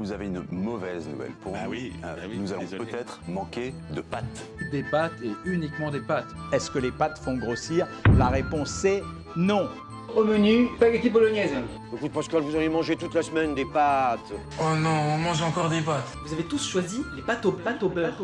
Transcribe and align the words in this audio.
vous 0.00 0.12
avez 0.12 0.26
une 0.26 0.42
mauvaise 0.50 1.06
nouvelle 1.06 1.32
pour 1.42 1.52
Bah 1.52 1.58
nous. 1.64 1.70
oui, 1.70 1.92
Euh, 2.04 2.14
bah 2.16 2.22
oui, 2.28 2.38
nous 2.38 2.52
allons 2.52 2.64
peut-être 2.66 3.20
manquer 3.28 3.74
de 3.94 4.00
pâtes. 4.00 4.24
Des 4.72 4.82
pâtes 4.82 5.12
et 5.22 5.30
uniquement 5.44 5.90
des 5.90 6.00
pâtes. 6.00 6.28
Est-ce 6.52 6.70
que 6.70 6.78
les 6.78 6.90
pâtes 6.90 7.18
font 7.18 7.36
grossir 7.36 7.86
La 8.16 8.28
réponse 8.28 8.70
c'est 8.70 9.02
non. 9.36 9.68
Au 10.16 10.24
menu, 10.24 10.68
spaghetti 10.76 11.10
bolognaise. 11.10 11.50
Écoute 11.94 12.12
Pascal, 12.12 12.40
vous 12.42 12.54
auriez 12.56 12.68
mangé 12.70 12.96
toute 12.96 13.14
la 13.14 13.22
semaine 13.22 13.54
des 13.54 13.64
pâtes. 13.66 14.32
Oh 14.58 14.74
non, 14.76 14.90
on 15.14 15.18
mange 15.18 15.42
encore 15.42 15.68
des 15.68 15.82
pâtes. 15.82 16.16
Vous 16.26 16.32
avez 16.32 16.44
tous 16.44 16.66
choisi 16.66 17.02
les 17.14 17.22
pâtes 17.22 17.44
au, 17.46 17.52
pâtes 17.52 17.82
au 17.82 17.88
beurre. 17.90 18.16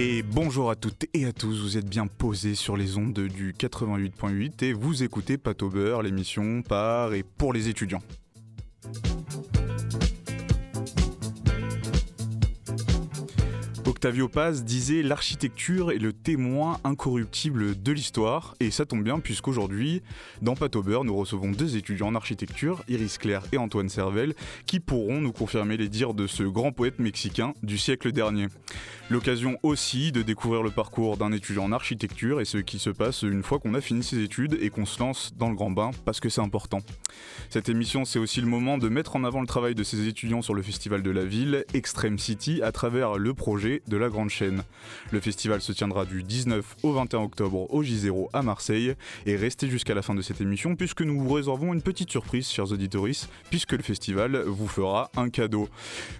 Et 0.00 0.22
bonjour 0.22 0.70
à 0.70 0.76
toutes 0.76 1.06
et 1.12 1.24
à 1.24 1.32
tous, 1.32 1.60
vous 1.60 1.76
êtes 1.76 1.88
bien 1.88 2.06
posés 2.06 2.54
sur 2.54 2.76
les 2.76 2.96
ondes 2.96 3.18
du 3.18 3.52
88.8 3.52 4.64
et 4.64 4.72
vous 4.72 5.02
écoutez 5.02 5.38
Pâte 5.38 5.60
au 5.64 5.70
l'émission 6.04 6.62
par 6.62 7.14
et 7.14 7.24
pour 7.24 7.52
les 7.52 7.68
étudiants. 7.68 8.02
Octavio 13.98 14.28
Paz 14.28 14.62
disait 14.62 15.02
l'architecture 15.02 15.90
est 15.90 15.98
le 15.98 16.12
témoin 16.12 16.78
incorruptible 16.84 17.82
de 17.82 17.90
l'histoire 17.90 18.54
et 18.60 18.70
ça 18.70 18.86
tombe 18.86 19.02
bien 19.02 19.18
puisqu'aujourd'hui 19.18 20.02
dans 20.40 20.54
beurre 20.54 21.02
nous 21.02 21.16
recevons 21.16 21.50
deux 21.50 21.76
étudiants 21.76 22.06
en 22.06 22.14
architecture, 22.14 22.84
Iris 22.86 23.18
Claire 23.18 23.42
et 23.50 23.58
Antoine 23.58 23.88
Servel, 23.88 24.34
qui 24.66 24.78
pourront 24.78 25.20
nous 25.20 25.32
confirmer 25.32 25.76
les 25.76 25.88
dires 25.88 26.14
de 26.14 26.28
ce 26.28 26.44
grand 26.44 26.70
poète 26.70 27.00
mexicain 27.00 27.54
du 27.64 27.76
siècle 27.76 28.12
dernier. 28.12 28.46
L'occasion 29.10 29.58
aussi 29.64 30.12
de 30.12 30.22
découvrir 30.22 30.62
le 30.62 30.70
parcours 30.70 31.16
d'un 31.16 31.32
étudiant 31.32 31.64
en 31.64 31.72
architecture 31.72 32.40
et 32.40 32.44
ce 32.44 32.58
qui 32.58 32.78
se 32.78 32.90
passe 32.90 33.22
une 33.22 33.42
fois 33.42 33.58
qu'on 33.58 33.74
a 33.74 33.80
fini 33.80 34.04
ses 34.04 34.22
études 34.22 34.58
et 34.60 34.70
qu'on 34.70 34.86
se 34.86 35.00
lance 35.00 35.32
dans 35.36 35.48
le 35.48 35.56
grand 35.56 35.72
bain 35.72 35.90
parce 36.04 36.20
que 36.20 36.28
c'est 36.28 36.42
important. 36.42 36.82
Cette 37.50 37.68
émission, 37.68 38.04
c'est 38.04 38.20
aussi 38.20 38.40
le 38.40 38.46
moment 38.46 38.78
de 38.78 38.88
mettre 38.88 39.16
en 39.16 39.24
avant 39.24 39.40
le 39.40 39.46
travail 39.48 39.74
de 39.74 39.82
ces 39.82 40.06
étudiants 40.06 40.42
sur 40.42 40.54
le 40.54 40.62
festival 40.62 41.02
de 41.02 41.10
la 41.10 41.24
ville, 41.24 41.64
Extreme 41.74 42.18
City, 42.18 42.60
à 42.62 42.70
travers 42.70 43.16
le 43.16 43.34
projet 43.34 43.82
de 43.88 43.96
la 43.96 44.08
Grande 44.08 44.30
Chaîne. 44.30 44.62
Le 45.10 45.20
festival 45.20 45.60
se 45.60 45.72
tiendra 45.72 46.04
du 46.04 46.22
19 46.22 46.76
au 46.82 46.92
21 46.92 47.20
octobre 47.20 47.72
au 47.72 47.82
J0 47.82 48.28
à 48.32 48.42
Marseille 48.42 48.94
et 49.26 49.36
restez 49.36 49.68
jusqu'à 49.68 49.94
la 49.94 50.02
fin 50.02 50.14
de 50.14 50.22
cette 50.22 50.40
émission 50.40 50.76
puisque 50.76 51.02
nous 51.02 51.20
vous 51.20 51.32
réservons 51.32 51.72
une 51.72 51.82
petite 51.82 52.10
surprise, 52.10 52.48
chers 52.48 52.70
auditoris, 52.72 53.28
puisque 53.50 53.72
le 53.72 53.82
festival 53.82 54.38
vous 54.42 54.68
fera 54.68 55.10
un 55.16 55.30
cadeau. 55.30 55.68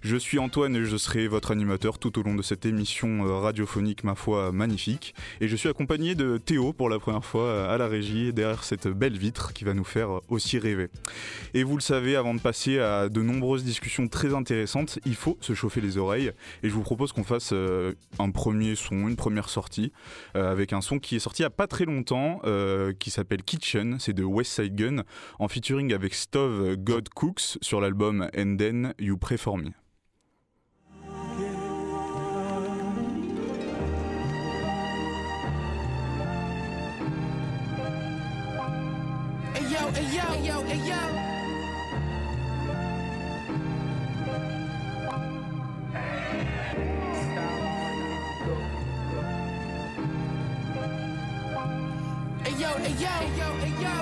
Je 0.02 0.16
suis 0.16 0.38
Antoine 0.38 0.76
et 0.76 0.84
je 0.84 0.96
serai 0.96 1.28
votre 1.28 1.50
animateur 1.50 1.98
tout 1.98 2.18
au 2.18 2.22
long 2.22 2.34
de 2.34 2.42
cette 2.42 2.66
émission 2.66 3.26
euh, 3.26 3.38
radiophonique, 3.38 4.04
ma 4.04 4.14
foi, 4.14 4.52
magnifique. 4.52 5.14
Et 5.40 5.48
je 5.48 5.56
suis 5.56 5.68
accompagné 5.68 6.14
de 6.14 6.38
Théo 6.38 6.72
pour 6.72 6.88
la 6.88 6.98
première 6.98 7.24
fois 7.24 7.44
euh, 7.44 7.74
à 7.74 7.78
la 7.78 7.88
régie, 7.88 8.32
derrière 8.32 8.64
cette 8.64 8.88
belle 8.88 9.16
vitre 9.16 9.52
qui 9.52 9.64
va 9.64 9.74
nous 9.74 9.84
faire 9.84 10.10
euh, 10.10 10.20
aussi 10.28 10.58
rêver. 10.58 10.88
Et 11.54 11.62
vous 11.62 11.76
le 11.76 11.82
savez, 11.82 12.16
avant 12.16 12.34
de 12.34 12.40
passer 12.40 12.78
à 12.78 13.08
de 13.08 13.22
nombreuses 13.22 13.64
discussions 13.64 14.08
très 14.08 14.34
intéressantes, 14.34 14.98
il 15.04 15.14
faut 15.14 15.36
se 15.40 15.54
chauffer 15.54 15.80
les 15.80 15.98
oreilles. 15.98 16.32
Et 16.62 16.68
je 16.68 16.74
vous 16.74 16.82
propose 16.82 17.12
qu'on 17.12 17.24
fasse 17.24 17.52
euh, 17.58 17.92
un 18.18 18.30
premier 18.30 18.74
son, 18.74 19.08
une 19.08 19.16
première 19.16 19.48
sortie, 19.48 19.92
euh, 20.36 20.50
avec 20.50 20.72
un 20.72 20.80
son 20.80 20.98
qui 20.98 21.16
est 21.16 21.18
sorti 21.18 21.42
il 21.42 21.44
n'y 21.44 21.48
a 21.48 21.50
pas 21.50 21.66
très 21.66 21.84
longtemps, 21.84 22.40
euh, 22.44 22.92
qui 22.98 23.10
s'appelle 23.10 23.42
Kitchen, 23.42 23.98
c'est 23.98 24.12
de 24.12 24.24
West 24.24 24.52
Side 24.52 24.74
Gun, 24.74 25.02
en 25.38 25.48
featuring 25.48 25.92
avec 25.92 26.14
Stove 26.14 26.76
God 26.76 27.08
Cooks 27.10 27.58
sur 27.60 27.80
l'album 27.80 28.28
And 28.36 28.56
Then 28.56 28.94
You 28.98 29.16
Pray 29.16 29.38
Me. 29.56 29.87
Yo, 52.98 53.06
yo, 53.06 53.28
yo, 53.36 53.52
hey 53.60 53.82
yo. 53.82 53.94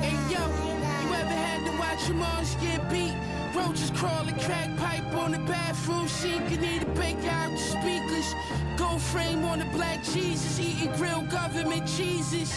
Hey 0.00 0.16
yo, 0.30 0.42
you 1.02 1.14
ever 1.14 1.36
had 1.46 1.64
to 1.66 1.78
watch 1.78 2.08
your 2.08 2.16
moms 2.16 2.54
get 2.56 2.90
beat? 2.90 3.14
Roaches 3.54 3.90
crawling, 3.90 4.34
crack 4.40 4.76
pipe 4.76 5.14
on 5.14 5.32
the 5.32 5.38
bathroom 5.40 6.08
sink. 6.08 6.50
You 6.50 6.56
need 6.58 6.80
to 6.80 6.86
break 6.86 7.16
out 7.26 7.50
the 7.50 7.58
speakers. 7.58 8.34
Gold 8.76 9.00
frame 9.00 9.44
on 9.44 9.60
the 9.60 9.64
black 9.66 10.02
Jesus, 10.02 10.58
eating 10.58 10.92
grilled 10.96 11.30
government 11.30 11.86
cheeses. 11.86 12.52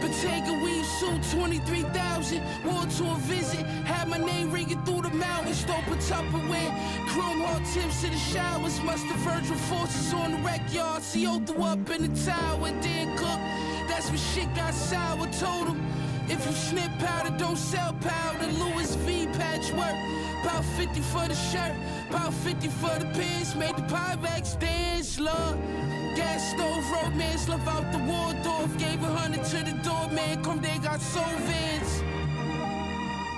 Bottega 0.00 0.52
weave 0.64 0.86
suit, 0.86 1.22
23,000. 1.30 2.42
War 2.64 2.86
to 2.86 3.04
a 3.10 3.16
visit. 3.28 3.64
Had 3.84 4.08
my 4.08 4.16
name 4.16 4.50
ringing 4.50 4.82
through 4.84 5.02
the 5.02 5.10
mountains. 5.10 5.58
Stole 5.60 5.76
a 5.76 5.96
Tupperware. 6.08 6.72
Chrome 7.08 7.40
hard 7.42 7.64
tips 7.66 8.02
in 8.04 8.12
the 8.12 8.18
showers. 8.18 8.80
Muster 8.82 9.14
Virgil 9.18 9.56
forces 9.56 10.14
on 10.14 10.32
the 10.32 10.38
wreck 10.38 10.62
yard. 10.72 11.02
CO 11.12 11.38
threw 11.40 11.62
up 11.64 11.90
in 11.90 12.00
the 12.02 12.24
tower. 12.24 12.70
Then 12.80 13.16
cook. 13.18 13.40
That's 13.88 14.08
when 14.08 14.18
shit 14.18 14.54
got 14.54 14.72
sour. 14.72 15.26
Told 15.38 15.68
him. 15.68 15.80
If 16.28 16.46
you 16.46 16.52
snip 16.52 16.90
powder, 16.98 17.36
don't 17.36 17.58
sell 17.58 17.92
powder. 18.00 18.46
Louis 18.52 18.94
V 19.04 19.26
patchwork. 19.38 19.96
About 20.42 20.64
50 20.64 21.00
for 21.00 21.28
the 21.28 21.34
shirt. 21.34 21.74
About 22.08 22.32
50 22.32 22.68
for 22.68 22.98
the 22.98 23.06
pants. 23.06 23.54
Made 23.54 23.76
the 23.76 23.82
Pyrex 23.82 24.58
dance, 24.58 25.20
love. 25.20 25.58
Gas 26.16 26.50
stove, 26.50 26.90
romance, 26.90 27.48
love 27.48 27.66
out 27.68 27.92
the 27.92 27.98
Waldorf. 27.98 28.76
Gave 28.78 29.02
a 29.02 29.06
hundred 29.06 29.44
to 29.44 29.64
the 29.64 29.78
doorman. 29.82 30.42
Come 30.42 30.60
they 30.60 30.78
got 30.78 31.00
soul 31.00 31.24
vans. 31.48 32.02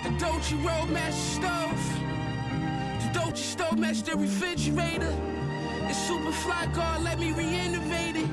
The 0.04 0.10
Dolce 0.18 0.56
Roadmaster 0.56 1.12
stove. 1.12 1.82
The 3.02 3.18
Dolce 3.18 3.42
stove 3.42 3.78
match 3.78 4.02
the 4.02 4.16
refrigerator. 4.16 5.14
It's 5.88 5.98
super 5.98 6.32
fly 6.32 6.66
car, 6.72 6.98
let 7.00 7.18
me 7.18 7.32
reanimate 7.32 8.16
it. 8.16 8.28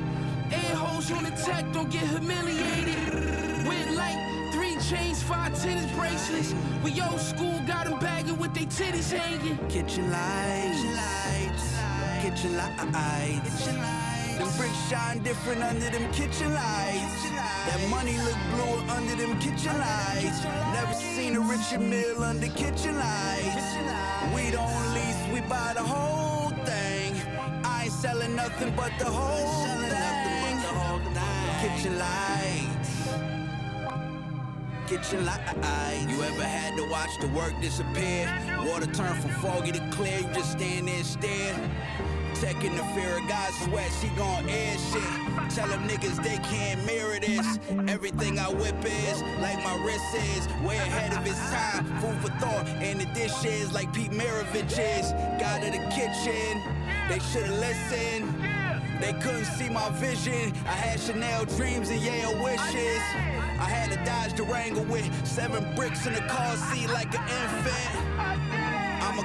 Air 0.52 0.76
holes 0.76 1.12
on 1.12 1.26
tech, 1.44 1.72
don't 1.74 1.92
get 1.92 2.04
humiliated. 2.08 3.68
With 3.68 3.98
light, 3.98 4.50
three 4.54 4.78
chains, 4.90 5.22
five 5.22 5.54
tennis 5.62 5.92
bracelets. 5.96 6.54
We 6.84 7.00
old 7.02 7.20
school, 7.20 7.60
got 7.68 7.86
them 7.86 8.00
bagging 8.00 8.38
with 8.38 8.54
they 8.54 8.66
titties 8.66 9.12
hanging. 9.12 9.58
Kitchen 9.68 10.10
lights, 10.12 10.82
kitchen 12.22 12.56
lights, 12.56 12.78
kitchen 12.82 13.82
lights. 13.82 13.99
Them 14.40 14.50
bricks 14.58 14.90
shine 14.90 15.20
different 15.22 15.62
under 15.62 15.90
them 15.90 16.10
kitchen 16.14 16.54
lights. 16.54 17.30
That 17.68 17.82
money 17.90 18.18
look 18.20 18.40
bluer 18.54 18.82
under 18.96 19.16
them 19.16 19.38
kitchen 19.40 19.78
lights. 19.78 20.44
Never 20.74 20.94
seen 20.94 21.36
a 21.36 21.42
richer 21.42 21.78
meal 21.78 22.24
under 22.24 22.48
kitchen 22.48 22.96
lights. 22.96 23.68
We 24.34 24.50
don't 24.50 24.94
lease, 24.96 25.22
we 25.34 25.42
buy 25.42 25.74
the 25.76 25.84
whole 25.84 26.52
thing. 26.64 27.16
I 27.66 27.84
ain't 27.84 27.92
selling 27.92 28.34
nothing 28.36 28.74
but 28.78 28.94
the 28.98 29.06
whole 29.06 29.66
thing. 29.66 30.00
Kitchen 31.62 32.00
lights. 32.00 32.92
Kitchen 34.88 35.26
lights. 35.26 36.12
You 36.12 36.24
ever 36.24 36.44
had 36.44 36.78
to 36.78 36.90
watch 36.90 37.12
the 37.20 37.28
work 37.28 37.54
disappear? 37.60 38.32
Water 38.66 38.88
turn 38.88 39.14
from 39.22 39.32
foggy 39.42 39.74
to 39.74 39.90
clear, 39.92 40.20
you 40.20 40.34
just 40.34 40.54
stand 40.54 40.88
there 40.88 40.96
and 40.96 41.06
stare. 41.06 41.56
Taking 42.40 42.74
the 42.78 42.84
fear 42.96 43.18
of 43.18 43.28
God's 43.28 43.58
sweat, 43.60 43.92
she 44.00 44.08
gon' 44.16 44.48
air 44.48 44.78
shit. 44.78 45.50
Tell 45.50 45.68
them 45.68 45.86
niggas 45.90 46.24
they 46.24 46.38
can't 46.38 46.86
mirror 46.86 47.20
this. 47.20 47.60
Everything 47.90 48.40
I 48.40 48.48
whip 48.48 48.76
is 48.86 49.22
like 49.42 49.62
my 49.62 49.76
wrist 49.84 50.16
is. 50.16 50.48
Way 50.66 50.78
ahead 50.78 51.12
of 51.18 51.28
its 51.28 51.38
time. 51.52 51.84
Food 52.00 52.16
for 52.22 52.32
thought. 52.40 52.66
And 52.80 53.02
the 53.02 53.08
dish 53.08 53.44
is 53.44 53.74
like 53.74 53.92
Pete 53.94 54.12
Maravich 54.12 54.80
is. 54.80 55.12
God 55.38 55.64
of 55.64 55.74
the 55.74 55.84
kitchen. 55.92 56.64
They 57.10 57.20
should've 57.20 57.60
listened. 57.60 58.34
They 59.02 59.12
couldn't 59.20 59.46
see 59.46 59.68
my 59.68 59.90
vision. 60.00 60.54
I 60.66 60.72
had 60.72 61.00
Chanel 61.02 61.44
dreams 61.44 61.90
and 61.90 62.02
Yale 62.02 62.42
wishes. 62.42 63.02
I 63.60 63.68
had 63.68 63.92
to 63.92 63.98
dodge 64.06 64.34
the 64.38 64.44
wrangle 64.44 64.86
with 64.86 65.06
seven 65.28 65.76
bricks 65.76 66.06
in 66.06 66.14
the 66.14 66.22
car 66.22 66.56
seat 66.56 66.88
like 66.88 67.14
an 67.14 67.28
infant. 67.28 68.59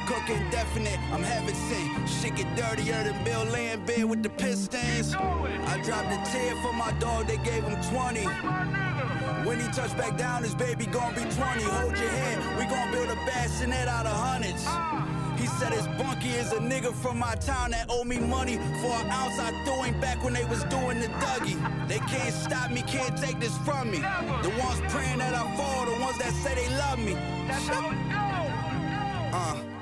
Cook 0.07 0.29
indefinite, 0.29 0.99
I'm 1.13 1.23
heaven 1.23 1.55
sent. 1.55 2.09
Shit 2.09 2.37
get 2.37 2.55
dirtier 2.57 3.05
than 3.05 3.25
Bill 3.25 3.45
Lambert 3.45 4.05
with 4.07 4.23
the 4.23 4.29
Pistons. 4.29 5.15
I 5.15 5.81
dropped 5.83 6.13
a 6.13 6.31
tear 6.31 6.55
for 6.57 6.75
my 6.75 6.93
dog, 6.99 7.27
they 7.27 7.39
gave 7.39 7.65
him 7.65 7.81
20. 7.91 8.25
When 9.47 9.61
he 9.61 9.67
touch 9.69 9.97
back 9.97 10.19
down, 10.19 10.43
his 10.43 10.55
baby 10.55 10.85
gon' 10.85 11.15
be 11.15 11.23
20. 11.23 11.35
Hold 11.37 11.99
your 11.99 12.09
head, 12.09 12.59
we 12.59 12.67
gon' 12.67 12.93
build 12.93 13.09
a 13.09 13.15
bassinet 13.25 13.89
out 13.89 14.05
of 14.05 14.13
hundreds. 14.13 14.67
He 15.41 15.47
said 15.47 15.73
his 15.73 15.87
bunkie 15.99 16.29
is 16.29 16.53
a 16.53 16.59
nigga 16.59 16.93
from 16.93 17.19
my 17.19 17.35
town 17.37 17.71
that 17.71 17.87
owe 17.89 18.05
me 18.05 18.19
money 18.19 18.57
for 18.57 18.93
an 18.93 19.09
ounce 19.09 19.39
I 19.39 19.53
threw 19.65 19.83
him 19.85 19.99
back 20.01 20.23
when 20.23 20.35
they 20.35 20.45
was 20.45 20.65
doing 20.65 21.01
the 21.01 21.09
Dougie. 21.09 21.89
They 21.89 21.99
can't 21.99 22.35
stop 22.35 22.71
me, 22.71 22.83
can't 22.83 23.17
take 23.17 23.41
this 23.41 23.57
from 23.59 23.91
me. 23.91 23.99
The 23.99 24.53
ones 24.61 24.81
praying 24.93 25.19
that 25.19 25.35
I 25.35 25.57
fall, 25.57 25.87
the 25.87 25.99
ones 26.03 26.19
that 26.19 26.33
say 26.35 26.55
they 26.55 26.69
love 26.77 26.99
me. 26.99 27.17
Uh. 29.33 29.74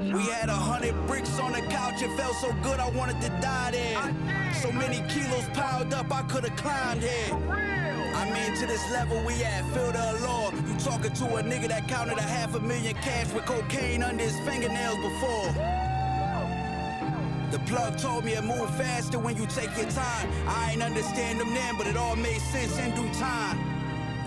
We 0.00 0.22
had 0.30 0.48
a 0.48 0.54
hundred 0.54 0.94
bricks 1.06 1.38
on 1.38 1.52
the 1.52 1.60
couch, 1.60 2.00
it 2.00 2.10
felt 2.16 2.34
so 2.36 2.54
good 2.62 2.80
I 2.80 2.88
wanted 2.88 3.20
to 3.20 3.28
die 3.42 3.70
there. 3.70 4.54
So 4.54 4.72
many 4.72 5.06
kilos 5.12 5.44
piled 5.52 5.92
up, 5.92 6.10
I 6.10 6.22
could've 6.22 6.56
climbed 6.56 7.02
here. 7.02 7.34
I 8.14 8.24
mean, 8.32 8.58
to 8.60 8.66
this 8.66 8.90
level 8.90 9.22
we 9.26 9.44
at, 9.44 9.62
feel 9.74 9.92
the 9.92 10.12
allure. 10.12 10.52
You 10.66 10.78
talking 10.78 11.12
to 11.12 11.24
a 11.36 11.42
nigga 11.42 11.68
that 11.68 11.86
counted 11.86 12.16
a 12.16 12.22
half 12.22 12.54
a 12.54 12.60
million 12.60 12.94
cash 12.94 13.30
with 13.34 13.44
cocaine 13.44 14.02
under 14.02 14.24
his 14.24 14.38
fingernails 14.40 14.96
before. 14.96 15.52
The 17.50 17.58
plug 17.66 17.98
told 17.98 18.24
me 18.24 18.34
to 18.36 18.42
move 18.42 18.74
faster 18.76 19.18
when 19.18 19.36
you 19.36 19.46
take 19.48 19.76
your 19.76 19.90
time. 19.90 20.30
I 20.48 20.72
ain't 20.72 20.82
understand 20.82 21.40
them 21.40 21.52
then, 21.52 21.76
but 21.76 21.86
it 21.86 21.98
all 21.98 22.16
made 22.16 22.40
sense 22.40 22.78
in 22.78 22.94
due 22.94 23.12
time. 23.18 23.69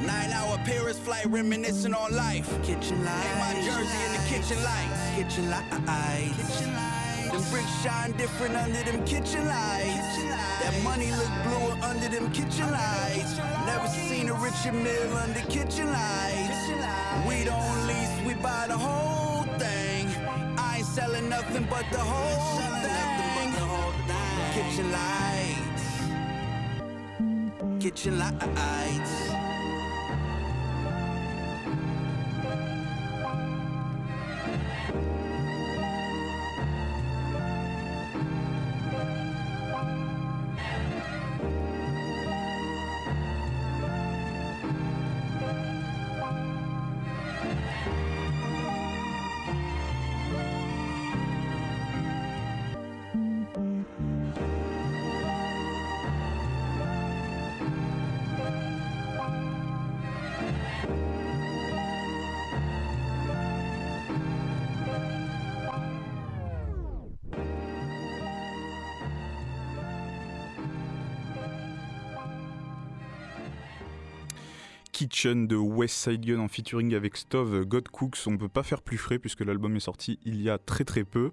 Nine 0.05 0.31
hour 0.31 0.57
Paris 0.65 0.99
flight, 0.99 1.25
reminiscing 1.27 1.93
on 1.93 2.15
life. 2.15 2.47
Kitchen 2.63 3.03
lights. 3.05 3.31
In 3.31 3.39
my 3.39 3.53
jersey 3.63 3.99
in 4.05 4.11
the 4.13 4.23
kitchen 4.27 4.63
lights. 4.63 4.99
Kitchen 5.15 5.49
lights. 5.49 5.71
Uh, 5.71 5.75
uh, 5.75 5.91
uh. 5.91 6.17
Kitchen 6.35 6.73
lights. 6.73 7.31
Them 7.31 7.43
bricks 7.51 7.81
shine 7.81 8.11
different 8.13 8.55
under 8.55 8.83
them 8.83 9.05
kitchen 9.05 9.47
lights. 9.47 10.17
That 10.61 10.73
money 10.83 11.09
look 11.11 11.31
bluer 11.43 11.77
under 11.89 12.09
them 12.09 12.31
kitchen 12.31 12.69
lights. 12.69 13.37
Never 13.65 13.87
seen 13.87 14.29
a 14.29 14.33
richer 14.33 14.73
meal 14.73 15.17
under 15.17 15.39
kitchen 15.49 15.87
lights. 15.87 16.67
We 17.27 17.45
don't 17.45 17.87
lease, 17.87 18.27
we 18.27 18.33
buy 18.35 18.65
the 18.67 18.77
whole 18.77 19.43
thing. 19.57 20.07
I 20.57 20.77
ain't 20.79 20.85
selling 20.85 21.29
nothing 21.29 21.65
but 21.69 21.85
the 21.91 21.99
whole 21.99 22.59
thing. 22.83 23.53
Kitchen 24.53 24.91
lights. 24.91 25.85
Kitchen 27.83 28.19
lights. 28.19 29.22
De 75.23 75.55
West 75.55 75.95
Side 75.95 76.25
Gun 76.25 76.39
en 76.39 76.49
featuring 76.49 76.93
avec 76.95 77.15
Stove 77.15 77.63
God 77.63 77.87
Cooks. 77.87 78.17
On 78.27 78.37
peut 78.37 78.49
pas 78.49 78.61
faire 78.61 78.81
plus 78.81 78.97
frais 78.97 79.19
puisque 79.19 79.39
l'album 79.39 79.73
est 79.77 79.79
sorti 79.79 80.19
il 80.25 80.41
y 80.41 80.49
a 80.49 80.57
très 80.57 80.83
très 80.83 81.05
peu. 81.05 81.31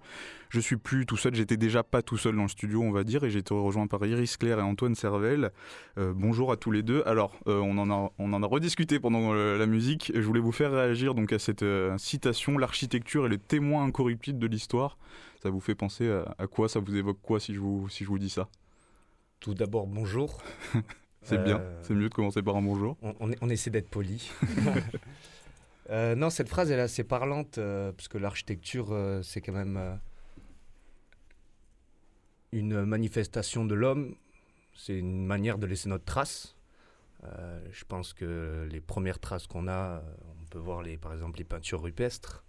Je 0.48 0.60
suis 0.60 0.76
plus 0.76 1.06
tout 1.06 1.16
seul, 1.16 1.34
j'étais 1.34 1.56
déjà 1.56 1.82
pas 1.82 2.00
tout 2.00 2.16
seul 2.16 2.36
dans 2.36 2.42
le 2.42 2.48
studio, 2.48 2.82
on 2.82 2.92
va 2.92 3.02
dire, 3.02 3.24
et 3.24 3.30
j'ai 3.30 3.40
été 3.40 3.52
rejoint 3.52 3.88
par 3.88 4.06
Iris 4.06 4.36
Claire 4.36 4.60
et 4.60 4.62
Antoine 4.62 4.94
Servel. 4.94 5.50
Euh, 5.98 6.12
bonjour 6.14 6.52
à 6.52 6.56
tous 6.56 6.70
les 6.70 6.84
deux. 6.84 7.02
Alors, 7.04 7.34
euh, 7.48 7.58
on, 7.58 7.78
en 7.78 7.90
a, 7.90 8.12
on 8.18 8.32
en 8.32 8.42
a 8.44 8.46
rediscuté 8.46 9.00
pendant 9.00 9.34
euh, 9.34 9.58
la 9.58 9.66
musique. 9.66 10.12
Je 10.14 10.20
voulais 10.20 10.38
vous 10.38 10.52
faire 10.52 10.70
réagir 10.70 11.16
donc 11.16 11.32
à 11.32 11.40
cette 11.40 11.64
euh, 11.64 11.98
citation 11.98 12.58
L'architecture 12.58 13.26
est 13.26 13.30
le 13.30 13.38
témoin 13.38 13.84
incorruptible 13.84 14.38
de 14.38 14.46
l'histoire. 14.46 14.98
Ça 15.42 15.50
vous 15.50 15.60
fait 15.60 15.74
penser 15.74 16.08
à, 16.08 16.36
à 16.38 16.46
quoi? 16.46 16.68
Ça 16.68 16.78
vous 16.78 16.94
évoque 16.94 17.18
quoi 17.20 17.40
si 17.40 17.54
je 17.54 17.58
vous, 17.58 17.88
si 17.88 18.04
je 18.04 18.08
vous 18.08 18.20
dis 18.20 18.30
ça? 18.30 18.48
Tout 19.40 19.54
d'abord, 19.54 19.88
bonjour. 19.88 20.40
C'est 21.22 21.42
bien, 21.42 21.58
Euh, 21.60 21.80
c'est 21.82 21.94
mieux 21.94 22.08
de 22.08 22.14
commencer 22.14 22.42
par 22.42 22.56
un 22.56 22.62
bonjour. 22.62 22.96
On, 23.02 23.14
on- 23.20 23.30
on 23.40 23.48
essaie 23.50 23.70
d'être 23.70 23.88
poli. 23.90 24.30
Euh, 25.88 26.14
non, 26.14 26.30
cette 26.30 26.48
phrase, 26.48 26.70
elle 26.70 26.78
est 26.78 26.82
assez 26.82 27.02
parlante, 27.02 27.58
euh, 27.58 27.90
parce 27.90 28.06
que 28.06 28.16
l'architecture, 28.16 28.92
euh, 28.92 29.22
c'est 29.22 29.40
quand 29.40 29.52
même 29.52 29.98
une 32.52 32.84
manifestation 32.84 33.64
de 33.64 33.74
l'homme. 33.74 34.14
C'est 34.72 34.96
une 34.96 35.26
manière 35.26 35.58
de 35.58 35.66
laisser 35.66 35.88
notre 35.88 36.04
trace. 36.04 36.54
Je 37.24 37.84
pense 37.86 38.12
que 38.12 38.68
les 38.70 38.80
premières 38.80 39.18
traces 39.18 39.48
qu'on 39.48 39.66
a, 39.66 40.00
on 40.40 40.44
peut 40.48 40.58
voir 40.60 40.80
les, 40.82 40.96
par 40.96 41.12
exemple 41.12 41.38
les 41.38 41.44
peintures 41.44 41.82
rupestres. 41.82 42.44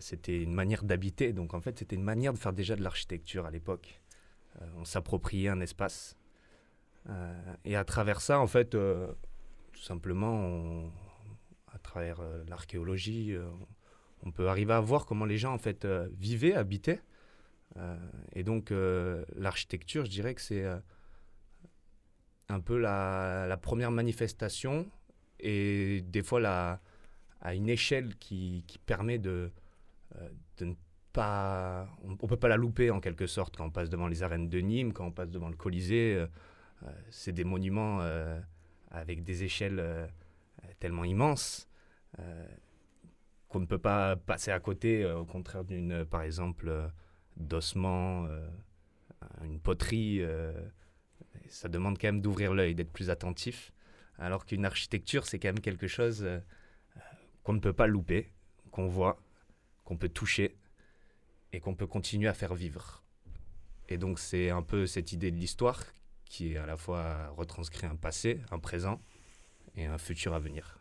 C'était 0.00 0.42
une 0.42 0.54
manière 0.54 0.82
d'habiter, 0.82 1.32
donc 1.32 1.54
en 1.54 1.60
fait 1.60 1.78
c'était 1.78 1.94
une 1.94 2.02
manière 2.02 2.32
de 2.32 2.38
faire 2.38 2.52
déjà 2.52 2.74
de 2.74 2.82
l'architecture 2.82 3.46
à 3.46 3.52
l'époque. 3.52 4.00
On 4.76 4.84
s'appropriait 4.84 5.50
un 5.50 5.60
espace. 5.60 6.16
Euh, 7.10 7.54
et 7.64 7.76
à 7.76 7.84
travers 7.84 8.20
ça, 8.20 8.38
en 8.40 8.46
fait, 8.46 8.74
euh, 8.74 9.12
tout 9.72 9.82
simplement, 9.82 10.90
à 11.72 11.78
travers 11.78 12.20
euh, 12.20 12.44
l'archéologie, 12.48 13.34
on 14.22 14.30
peut 14.30 14.48
arriver 14.48 14.72
à 14.72 14.80
voir 14.80 15.06
comment 15.06 15.26
les 15.26 15.38
gens 15.38 15.52
en 15.52 15.58
fait 15.58 15.86
vivaient, 16.12 16.54
habitaient. 16.54 17.02
Et 18.34 18.44
donc 18.44 18.72
l'architecture, 19.36 20.04
je 20.04 20.10
dirais 20.10 20.34
que 20.34 20.40
c'est 20.40 20.64
un 22.48 22.60
peu 22.60 22.78
la, 22.78 23.58
première 23.60 23.90
manifestation 23.90 24.86
et 25.40 26.02
des 26.06 26.22
fois 26.22 26.78
à 27.40 27.54
une 27.54 27.68
échelle 27.68 28.16
qui, 28.16 28.64
qui 28.66 28.78
permet 28.78 29.18
de, 29.18 29.50
de 30.58 30.64
ne 30.64 30.74
pas... 31.12 31.88
On 32.04 32.12
ne 32.12 32.16
peut 32.16 32.36
pas 32.36 32.48
la 32.48 32.56
louper 32.56 32.90
en 32.90 33.00
quelque 33.00 33.26
sorte 33.26 33.56
quand 33.56 33.66
on 33.66 33.70
passe 33.70 33.90
devant 33.90 34.06
les 34.06 34.22
arènes 34.22 34.48
de 34.48 34.60
Nîmes, 34.60 34.92
quand 34.92 35.06
on 35.06 35.12
passe 35.12 35.30
devant 35.30 35.48
le 35.48 35.56
Colisée. 35.56 36.24
C'est 37.10 37.32
des 37.32 37.44
monuments 37.44 38.00
euh, 38.00 38.40
avec 38.90 39.24
des 39.24 39.44
échelles 39.44 39.80
euh, 39.80 40.06
tellement 40.78 41.04
immenses 41.04 41.68
euh, 42.18 42.46
qu'on 43.48 43.60
ne 43.60 43.66
peut 43.66 43.78
pas 43.78 44.16
passer 44.16 44.50
à 44.50 44.60
côté, 44.60 45.04
euh, 45.04 45.18
au 45.18 45.24
contraire 45.24 45.64
d'une, 45.64 45.92
euh, 45.92 46.04
par 46.04 46.22
exemple, 46.22 46.68
euh, 46.68 46.88
d'ossement, 47.36 48.26
euh, 48.26 48.48
une 49.44 49.60
poterie. 49.60 50.20
euh, 50.20 50.52
ça 51.48 51.68
demande 51.68 51.98
quand 51.98 52.08
même 52.08 52.20
d'ouvrir 52.20 52.54
l'œil, 52.54 52.74
d'être 52.74 52.92
plus 52.92 53.10
attentif. 53.10 53.72
Alors 54.18 54.46
qu'une 54.46 54.64
architecture, 54.64 55.26
c'est 55.26 55.38
quand 55.38 55.48
même 55.48 55.60
quelque 55.60 55.86
chose 55.86 56.22
euh, 56.24 56.38
euh, 56.96 57.00
qu'on 57.42 57.52
ne 57.52 57.60
peut 57.60 57.72
pas 57.72 57.86
louper, 57.86 58.32
qu'on 58.70 58.86
voit, 58.86 59.20
qu'on 59.84 59.96
peut 59.96 60.08
toucher 60.08 60.56
et 61.52 61.60
qu'on 61.60 61.74
peut 61.74 61.86
continuer 61.86 62.28
à 62.28 62.34
faire 62.34 62.54
vivre. 62.54 63.04
Et 63.88 63.98
donc 63.98 64.18
c'est 64.18 64.50
un 64.50 64.62
peu 64.62 64.86
cette 64.86 65.12
idée 65.12 65.30
de 65.30 65.36
l'histoire 65.36 65.82
qui 66.34 66.54
est 66.54 66.56
à 66.56 66.66
la 66.66 66.76
fois 66.76 67.32
retranscrit 67.36 67.86
un 67.86 67.94
passé, 67.94 68.40
un 68.50 68.58
présent 68.58 69.00
et 69.76 69.86
un 69.86 69.98
futur 69.98 70.34
à 70.34 70.40
venir. 70.40 70.78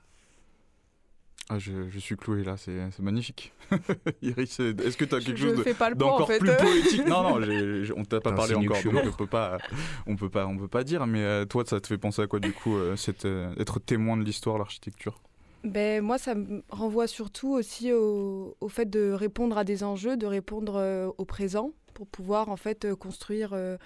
Ah, 1.49 1.59
je, 1.59 1.89
je 1.89 1.99
suis 1.99 2.15
cloué 2.15 2.43
là, 2.43 2.55
c'est 2.57 2.89
c'est 2.91 3.03
magnifique. 3.03 3.53
Iris, 4.23 4.59
est-ce 4.59 4.97
que 4.97 5.05
tu 5.05 5.13
as 5.13 5.19
quelque 5.19 5.35
je 5.37 5.49
chose 5.49 5.57
de, 5.57 5.63
fais 5.63 5.73
pas 5.75 5.89
le 5.91 5.95
poids 5.95 6.07
en 6.07 6.09
d'encore 6.11 6.27
fait. 6.29 6.39
plus 6.39 6.55
poétique? 6.57 7.05
Non, 7.05 7.21
non, 7.21 7.41
j'ai- 7.41 7.83
j'ai- 7.85 7.93
on 7.95 8.03
t'a 8.05 8.19
pas 8.21 8.31
parlé 8.31 8.55
encore, 8.55 8.81
donc 8.81 9.03
on 9.05 9.11
peut 9.11 9.27
pas, 9.27 9.59
on 10.07 10.15
peut 10.15 10.29
pas, 10.29 10.47
on 10.47 10.57
peut 10.57 10.69
pas 10.69 10.83
dire. 10.83 11.05
Mais 11.05 11.21
euh, 11.21 11.45
toi, 11.45 11.63
ça 11.67 11.79
te 11.81 11.85
fait 11.87 11.97
penser 11.99 12.21
à 12.23 12.27
quoi 12.27 12.39
du 12.39 12.51
coup, 12.53 12.75
euh, 12.75 12.95
cette, 12.95 13.25
euh, 13.25 13.53
être 13.59 13.79
témoin 13.79 14.17
de 14.17 14.23
l'histoire, 14.23 14.57
l'architecture? 14.57 15.21
Ben, 15.65 16.01
moi, 16.01 16.17
ça 16.17 16.33
me 16.33 16.63
renvoie 16.69 17.07
surtout 17.07 17.51
aussi 17.53 17.91
au, 17.93 18.55
au 18.59 18.69
fait 18.69 18.89
de 18.89 19.11
répondre 19.11 19.57
à 19.57 19.63
des 19.65 19.83
enjeux, 19.83 20.17
de 20.17 20.25
répondre 20.25 20.75
euh, 20.77 21.09
au 21.17 21.25
présent 21.25 21.71
pour 21.93 22.07
pouvoir 22.07 22.49
en 22.49 22.57
fait 22.57 22.91
construire, 22.95 23.51
euh, 23.53 23.77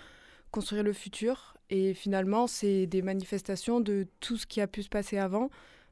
construire 0.52 0.84
le 0.84 0.94
futur. 0.94 1.56
Et 1.70 1.94
finalement, 1.94 2.48
c'est 2.48 2.88
des 2.88 3.02
manifestations 3.02 3.80
de 3.80 4.08
tout 4.20 4.38
ce 4.38 4.46
qui 4.46 4.62
a 4.62 4.68
pu 4.68 4.84
se 4.84 4.90
passer 4.90 5.18
avant, 5.18 5.50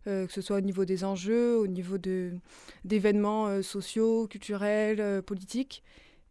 euh, 0.07 0.27
que 0.27 0.33
ce 0.33 0.41
soit 0.41 0.57
au 0.57 0.61
niveau 0.61 0.85
des 0.85 1.03
enjeux, 1.03 1.57
au 1.57 1.67
niveau 1.67 1.97
d'événements 1.97 3.47
euh, 3.47 3.61
sociaux, 3.61 4.27
culturels, 4.27 5.01
euh, 5.01 5.21
politiques. 5.21 5.83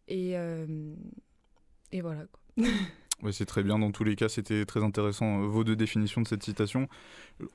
Et, 0.07 0.35
et 1.91 2.01
voilà. 2.01 2.25
c'est 3.31 3.45
très 3.45 3.63
bien. 3.63 3.79
Dans 3.79 3.91
tous 3.91 4.03
les 4.03 4.15
cas, 4.15 4.29
c'était 4.29 4.65
très 4.65 4.83
intéressant 4.83 5.47
vos 5.47 5.63
deux 5.63 5.75
définitions 5.75 6.21
de 6.21 6.27
cette 6.27 6.43
citation. 6.43 6.87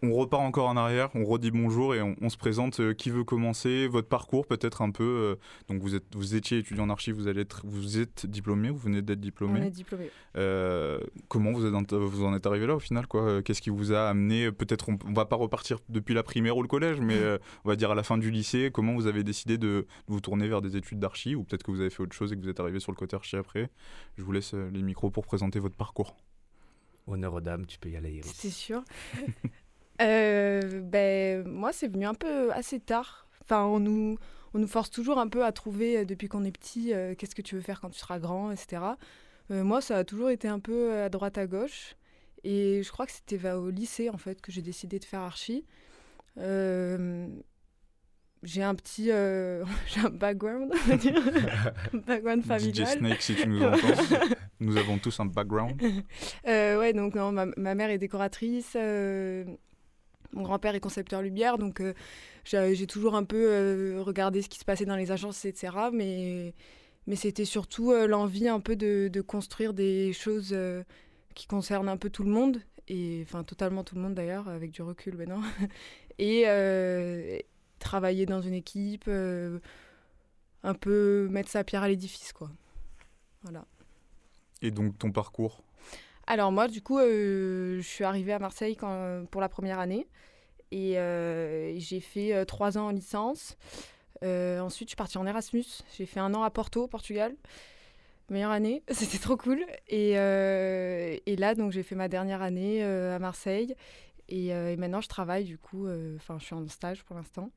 On 0.02 0.12
repart 0.12 0.42
encore 0.42 0.68
en 0.68 0.76
arrière, 0.76 1.08
on 1.14 1.24
redit 1.24 1.50
bonjour 1.50 1.94
et 1.94 2.02
on, 2.02 2.14
on 2.20 2.28
se 2.28 2.36
présente. 2.36 2.80
Euh, 2.80 2.92
qui 2.92 3.08
veut 3.08 3.24
commencer 3.24 3.86
Votre 3.88 4.08
parcours, 4.08 4.46
peut-être 4.46 4.82
un 4.82 4.90
peu. 4.90 5.04
euh, 5.04 5.36
donc 5.68 5.80
vous 5.80 5.94
êtes, 5.94 6.04
vous 6.14 6.34
étiez 6.34 6.58
étudiant 6.58 6.84
en 6.84 6.90
archives, 6.90 7.14
vous 7.14 7.28
allez 7.28 7.40
être, 7.40 7.62
vous 7.64 7.98
êtes 7.98 8.26
diplômé, 8.26 8.68
vous 8.68 8.76
venez 8.76 9.00
d'être 9.00 9.18
On 9.18 9.22
diplômé. 9.22 9.66
est 9.66 9.70
diplômé. 9.70 10.10
Euh, 10.36 11.00
comment 11.28 11.52
vous, 11.52 11.64
êtes, 11.64 11.92
vous 11.94 12.24
en 12.24 12.34
êtes 12.34 12.44
arrivé 12.46 12.66
là 12.66 12.76
au 12.76 12.78
final 12.78 13.06
quoi? 13.06 13.42
Qu'est-ce 13.42 13.62
qui 13.62 13.70
vous 13.70 13.92
a 13.94 14.08
amené 14.10 14.52
Peut-être 14.52 14.90
on, 14.90 14.98
on 15.06 15.12
va 15.14 15.24
pas 15.24 15.36
repartir 15.36 15.78
depuis 15.88 16.12
la 16.12 16.22
primaire 16.22 16.58
ou 16.58 16.62
le 16.62 16.68
collège, 16.68 17.00
mais 17.00 17.16
euh, 17.16 17.38
on 17.64 17.68
va 17.70 17.76
dire 17.76 17.90
à 17.90 17.94
la 17.94 18.02
fin 18.02 18.18
du 18.18 18.30
lycée. 18.30 18.70
Comment 18.72 18.92
vous 18.94 19.06
avez 19.06 19.24
décidé 19.24 19.56
de, 19.56 19.86
vous 20.08 20.20
tourner 20.20 20.46
vers 20.46 20.60
des 20.60 20.76
études 20.76 20.98
d'archi 20.98 21.34
ou 21.34 21.44
peut-être 21.44 21.62
que 21.62 21.70
vous 21.70 21.80
avez 21.80 21.90
fait 21.90 22.02
autre 22.02 22.14
chose 22.14 22.32
et 22.32 22.36
que 22.36 22.42
vous 22.42 22.50
êtes 22.50 22.60
arrivé 22.60 22.80
sur 22.80 22.92
le 22.92 22.96
côté 22.96 23.16
archi 23.16 23.36
après? 23.36 23.70
Je 24.18 24.22
vous 24.24 24.32
laisse 24.32 24.52
les 24.52 24.82
micros 24.82 25.10
pour 25.10 25.24
présenter 25.24 25.58
votre 25.58 25.76
parcours. 25.76 26.16
Honneur 27.06 27.32
aux 27.34 27.40
dames, 27.40 27.64
tu 27.66 27.78
peux 27.78 27.88
y 27.88 27.96
aller. 27.96 28.20
C'est 28.22 28.50
sûr. 28.50 28.84
Euh, 30.00 30.80
ben, 30.82 31.46
moi, 31.46 31.72
c'est 31.72 31.88
venu 31.88 32.06
un 32.06 32.14
peu 32.14 32.52
assez 32.52 32.80
tard. 32.80 33.28
Enfin, 33.42 33.64
on 33.64 33.80
nous, 33.80 34.18
on 34.54 34.58
nous 34.58 34.66
force 34.66 34.90
toujours 34.90 35.18
un 35.18 35.28
peu 35.28 35.44
à 35.44 35.52
trouver 35.52 35.98
euh, 35.98 36.04
depuis 36.04 36.28
qu'on 36.28 36.44
est 36.44 36.52
petit 36.52 36.92
euh, 36.92 37.14
qu'est-ce 37.14 37.34
que 37.34 37.42
tu 37.42 37.54
veux 37.54 37.60
faire 37.60 37.80
quand 37.80 37.90
tu 37.90 37.98
seras 37.98 38.18
grand, 38.18 38.50
etc. 38.50 38.82
Euh, 39.50 39.64
moi, 39.64 39.80
ça 39.80 39.98
a 39.98 40.04
toujours 40.04 40.30
été 40.30 40.48
un 40.48 40.60
peu 40.60 40.94
à 40.94 41.08
droite 41.08 41.38
à 41.38 41.46
gauche. 41.46 41.96
Et 42.42 42.82
je 42.82 42.90
crois 42.90 43.06
que 43.06 43.12
c'était 43.12 43.50
au 43.50 43.70
lycée 43.70 44.08
en 44.08 44.16
fait 44.16 44.40
que 44.40 44.50
j'ai 44.50 44.62
décidé 44.62 44.98
de 44.98 45.04
faire 45.04 45.20
archi. 45.20 45.66
J'ai 48.42 48.62
un 48.62 48.74
petit 48.74 49.06
j'ai 49.86 50.00
un 50.00 50.10
background, 50.10 50.72
on 50.72 50.88
va 50.88 50.96
dire. 50.96 51.14
un 51.92 51.98
background 51.98 52.42
DJ 52.44 52.46
familial. 52.46 52.98
Snake, 52.98 53.22
si 53.22 53.34
tu 53.34 53.46
nous 53.46 53.62
entends. 53.62 53.76
nous 54.60 54.76
avons 54.78 54.96
tous 54.96 55.20
un 55.20 55.26
background. 55.26 55.78
Euh, 56.46 56.78
ouais, 56.78 56.94
donc 56.94 57.14
non, 57.14 57.32
ma, 57.32 57.46
ma 57.58 57.74
mère 57.74 57.90
est 57.90 57.98
décoratrice, 57.98 58.72
euh, 58.76 59.44
mon 60.32 60.42
grand-père 60.42 60.74
est 60.74 60.80
concepteur 60.80 61.22
lumière, 61.22 61.58
donc 61.58 61.80
euh, 61.80 61.94
j'ai 62.44 62.86
toujours 62.86 63.14
un 63.14 63.24
peu 63.24 63.46
euh, 63.48 64.02
regardé 64.02 64.42
ce 64.42 64.48
qui 64.48 64.58
se 64.58 64.64
passait 64.64 64.84
dans 64.84 64.96
les 64.96 65.12
agences, 65.12 65.44
etc. 65.44 65.72
Mais, 65.92 66.54
mais 67.06 67.16
c'était 67.16 67.44
surtout 67.44 67.92
euh, 67.92 68.06
l'envie 68.06 68.48
un 68.48 68.60
peu 68.60 68.76
de, 68.76 69.20
construire 69.20 69.74
des 69.74 70.12
choses 70.12 70.56
qui 71.34 71.46
concernent 71.46 71.88
un 71.88 71.96
peu 71.96 72.10
tout 72.10 72.22
le 72.22 72.30
monde, 72.30 72.62
et 72.88 73.20
enfin 73.24 73.44
totalement 73.44 73.84
tout 73.84 73.94
le 73.94 74.02
monde 74.02 74.14
d'ailleurs, 74.14 74.48
avec 74.48 74.70
du 74.70 74.82
recul 74.82 75.16
maintenant, 75.16 75.42
et 76.18 77.44
travailler 77.78 78.26
dans 78.26 78.40
une 78.40 78.54
équipe, 78.54 79.08
un 79.08 80.74
peu 80.74 81.28
mettre 81.30 81.50
sa 81.50 81.64
pierre 81.64 81.82
à 81.82 81.88
l'édifice, 81.88 82.32
quoi. 82.32 82.50
Voilà. 83.42 83.64
Et 84.62 84.70
donc 84.70 84.98
ton 84.98 85.10
parcours? 85.10 85.62
Alors 86.30 86.52
moi, 86.52 86.68
du 86.68 86.80
coup, 86.80 87.00
euh, 87.00 87.78
je 87.78 87.88
suis 87.88 88.04
arrivée 88.04 88.32
à 88.32 88.38
Marseille 88.38 88.76
pour 89.32 89.40
la 89.40 89.48
première 89.48 89.80
année 89.80 90.06
et 90.70 90.96
euh, 90.96 91.76
j'ai 91.80 91.98
fait 91.98 92.32
euh, 92.32 92.44
trois 92.44 92.78
ans 92.78 92.86
en 92.86 92.90
licence. 92.90 93.56
Ensuite, 94.22 94.86
je 94.86 94.90
suis 94.90 94.96
partie 94.96 95.18
en 95.18 95.26
Erasmus. 95.26 95.64
J'ai 95.98 96.06
fait 96.06 96.20
un 96.20 96.32
an 96.34 96.44
à 96.44 96.50
Porto, 96.50 96.86
Portugal. 96.86 97.34
Meilleure 98.28 98.52
année, 98.52 98.84
c'était 98.92 99.18
trop 99.18 99.36
cool. 99.36 99.66
Et, 99.88 100.14
là, 100.14 101.54
donc, 101.56 101.72
j'ai 101.72 101.82
fait 101.82 101.96
ma 101.96 102.06
dernière 102.06 102.42
année 102.42 102.80
à 102.80 103.18
Marseille. 103.18 103.74
Et, 104.28 104.50
et 104.50 104.76
maintenant, 104.76 105.00
je 105.00 105.08
travaille, 105.08 105.42
du 105.42 105.58
coup, 105.58 105.88
enfin, 106.14 106.38
je 106.38 106.44
suis 106.44 106.54
en 106.54 106.68
stage 106.68 107.02
pour 107.02 107.16
l'instant. 107.16 107.50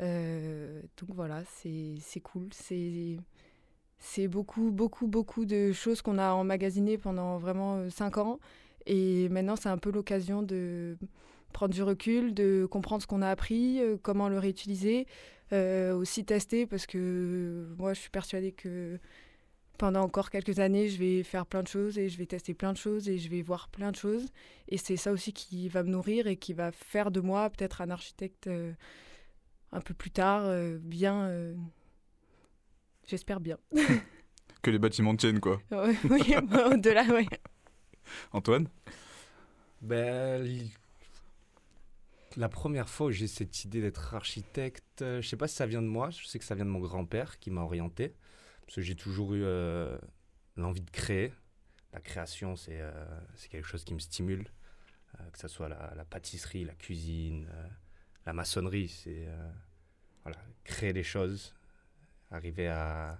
Donc 0.00 1.10
voilà, 1.10 1.44
c'est 1.46 2.20
cool. 2.20 2.48
C'est 2.50 3.16
c'est 4.02 4.26
beaucoup, 4.28 4.72
beaucoup, 4.72 5.06
beaucoup 5.06 5.46
de 5.46 5.72
choses 5.72 6.02
qu'on 6.02 6.18
a 6.18 6.32
emmagasinées 6.32 6.98
pendant 6.98 7.38
vraiment 7.38 7.76
euh, 7.76 7.88
cinq 7.88 8.18
ans. 8.18 8.40
Et 8.84 9.28
maintenant, 9.28 9.54
c'est 9.54 9.68
un 9.68 9.78
peu 9.78 9.92
l'occasion 9.92 10.42
de 10.42 10.96
prendre 11.52 11.72
du 11.72 11.84
recul, 11.84 12.34
de 12.34 12.66
comprendre 12.66 13.00
ce 13.00 13.06
qu'on 13.06 13.22
a 13.22 13.28
appris, 13.30 13.80
euh, 13.80 13.96
comment 14.02 14.28
le 14.28 14.38
réutiliser, 14.40 15.06
euh, 15.52 15.94
aussi 15.94 16.24
tester, 16.24 16.66
parce 16.66 16.86
que 16.86 16.98
euh, 16.98 17.74
moi, 17.78 17.94
je 17.94 18.00
suis 18.00 18.10
persuadée 18.10 18.50
que 18.50 18.98
pendant 19.78 20.02
encore 20.02 20.30
quelques 20.30 20.58
années, 20.58 20.88
je 20.88 20.98
vais 20.98 21.22
faire 21.22 21.46
plein 21.46 21.62
de 21.62 21.68
choses 21.68 21.96
et 21.96 22.08
je 22.08 22.18
vais 22.18 22.26
tester 22.26 22.54
plein 22.54 22.72
de 22.72 22.78
choses 22.78 23.08
et 23.08 23.18
je 23.18 23.28
vais 23.28 23.42
voir 23.42 23.68
plein 23.68 23.92
de 23.92 23.96
choses. 23.96 24.26
Et 24.68 24.78
c'est 24.78 24.96
ça 24.96 25.12
aussi 25.12 25.32
qui 25.32 25.68
va 25.68 25.84
me 25.84 25.90
nourrir 25.90 26.26
et 26.26 26.36
qui 26.36 26.54
va 26.54 26.72
faire 26.72 27.12
de 27.12 27.20
moi 27.20 27.50
peut-être 27.50 27.80
un 27.82 27.90
architecte 27.90 28.48
euh, 28.48 28.72
un 29.70 29.80
peu 29.80 29.94
plus 29.94 30.10
tard, 30.10 30.42
euh, 30.46 30.78
bien. 30.80 31.22
euh, 31.28 31.54
J'espère 33.06 33.40
bien. 33.40 33.58
Que 34.62 34.70
les 34.70 34.78
bâtiments 34.78 35.16
tiennent, 35.16 35.40
quoi. 35.40 35.60
Oui, 35.70 36.34
bah, 36.44 36.68
au-delà, 36.72 37.04
oui. 37.14 37.28
Antoine? 38.32 38.68
Ben, 39.80 40.46
la 42.36 42.48
première 42.48 42.88
fois 42.88 43.08
où 43.08 43.10
j'ai 43.10 43.26
cette 43.26 43.64
idée 43.64 43.80
d'être 43.80 44.14
architecte, 44.14 45.02
euh, 45.02 45.20
je 45.20 45.28
sais 45.28 45.36
pas 45.36 45.48
si 45.48 45.56
ça 45.56 45.66
vient 45.66 45.82
de 45.82 45.86
moi, 45.88 46.10
je 46.10 46.24
sais 46.26 46.38
que 46.38 46.44
ça 46.44 46.54
vient 46.54 46.64
de 46.64 46.70
mon 46.70 46.78
grand-père 46.80 47.38
qui 47.38 47.50
m'a 47.50 47.62
orienté, 47.62 48.14
parce 48.64 48.76
que 48.76 48.80
j'ai 48.82 48.94
toujours 48.94 49.34
eu 49.34 49.42
euh, 49.44 49.98
l'envie 50.56 50.80
de 50.82 50.90
créer. 50.90 51.32
La 51.92 52.00
création, 52.00 52.56
c'est 52.56 52.80
euh, 52.80 52.90
c'est 53.36 53.48
quelque 53.50 53.66
chose 53.66 53.84
qui 53.84 53.92
me 53.92 53.98
stimule, 53.98 54.46
euh, 55.20 55.30
que 55.30 55.38
ce 55.38 55.48
soit 55.48 55.68
la, 55.68 55.92
la 55.94 56.04
pâtisserie, 56.04 56.64
la 56.64 56.74
cuisine, 56.74 57.48
euh, 57.52 57.66
la 58.24 58.32
maçonnerie, 58.32 58.88
c'est 58.88 59.26
euh, 59.26 59.50
voilà, 60.22 60.38
créer 60.64 60.92
des 60.92 61.02
choses, 61.02 61.54
arriver 62.32 62.68
à, 62.68 63.18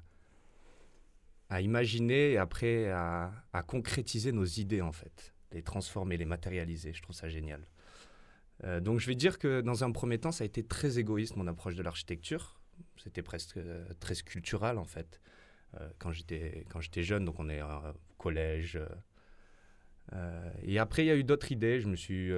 imaginer 1.60 2.32
et 2.32 2.38
après 2.38 2.90
à, 2.90 3.32
concrétiser 3.66 4.32
nos 4.32 4.44
idées 4.44 4.80
en 4.80 4.92
fait, 4.92 5.34
les 5.52 5.62
transformer, 5.62 6.16
les 6.16 6.24
matérialiser. 6.24 6.92
Je 6.92 7.02
trouve 7.02 7.14
ça 7.14 7.28
génial. 7.28 7.68
Euh, 8.64 8.80
donc 8.80 9.00
je 9.00 9.06
vais 9.06 9.14
dire 9.14 9.38
que 9.38 9.60
dans 9.60 9.84
un 9.84 9.92
premier 9.92 10.18
temps, 10.18 10.32
ça 10.32 10.44
a 10.44 10.46
été 10.46 10.62
très 10.62 10.98
égoïste 10.98 11.36
mon 11.36 11.46
approche 11.46 11.74
de 11.74 11.82
l'architecture. 11.82 12.62
C'était 12.96 13.22
presque 13.22 13.56
euh, 13.56 13.84
très 14.00 14.14
sculptural 14.14 14.78
en 14.78 14.84
fait. 14.84 15.20
Euh, 15.80 15.88
quand 15.98 16.12
j'étais 16.12 17.02
jeune, 17.02 17.24
donc 17.24 17.38
on 17.38 17.48
est 17.48 17.62
euh, 17.62 17.90
au 17.90 18.14
collège. 18.18 18.78
et 20.62 20.78
après, 20.78 21.04
il 21.04 21.06
y 21.06 21.10
a 21.10 21.16
eu 21.16 21.24
d'autres 21.24 21.50
idées. 21.52 21.80
Je 21.80 21.88
me 21.88 21.96
suis, 21.96 22.30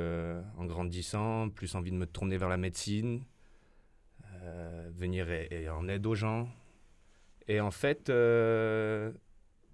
en 0.56 0.64
grandissant, 0.64 1.48
plus 1.50 1.74
envie 1.74 1.90
de 1.90 1.96
me 1.96 2.06
tourner 2.06 2.36
vers 2.36 2.48
la 2.48 2.56
médecine, 2.56 3.24
venir 4.92 5.28
et 5.30 5.68
en 5.68 5.88
aide 5.88 6.06
aux 6.06 6.14
gens. 6.14 6.48
Et 7.48 7.60
en 7.60 7.70
fait, 7.70 8.10
euh, 8.10 9.12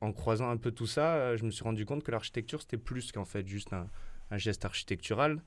en 0.00 0.12
croisant 0.12 0.50
un 0.50 0.56
peu 0.56 0.72
tout 0.72 0.86
ça, 0.86 1.14
euh, 1.14 1.36
je 1.36 1.44
me 1.44 1.50
suis 1.50 1.62
rendu 1.62 1.84
compte 1.84 2.02
que 2.02 2.10
l'architecture, 2.10 2.60
c'était 2.60 2.78
plus 2.78 3.12
qu'en 3.12 3.24
fait 3.24 3.46
juste 3.46 3.72
un, 3.72 3.88
geste 4.36 4.64
architectural, 4.64 5.42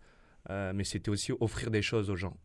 euh, 0.49 0.73
mais 0.73 0.83
c'était 0.83 1.09
aussi 1.09 1.31
offrir 1.39 1.71
des 1.71 1.81
choses 1.81 2.09
aux 2.09 2.15
gens. 2.15 2.37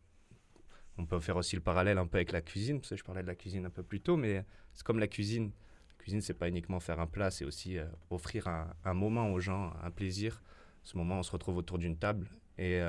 On 0.97 1.05
peut 1.05 1.19
faire 1.19 1.37
aussi 1.37 1.55
le 1.55 1.61
parallèle 1.61 1.97
un 1.97 2.07
peu 2.07 2.17
avec 2.17 2.31
la 2.31 2.41
cuisine, 2.41 2.79
parce 2.79 2.89
que 2.89 2.97
je 2.97 3.03
parlais 3.03 3.21
de 3.21 3.27
la 3.27 3.35
cuisine 3.35 3.65
un 3.65 3.69
peu 3.69 3.83
plus 3.83 4.01
tôt, 4.01 4.17
mais 4.17 4.45
c'est 4.73 4.83
comme 4.85 4.99
la 4.99 5.07
cuisine. 5.07 5.51
La 5.97 6.03
cuisine, 6.03 6.21
c'est 6.21 6.33
pas 6.33 6.49
uniquement 6.49 6.79
faire 6.79 6.99
un 6.99 7.07
plat, 7.07 7.31
c'est 7.31 7.45
aussi 7.45 7.77
offrir 8.09 8.47
un, 8.47 8.93
moment 8.93 9.31
aux 9.31 9.39
gens, 9.39 9.73
un 9.81 9.91
plaisir. 9.91 10.41
Ce 10.83 10.97
moment, 10.97 11.19
on 11.19 11.23
se 11.23 11.31
retrouve 11.31 11.57
autour 11.57 11.77
d'une 11.77 11.97
table. 11.97 12.29
Et 12.57 12.81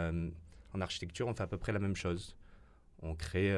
en 0.73 0.81
architecture, 0.81 1.29
on 1.29 1.35
fait 1.35 1.43
à 1.43 1.47
peu 1.47 1.57
près 1.57 1.73
la 1.73 1.79
même 1.79 1.95
chose. 1.95 2.37
On 3.03 3.15
crée, 3.15 3.57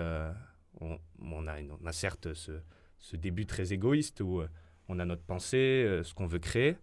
on 0.80 1.46
a, 1.46 1.60
une- 1.60 1.72
on 1.72 1.86
a 1.86 1.92
certes 1.92 2.34
ce, 2.34 2.52
ce 3.02 3.16
début 3.16 3.44
très 3.44 3.74
égoïste 3.74 4.22
où 4.22 4.40
euh, 4.40 4.48
on 4.88 4.98
a 4.98 5.04
notre 5.04 5.24
pensée, 5.24 5.84
euh, 5.86 6.02
ce 6.02 6.14
qu'on 6.14 6.26
veut 6.26 6.38
créer, 6.38 6.78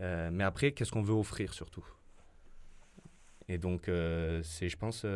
euh, 0.00 0.30
mais 0.32 0.44
après, 0.44 0.72
qu'est-ce 0.72 0.92
qu'on 0.92 1.02
veut 1.02 1.14
offrir 1.14 1.52
surtout? 1.52 1.84
Et 3.48 3.58
donc, 3.58 3.88
c'est, 4.42 4.68
je 4.68 4.76
pense, 4.76 5.06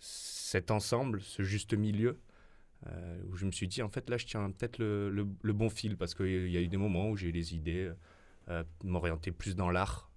cet 0.00 0.72
ensemble, 0.72 1.20
ce 1.20 1.44
juste 1.44 1.72
milieu, 1.72 2.18
où 3.28 3.36
je 3.36 3.46
me 3.46 3.52
suis 3.52 3.68
dit, 3.68 3.80
en 3.80 3.88
fait, 3.88 4.10
là, 4.10 4.16
je 4.16 4.26
tiens 4.26 4.50
peut-être 4.50 4.78
le, 4.78 5.08
le- 5.08 5.52
bon 5.52 5.70
fil, 5.70 5.96
parce 5.96 6.16
qu'il 6.16 6.50
y 6.50 6.56
a 6.56 6.60
eu 6.60 6.66
des 6.66 6.76
moments 6.76 7.08
où 7.10 7.16
j'ai 7.16 7.28
eu 7.28 7.32
des 7.32 7.54
idées, 7.54 7.92
m'orienter 8.82 9.30
plus 9.30 9.54
dans 9.54 9.70
l'art, 9.70 10.10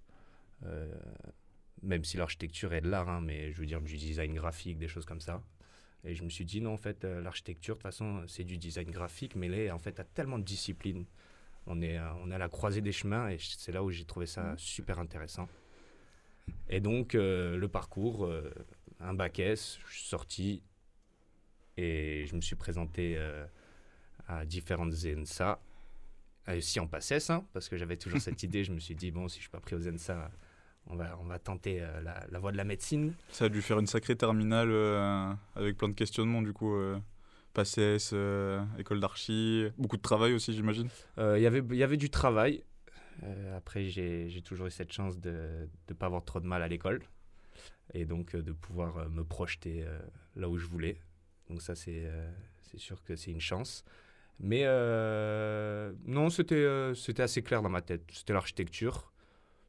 même 1.82 2.02
si 2.02 2.16
l'architecture 2.16 2.72
est 2.74 2.80
de 2.80 2.88
l'art, 2.88 3.08
hein, 3.08 3.20
mais 3.20 3.52
je 3.52 3.58
veux 3.60 3.66
dire 3.66 3.80
du 3.80 3.96
design 3.96 4.34
graphique, 4.34 4.78
des 4.78 4.88
choses 4.88 5.04
comme 5.04 5.20
ça. 5.20 5.40
Et 6.04 6.14
je 6.14 6.22
me 6.22 6.28
suis 6.28 6.44
dit, 6.44 6.60
non, 6.60 6.74
en 6.74 6.76
fait, 6.76 7.04
euh, 7.04 7.20
l'architecture, 7.22 7.74
de 7.74 7.78
toute 7.78 7.82
façon, 7.82 8.22
c'est 8.26 8.44
du 8.44 8.58
design 8.58 8.90
graphique, 8.90 9.36
mais 9.36 9.48
là, 9.48 9.74
en 9.74 9.78
fait, 9.78 9.98
a 10.00 10.04
tellement 10.04 10.38
de 10.38 10.44
disciplines. 10.44 11.06
On 11.66 11.80
est, 11.80 11.98
euh, 11.98 12.12
on 12.22 12.30
est 12.30 12.34
à 12.34 12.38
la 12.38 12.48
croisée 12.48 12.82
des 12.82 12.92
chemins, 12.92 13.30
et 13.30 13.38
c'est 13.38 13.72
là 13.72 13.82
où 13.82 13.90
j'ai 13.90 14.04
trouvé 14.04 14.26
ça 14.26 14.54
super 14.58 14.98
intéressant. 14.98 15.48
Et 16.68 16.80
donc, 16.80 17.14
euh, 17.14 17.56
le 17.56 17.68
parcours, 17.68 18.26
euh, 18.26 18.52
un 19.00 19.14
bac 19.14 19.38
S, 19.38 19.78
je 19.88 19.94
suis 19.94 20.08
sorti, 20.08 20.62
et 21.76 22.26
je 22.26 22.36
me 22.36 22.40
suis 22.40 22.56
présenté 22.56 23.14
euh, 23.16 23.44
à 24.28 24.44
différentes 24.44 24.92
ZNSA, 24.92 25.60
euh, 26.48 26.58
aussi 26.58 26.80
en 26.80 26.86
PACES, 26.86 27.30
hein, 27.30 27.44
parce 27.52 27.68
que 27.68 27.76
j'avais 27.76 27.96
toujours 27.96 28.20
cette 28.20 28.42
idée, 28.42 28.64
je 28.64 28.72
me 28.72 28.78
suis 28.78 28.94
dit, 28.94 29.10
bon, 29.10 29.28
si 29.28 29.36
je 29.36 29.42
suis 29.42 29.50
pas 29.50 29.60
pris 29.60 29.74
aux 29.74 29.80
ZNSA, 29.80 30.30
on 30.86 30.96
va, 30.96 31.16
on 31.20 31.24
va 31.24 31.38
tenter 31.38 31.80
euh, 31.82 32.00
la, 32.02 32.24
la 32.30 32.38
voie 32.38 32.52
de 32.52 32.56
la 32.56 32.64
médecine. 32.64 33.14
Ça 33.30 33.46
a 33.46 33.48
dû 33.48 33.62
faire 33.62 33.78
une 33.78 33.86
sacrée 33.86 34.16
terminale 34.16 34.70
euh, 34.70 35.32
avec 35.56 35.76
plein 35.78 35.88
de 35.88 35.94
questionnements, 35.94 36.42
du 36.42 36.52
coup. 36.52 36.74
Euh, 36.74 36.98
PACES, 37.54 38.10
euh, 38.12 38.64
école 38.78 38.98
d'archi, 39.00 39.66
beaucoup 39.78 39.96
de 39.96 40.02
travail 40.02 40.32
aussi, 40.34 40.52
j'imagine. 40.52 40.88
Il 41.18 41.38
y 41.40 41.46
avait- 41.46 41.62
il 41.70 41.76
y 41.76 41.84
avait 41.84 41.96
du 41.96 42.10
travail. 42.10 42.64
Après, 43.56 43.84
j'ai 43.84 44.42
toujours 44.44 44.66
eu 44.66 44.70
cette 44.72 44.92
chance 44.92 45.20
de 45.20 45.68
ne 45.88 45.94
pas 45.94 46.06
avoir 46.06 46.24
trop 46.24 46.40
de 46.40 46.46
mal 46.46 46.62
à 46.62 46.68
l'école 46.68 47.00
et 47.92 48.06
donc 48.06 48.34
de 48.34 48.52
pouvoir 48.52 49.08
me 49.08 49.22
projeter 49.22 49.84
là 50.34 50.48
où 50.48 50.58
je 50.58 50.66
voulais. 50.66 50.98
Donc 51.48 51.62
ça, 51.62 51.76
c'est 51.76 52.10
sûr 52.76 53.04
que 53.04 53.14
c'est 53.14 53.30
une 53.30 53.40
chance. 53.40 53.84
Mais 54.40 54.64
non, 56.06 56.28
c'était 56.28 56.92
c'était 56.96 57.22
assez 57.22 57.42
clair 57.42 57.62
dans 57.62 57.68
ma 57.70 57.82
tête. 57.82 58.02
C'était 58.12 58.32
l'architecture. 58.32 59.12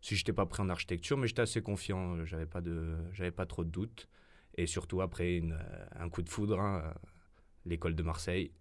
Si 0.05 0.15
j'étais 0.15 0.33
pas 0.33 0.45
prêt 0.45 0.61
en 0.61 0.69
architecture, 0.69 1.17
mais 1.17 1.27
j'étais 1.27 1.41
assez 1.41 1.63
confiant. 1.63 2.15
euh, 2.17 2.25
J'avais 2.25 2.45
pas 2.45 2.61
de 2.61 2.95
j'avais 3.11 3.31
pas 3.31 3.47
trop 3.47 3.63
de 3.63 3.69
doutes. 3.71 4.07
Et 4.57 4.67
surtout 4.67 5.01
après 5.01 5.35
une, 5.37 5.53
euh, 5.53 5.85
un 5.95 6.09
coup 6.09 6.21
de 6.21 6.29
foudre, 6.29 6.59
hein, 6.59 6.83
euh, 6.85 6.93
l'école 7.65 7.95
de 7.95 8.03
Marseille. 8.03 8.51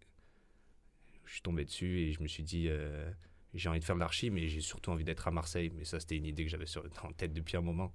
Je 1.26 1.32
suis 1.34 1.42
tombé 1.42 1.64
dessus 1.66 2.00
et 2.00 2.12
je 2.12 2.22
me 2.22 2.28
suis 2.28 2.42
dit, 2.42 2.66
euh, 2.68 3.10
j'ai 3.52 3.68
envie 3.68 3.78
de 3.80 3.84
faire 3.84 3.94
de 3.94 4.00
l'archi, 4.00 4.30
mais 4.30 4.48
j'ai 4.48 4.60
surtout 4.62 4.90
envie 4.90 5.04
d'être 5.04 5.28
à 5.28 5.30
Marseille. 5.30 5.70
Mais 5.76 5.84
ça, 5.84 6.00
c'était 6.00 6.16
une 6.16 6.24
idée 6.26 6.44
que 6.44 6.50
j'avais 6.50 6.64
en 7.02 7.12
tête 7.12 7.32
depuis 7.34 7.56
un 7.58 7.60
moment. 7.60 7.92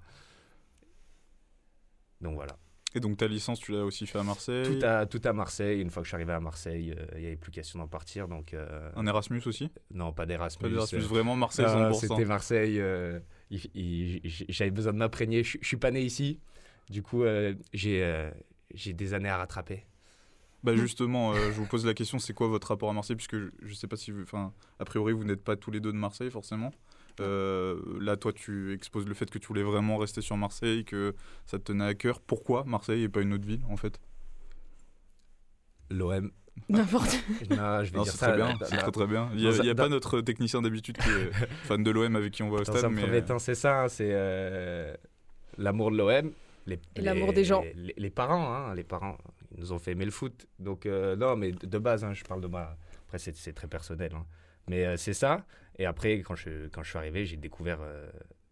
Donc 2.21 2.35
voilà. 2.35 2.57
Et 2.95 2.99
donc 2.99 3.17
ta 3.17 3.27
licence, 3.27 3.59
tu 3.59 3.71
l'as 3.71 3.83
aussi 3.85 4.07
fait 4.07 4.17
à 4.19 4.23
Marseille? 4.23 4.79
Tout 4.79 4.85
à, 4.85 5.05
tout 5.05 5.21
à 5.23 5.31
Marseille. 5.33 5.79
Une 5.81 5.89
fois 5.89 6.01
que 6.01 6.05
je 6.05 6.09
suis 6.09 6.15
arrivé 6.15 6.33
à 6.33 6.39
Marseille, 6.39 6.91
euh, 6.97 7.05
il 7.15 7.19
n'y 7.21 7.27
avait 7.27 7.35
plus 7.37 7.51
question 7.51 7.79
d'en 7.79 7.87
partir. 7.87 8.27
Donc, 8.27 8.53
euh, 8.53 8.91
Un 8.95 9.05
Erasmus 9.05 9.41
aussi? 9.45 9.69
Non, 9.91 10.11
pas 10.11 10.25
d'Erasmus. 10.25 10.61
Pas 10.63 10.69
d'Erasmus, 10.69 11.01
vraiment 11.01 11.35
Marseille 11.35 11.65
non, 11.65 11.91
100%. 11.91 11.99
C'était 11.99 12.25
Marseille. 12.25 12.79
euh, 12.79 13.19
J'avais 13.51 14.71
besoin 14.71 14.93
de 14.93 14.97
m'imprégner. 14.97 15.43
Je 15.43 15.57
je 15.61 15.67
suis 15.67 15.77
pas 15.77 15.91
né 15.91 16.01
ici. 16.01 16.39
Du 16.89 17.01
coup, 17.03 17.23
euh, 17.23 17.53
j'ai 17.73 18.03
euh, 18.03 18.31
j'ai 18.73 18.93
des 18.93 19.13
années 19.13 19.29
à 19.29 19.37
rattraper. 19.37 19.85
Bah 20.63 20.75
justement, 20.75 21.33
euh, 21.33 21.51
je 21.51 21.59
vous 21.59 21.65
pose 21.65 21.85
la 21.85 21.93
question, 21.93 22.19
c'est 22.19 22.33
quoi 22.33 22.47
votre 22.47 22.67
rapport 22.67 22.89
à 22.89 22.93
Marseille? 22.93 23.15
Puisque 23.15 23.37
je, 23.37 23.47
je 23.61 23.73
sais 23.73 23.87
pas 23.87 23.95
si. 23.95 24.11
Enfin, 24.21 24.53
a 24.79 24.85
priori, 24.85 25.13
vous 25.13 25.23
n'êtes 25.23 25.43
pas 25.43 25.55
tous 25.55 25.71
les 25.71 25.79
deux 25.79 25.91
de 25.91 25.97
Marseille, 25.97 26.29
forcément. 26.29 26.71
Là, 27.19 28.15
toi, 28.15 28.31
tu 28.31 28.73
exposes 28.73 29.05
le 29.05 29.13
fait 29.13 29.29
que 29.29 29.39
tu 29.39 29.47
voulais 29.47 29.63
vraiment 29.63 29.97
rester 29.97 30.21
sur 30.21 30.37
Marseille, 30.37 30.85
que 30.85 31.13
ça 31.45 31.59
te 31.59 31.63
tenait 31.63 31.85
à 31.85 31.93
cœur. 31.93 32.21
Pourquoi 32.21 32.63
Marseille 32.63 33.03
et 33.03 33.09
pas 33.09 33.21
une 33.21 33.33
autre 33.33 33.45
ville, 33.45 33.61
en 33.69 33.75
fait? 33.75 33.99
L'OM. 35.89 36.31
N'importe. 36.67 37.17
Non, 37.49 37.83
je 37.83 37.91
vais 37.91 37.97
Non, 37.97 38.03
dire 38.03 38.11
c'est 38.11 38.17
ça. 38.17 38.27
très 38.27 38.35
bien, 38.37 38.57
c'est 38.63 38.77
très 38.77 38.91
très 38.91 39.07
bien. 39.07 39.29
Il 39.33 39.39
n'y 39.41 39.47
a, 39.47 39.57
dans 39.57 39.63
y 39.63 39.69
a 39.69 39.75
pas 39.75 39.89
notre 39.89 40.21
technicien 40.21 40.61
d'habitude 40.61 40.97
qui 40.97 41.09
est 41.09 41.31
fan 41.63 41.83
de 41.83 41.91
l'OM 41.91 42.15
avec 42.15 42.33
qui 42.33 42.43
on 42.43 42.49
va 42.49 42.57
au 42.61 42.63
Dans 42.63 42.73
stade, 42.73 42.85
un 42.85 42.89
mais... 42.89 43.03
euh, 43.03 43.39
c'est 43.39 43.55
ça. 43.55 43.83
hein, 43.83 43.87
c'est 43.87 44.09
euh, 44.11 44.93
l'amour 45.57 45.91
de 45.91 45.97
l'OM. 45.97 46.31
les- 46.65 46.79
Et 46.95 47.01
l'amour 47.01 47.27
les- 47.29 47.33
des 47.33 47.43
gens. 47.45 47.63
Les, 47.75 47.93
les 47.97 48.09
parents, 48.09 48.53
hein, 48.53 48.75
les 48.75 48.83
parents, 48.83 49.17
ils 49.51 49.59
nous 49.59 49.71
ont 49.71 49.79
fait 49.79 49.91
aimer 49.91 50.05
le 50.05 50.11
foot. 50.11 50.45
Donc, 50.59 50.85
euh, 50.85 51.15
non, 51.15 51.35
mais 51.35 51.51
de, 51.51 51.65
de 51.65 51.77
base, 51.77 52.03
hein, 52.03 52.13
je 52.13 52.23
parle 52.23 52.41
de 52.41 52.47
moi. 52.47 52.75
Après, 53.05 53.19
c'est 53.19 53.35
c'est 53.35 53.53
très 53.53 53.67
personnel. 53.67 54.11
hein. 54.15 54.25
Mais 54.67 54.85
euh, 54.85 54.97
c'est 54.97 55.13
ça. 55.13 55.45
Et 55.79 55.85
après, 55.85 56.17
quand 56.19 56.35
je, 56.35 56.67
quand 56.67 56.83
je 56.83 56.89
suis 56.89 56.97
arrivé, 56.97 57.25
j'ai 57.25 57.37
découvert 57.37 57.79
euh, 57.81 58.09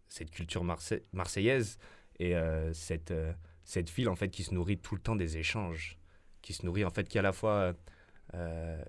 cette 0.08 0.30
culture 0.30 0.64
marse- 0.64 0.94
marseillaise 1.12 1.78
et 2.18 2.34
euh, 2.34 2.72
cette, 2.72 3.10
euh, 3.12 3.32
cette 3.64 3.90
ville, 3.90 4.08
en 4.08 4.16
fait, 4.16 4.28
qui 4.30 4.42
se 4.42 4.52
nourrit 4.54 4.78
tout 4.78 4.94
le 4.96 5.00
temps 5.00 5.14
des 5.14 5.36
échanges. 5.38 5.98
Qui 6.42 6.54
se 6.54 6.64
nourrit, 6.64 6.84
en 6.84 6.90
fait, 6.90 7.06
qui 7.08 7.18
à 7.18 7.22
la 7.22 7.32
fois. 7.32 7.74
Euh, 8.34 8.82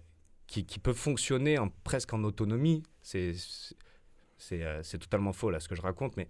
qui, 0.47 0.65
qui 0.65 0.79
peut 0.79 0.93
fonctionner 0.93 1.57
en, 1.57 1.69
presque 1.83 2.13
en 2.13 2.23
autonomie. 2.23 2.83
C'est 3.01 3.33
euh, 4.51 4.79
c'est 4.83 4.97
totalement 4.97 5.33
faux, 5.33 5.49
là, 5.49 5.59
ce 5.59 5.67
que 5.67 5.75
je 5.75 5.81
raconte, 5.81 6.17
mais. 6.17 6.27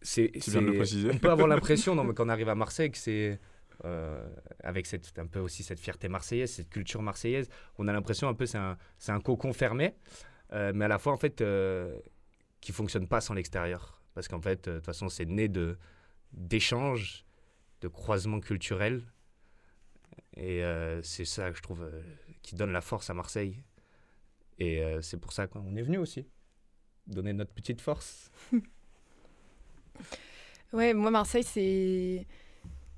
C'est. 0.00 0.32
On 1.10 1.18
peut 1.18 1.30
avoir 1.30 1.48
l'impression, 1.48 1.94
non, 1.94 2.04
mais 2.04 2.14
quand 2.14 2.26
on 2.26 2.28
arrive 2.28 2.48
à 2.48 2.54
Marseille, 2.54 2.90
que 2.90 2.98
c'est. 2.98 3.40
euh, 3.84 4.28
avec 4.62 4.86
cette, 4.86 5.18
un 5.18 5.26
peu 5.26 5.40
aussi 5.40 5.62
cette 5.62 5.80
fierté 5.80 6.08
marseillaise, 6.08 6.52
cette 6.52 6.68
culture 6.70 7.02
marseillaise, 7.02 7.48
on 7.78 7.88
a 7.88 7.92
l'impression 7.92 8.28
un 8.28 8.34
peu 8.34 8.46
c'est 8.46 8.58
un, 8.58 8.76
un 9.08 9.20
cocon 9.20 9.52
fermé, 9.52 9.94
mais 10.52 10.84
à 10.84 10.88
la 10.88 10.98
fois 10.98 11.12
en 11.12 11.16
fait 11.16 11.42
qui 12.60 12.72
fonctionne 12.72 13.08
pas 13.08 13.20
sans 13.20 13.34
l'extérieur, 13.34 14.00
parce 14.14 14.28
qu'en 14.28 14.40
fait 14.40 14.68
de 14.68 14.76
toute 14.76 14.84
façon 14.84 15.08
c'est 15.08 15.24
né 15.24 15.48
de 15.48 15.78
d'échanges, 16.32 17.24
de 17.80 17.88
croisements 17.88 18.40
culturels, 18.40 19.02
et 20.36 20.64
euh, 20.64 21.02
c'est 21.02 21.24
ça 21.24 21.50
que 21.50 21.56
je 21.56 21.62
trouve 21.62 21.82
euh, 21.82 22.02
qui 22.42 22.54
donne 22.56 22.72
la 22.72 22.80
force 22.80 23.10
à 23.10 23.14
Marseille, 23.14 23.56
et 24.58 24.82
euh, 24.82 25.02
c'est 25.02 25.18
pour 25.18 25.32
ça 25.32 25.46
qu'on 25.46 25.76
est 25.76 25.82
venu 25.82 25.98
aussi, 25.98 26.26
donner 27.06 27.32
notre 27.32 27.52
petite 27.52 27.80
force. 27.80 28.30
Ouais, 30.72 30.94
moi, 30.94 31.10
Marseille, 31.10 31.44
c'est. 31.44 32.26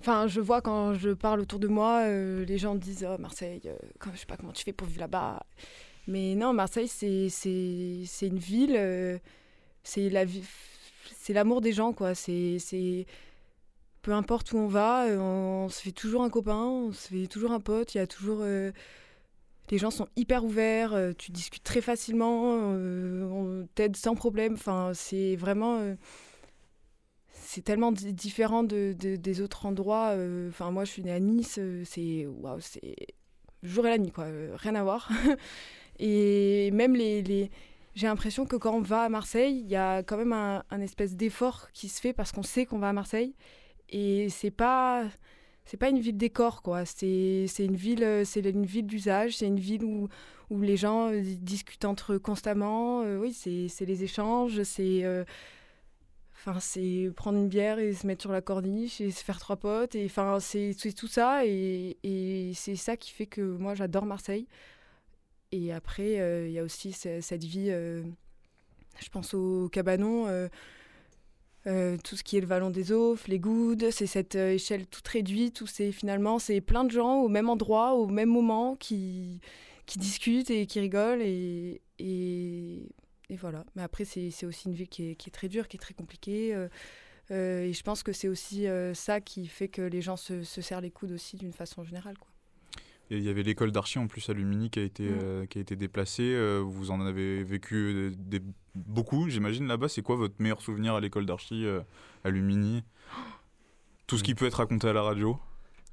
Enfin, 0.01 0.27
je 0.29 0.41
vois 0.41 0.61
quand 0.63 0.95
je 0.95 1.11
parle 1.11 1.41
autour 1.41 1.59
de 1.59 1.69
moi, 1.69 2.07
les 2.09 2.59
gens 2.59 2.75
disent 2.75 3.07
oh, 3.09 3.19
Marseille, 3.19 3.63
quand- 3.99 4.13
je 4.15 4.19
sais 4.21 4.27
pas 4.27 4.37
comment 4.37 4.53
tu 4.53 4.65
fais 4.65 4.73
pour 4.73 4.87
vivre 4.87 5.01
là-bas. 5.01 5.45
Mais 6.09 6.35
non, 6.35 6.53
Marseille, 6.53 6.89
c'est 6.89 7.29
c'est 7.31 8.03
c'est 8.07 8.29
une 8.29 8.39
ville, 8.39 9.21
c'est 9.83 10.11
la 10.11 10.25
vie, 10.25 10.45
c'est 11.17 11.33
l'amour 11.33 11.61
des 11.61 11.73
gens, 11.73 11.93
quoi. 11.93 12.15
C'est 12.15 12.59
c'est 12.59 13.07
peu 14.05 14.13
importe 14.13 14.53
où 14.53 14.59
on 14.59 14.69
va, 14.69 15.07
euh, 15.07 15.19
on, 15.19 15.69
se 15.71 15.81
fait 15.81 15.91
toujours 15.93 16.23
un 16.23 16.31
copain, 16.31 16.59
on 16.59 16.93
se 16.93 17.09
fait 17.09 17.27
toujours 17.27 17.53
un 17.53 17.61
pote. 17.61 17.95
Il 17.95 17.99
y 17.99 18.01
a 18.03 18.07
toujours 18.07 18.41
euh, 18.43 18.71
les 19.71 19.79
gens 19.79 19.91
sont 19.91 20.09
hyper 20.17 20.45
ouverts, 20.45 20.93
euh, 20.93 21.13
tu 21.17 21.33
discutes 21.33 21.65
très 21.65 21.81
facilement, 21.81 22.73
euh, 22.75 23.25
on 23.25 23.67
t'aide 23.75 23.97
sans 23.97 24.15
problème. 24.15 24.55
Enfin, 24.55 24.93
c'est 24.95 25.37
vraiment 25.37 25.81
c'est 27.33 27.63
tellement 27.65 27.93
di- 27.93 28.13
différent 28.13 28.63
de, 28.63 28.95
de- 28.99 29.17
des 29.17 29.41
autres 29.41 29.65
endroits. 29.67 30.15
Enfin, 30.51 30.71
moi, 30.71 30.85
je 30.85 30.91
suis 30.93 31.03
née 31.03 31.13
à 31.13 31.21
Nice. 31.21 31.59
c'est 31.85 32.27
waouh, 32.27 32.61
c'est 32.61 32.97
jour 33.63 33.87
et 33.87 33.91
la 33.91 33.99
nuit, 33.99 34.13
quoi. 34.13 34.27
rien 34.57 34.75
à 34.75 34.83
voir. 34.83 35.09
et 35.99 36.71
même 36.73 36.95
les, 36.95 37.51
j'ai 37.95 38.07
l'impression 38.07 38.45
que 38.45 38.57
quand 38.57 38.75
on 38.75 38.83
va 38.83 39.03
à 39.05 39.09
Marseille, 39.09 39.61
il 39.65 39.71
y 39.71 39.77
a 39.77 40.03
quand 40.03 40.19
même 40.19 40.33
un 40.35 40.81
espèce 40.83 41.17
d'effort 41.17 41.71
qui 41.73 41.89
se 41.89 42.01
fait 42.03 42.13
parce 42.13 42.33
qu'on 42.33 42.43
sait 42.43 42.67
qu'on 42.67 42.79
va 42.79 42.91
à 42.91 42.93
Marseille. 42.93 43.35
Et 43.91 44.29
c'est 44.31 44.51
pas 44.51 45.05
c'est 45.67 45.77
pas 45.79 45.89
une 45.89 45.99
ville 46.01 46.17
décor, 46.19 46.63
quoi. 46.63 46.85
C'est 46.85 47.47
une 47.59 47.77
ville, 47.77 48.05
euh, 48.05 48.25
c'est 48.25 48.41
une 48.41 48.67
ville 48.67 48.87
d'usage. 48.87 49.37
C'est 49.39 49.47
une 49.47 49.59
ville 49.61 49.85
où 49.85 50.09
où 50.51 50.61
les 50.61 50.77
gens 50.77 51.11
euh, 51.11 51.23
discutent 51.41 51.85
entre 51.87 52.15
eux 52.15 52.19
constamment. 52.19 53.03
euh, 53.03 53.19
oui, 53.19 53.33
c'est 53.33 53.87
les 53.87 54.05
échanges. 54.05 54.63
C'est 54.65 55.05
Enfin, 56.37 56.61
c'est 56.61 57.11
prendre 57.17 57.39
une 57.39 57.49
bière 57.49 57.79
et 57.79 57.95
se 57.95 58.07
mettre 58.07 58.21
sur 58.23 58.33
la 58.33 58.43
corniche 58.43 59.01
et 59.01 59.11
se 59.11 59.25
faire 59.25 59.39
trois 59.39 59.57
potes. 59.57 59.95
Et 59.95 60.05
enfin, 60.07 60.41
c'est 60.41 60.75
tout 60.95 61.07
ça. 61.09 61.47
Et, 61.47 61.97
c'est 62.55 62.77
ça 62.77 62.97
qui 62.99 63.13
fait 63.13 63.27
que 63.27 63.41
moi, 63.41 63.75
j'adore 63.75 64.05
Marseille. 64.05 64.47
Et 65.53 65.73
après, 65.73 66.15
il 66.47 66.53
y 66.53 66.59
a 66.59 66.63
aussi 66.65 66.93
ce- 66.93 67.21
cette 67.21 67.45
vie. 67.45 67.71
je 67.71 69.09
pense 69.11 69.35
au 69.35 69.69
cabanon. 69.71 70.27
Euh, 71.67 71.97
tout 72.03 72.17
ce 72.17 72.23
qui 72.23 72.37
est 72.37 72.41
le 72.41 72.47
Vallon 72.47 72.71
des 72.71 72.93
Eaux, 72.93 73.17
les 73.27 73.39
Goudes, 73.39 73.91
c'est 73.91 74.07
cette 74.07 74.37
euh, 74.37 74.53
échelle 74.53 74.87
toute 74.87 75.07
réduite 75.09 75.63
où 75.63 75.67
c'est 75.67 75.93
finalement 75.93 76.39
c'est 76.39 76.61
plein 76.61 76.85
de 76.85 76.91
gens 76.91 77.21
au 77.21 77.29
même 77.29 77.49
endroit, 77.49 77.95
au 77.95 78.07
même 78.07 78.29
moment 78.29 78.77
qui, 78.77 79.41
qui 79.87 79.99
discutent 79.99 80.51
et 80.51 80.67
qui 80.67 80.81
rigolent 80.81 81.23
et, 81.23 81.81
et, 81.99 82.91
voilà. 83.37 83.65
Mais 83.75 83.83
après 83.83 84.05
c'est 84.05 84.45
aussi 84.45 84.69
une 84.69 84.75
ville 84.75 84.89
qui 84.89 85.11
est, 85.11 85.15
qui 85.17 85.31
est 85.31 85.33
très 85.33 85.49
dure, 85.49 85.67
qui 85.67 85.77
est 85.77 85.81
très 85.81 85.95
compliquée 85.95 86.55
euh, 87.31 87.63
et 87.63 87.73
je 87.73 87.83
pense 87.83 88.03
que 88.03 88.13
c'est 88.13 88.29
aussi 88.29 88.67
ça 88.93 89.21
qui 89.21 89.47
fait 89.47 89.69
que 89.69 89.83
les 89.83 90.03
gens 90.03 90.17
se, 90.17 90.43
se 90.43 90.61
serrent 90.61 90.83
les 90.83 90.91
coudes 90.91 91.13
aussi 91.13 91.37
d'une 91.37 91.55
façon 91.55 91.83
générale. 91.83 92.19
Quoi. 92.19 92.34
Et 93.11 93.19
il 93.19 93.23
y 93.23 93.29
avait 93.29 93.43
l'école 93.43 93.71
d'archi 93.71 93.99
en 93.99 94.07
plus 94.07 94.29
à 94.31 94.33
Lumini 94.33 94.71
qui 94.71 94.79
a 94.81 94.83
été, 94.83 95.05
Mm. 95.05 95.19
euh, 95.23 95.47
qui 95.47 95.59
a 95.59 95.61
été 95.61 95.77
déplacée. 95.77 96.23
euh, 96.35 96.63
vous 96.65 96.91
en 96.91 97.01
avez 97.01 97.45
vécu 97.45 97.75
euh, 97.77 98.13
des, 98.17 98.41
beaucoup, 98.75 99.29
j'imagine, 99.29 99.67
là-bas. 99.67 99.89
C'est 99.89 100.03
quoi 100.03 100.17
votre 100.17 100.35
meilleur 100.39 100.61
souvenir 100.63 100.95
à 100.95 101.01
l'école 101.01 101.27
d'archi 101.27 101.67
euh, 101.67 101.81
à 102.25 102.31
Lumini? 102.31 102.83
Tout 104.07 104.17
ce 104.19 104.23
qui 104.23 104.35
peut 104.35 104.47
être 104.47 104.55
raconté 104.55 104.89
à 104.89 104.93
la 104.93 105.03
radio? 105.03 105.39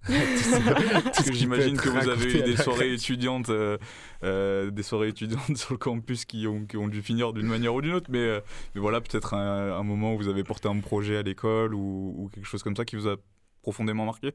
Parce 0.07 1.23
que 1.29 1.33
j'imagine 1.33 1.77
que 1.77 1.87
vous 1.89 2.09
avez 2.09 2.39
eu 2.39 2.41
des 2.41 2.55
soirées 2.57 2.91
étudiantes, 2.93 3.49
euh, 3.49 3.77
euh, 4.23 4.71
des 4.71 4.81
soirées 4.81 5.09
étudiantes 5.09 5.55
sur 5.57 5.73
le 5.73 5.77
campus 5.77 6.25
qui 6.25 6.47
ont, 6.47 6.65
qui 6.65 6.75
ont 6.77 6.87
dû 6.87 7.03
finir 7.03 7.33
d'une 7.33 7.45
manière 7.45 7.75
ou 7.75 7.81
d'une 7.81 7.93
autre. 7.93 8.09
Mais, 8.09 8.17
euh, 8.19 8.39
mais 8.73 8.81
voilà, 8.81 8.99
peut-être 8.99 9.35
un, 9.35 9.77
un 9.77 9.83
moment 9.83 10.15
où 10.15 10.17
vous 10.17 10.27
avez 10.27 10.43
porté 10.43 10.67
un 10.67 10.79
projet 10.79 11.17
à 11.17 11.21
l'école 11.21 11.75
ou, 11.75 12.15
ou 12.17 12.29
quelque 12.29 12.45
chose 12.47 12.63
comme 12.63 12.75
ça 12.75 12.83
qui 12.83 12.95
vous 12.95 13.07
a 13.07 13.15
profondément 13.61 14.05
marqué? 14.05 14.33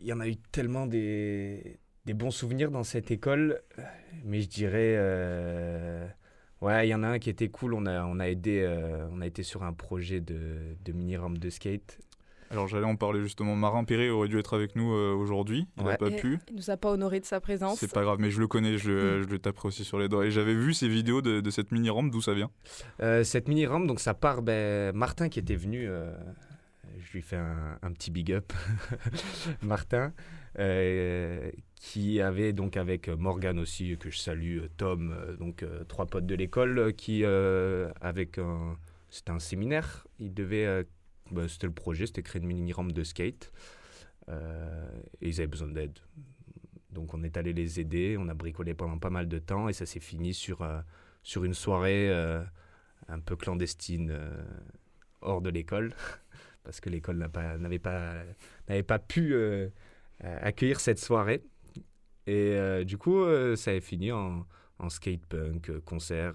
Il 0.00 0.06
y 0.06 0.12
en 0.12 0.20
a 0.20 0.28
eu 0.28 0.36
tellement 0.36 0.86
des, 0.86 1.78
des 2.04 2.14
bons 2.14 2.30
souvenirs 2.30 2.70
dans 2.70 2.84
cette 2.84 3.10
école, 3.10 3.60
mais 4.24 4.40
je 4.40 4.48
dirais, 4.48 4.94
euh, 4.96 6.06
ouais, 6.60 6.86
il 6.86 6.90
y 6.90 6.94
en 6.94 7.02
a 7.02 7.08
un 7.08 7.18
qui 7.18 7.30
était 7.30 7.48
cool. 7.48 7.74
On 7.74 7.86
a, 7.86 8.04
on 8.04 8.18
a 8.20 8.28
aidé, 8.28 8.60
euh, 8.62 9.06
on 9.12 9.20
a 9.20 9.26
été 9.26 9.42
sur 9.42 9.62
un 9.62 9.72
projet 9.72 10.20
de, 10.20 10.76
de 10.84 10.92
mini 10.92 11.16
rampe 11.16 11.38
de 11.38 11.50
skate. 11.50 11.98
Alors 12.50 12.68
j'allais 12.68 12.84
en 12.86 12.94
parler 12.94 13.20
justement. 13.22 13.56
Marin 13.56 13.82
Perret 13.84 14.10
aurait 14.10 14.28
dû 14.28 14.38
être 14.38 14.54
avec 14.54 14.76
nous 14.76 14.92
euh, 14.92 15.12
aujourd'hui. 15.14 15.66
Il 15.78 15.82
n'a 15.84 15.90
Ouais. 15.92 15.96
pas 15.96 16.08
Et 16.10 16.16
pu. 16.16 16.38
Il 16.50 16.56
nous 16.56 16.70
a 16.70 16.76
pas 16.76 16.90
honoré 16.90 17.18
de 17.18 17.24
sa 17.24 17.40
présence. 17.40 17.78
C'est 17.80 17.92
pas 17.92 18.02
grave, 18.02 18.18
mais 18.20 18.30
je 18.30 18.38
le 18.38 18.46
connais, 18.46 18.76
je, 18.76 18.90
le- 18.90 19.22
je 19.22 19.28
le 19.28 19.38
taperai 19.38 19.68
aussi 19.68 19.82
sur 19.82 19.98
les 19.98 20.08
doigts. 20.08 20.26
Et 20.26 20.30
j'avais 20.30 20.54
vu 20.54 20.72
ces 20.74 20.86
vidéos 20.86 21.20
de, 21.22 21.40
de 21.40 21.50
cette 21.50 21.72
mini 21.72 21.88
rampe, 21.90 22.10
d'où 22.12 22.20
ça 22.20 22.34
vient? 22.34 22.50
Euh, 23.00 23.24
cette 23.24 23.48
mini 23.48 23.66
rampe, 23.66 23.86
donc 23.86 23.98
ça 23.98 24.12
part, 24.14 24.42
ben, 24.42 24.94
Martin 24.94 25.28
qui 25.30 25.38
était 25.40 25.56
venu, 25.56 25.86
euh, 25.88 26.12
je 27.04 27.12
lui 27.12 27.22
fais 27.22 27.36
un, 27.36 27.92
petit 27.92 28.10
big 28.10 28.32
up, 28.32 28.52
Martin, 29.62 30.12
euh, 30.58 31.50
qui 31.76 32.20
avait 32.20 32.52
donc 32.52 32.76
avec 32.76 33.08
Morgan 33.08 33.58
aussi, 33.58 33.96
que 33.98 34.10
je 34.10 34.18
salue, 34.18 34.58
euh, 34.58 34.68
Tom, 34.76 35.12
euh, 35.12 35.36
donc 35.36 35.64
trois 35.86 36.06
potes 36.06 36.26
de 36.26 36.34
l'école, 36.34 36.94
qui 36.94 37.24
euh, 37.24 37.92
avec 38.00 38.38
un, 38.38 38.76
c'était 39.10 39.32
un 39.32 39.38
séminaire, 39.38 40.06
ils 40.18 40.32
devaient, 40.32 40.66
euh, 40.66 40.84
ben, 41.30 41.46
c'était 41.46 41.66
le 41.66 41.74
projet, 41.74 42.06
c'était 42.06 42.22
créer 42.22 42.40
une 42.40 42.48
mini 42.48 42.72
rampe 42.72 42.92
de 42.92 43.04
skate, 43.04 43.52
et 44.28 45.28
ils 45.28 45.40
avaient 45.40 45.46
besoin 45.46 45.68
d'aide. 45.68 45.98
Donc 46.90 47.12
on 47.12 47.22
est 47.22 47.36
allé 47.36 47.52
les 47.52 47.80
aider, 47.80 48.16
on 48.18 48.28
a 48.28 48.34
bricolé 48.34 48.72
pendant 48.72 48.98
pas 48.98 49.10
mal 49.10 49.28
de 49.28 49.38
temps, 49.38 49.68
et 49.68 49.74
ça 49.74 49.84
s'est 49.84 50.00
fini 50.00 50.32
sur, 50.32 50.66
sur 51.22 51.44
une 51.44 51.52
soirée 51.52 52.10
un 53.08 53.20
peu 53.20 53.36
clandestine 53.36 54.18
hors 55.20 55.42
de 55.42 55.50
l'école, 55.50 55.94
parce 56.64 56.80
que 56.80 56.90
l'école 56.90 57.18
n'a 57.18 57.28
pas- 57.28 57.56
n'avait 57.58 57.78
pas, 57.78 58.14
n'avait 58.68 58.82
pas 58.82 58.98
pu 58.98 59.34
euh, 59.34 59.68
accueillir 60.20 60.80
cette 60.80 60.98
soirée. 60.98 61.42
Et 62.26 62.54
euh, 62.54 62.84
du 62.84 62.96
coup, 62.98 63.20
euh, 63.20 63.54
ça 63.56 63.70
a 63.72 63.80
fini 63.80 64.10
en, 64.12 64.46
en 64.78 64.88
skate 64.88 65.26
punk, 65.26 65.70
concert. 65.84 66.34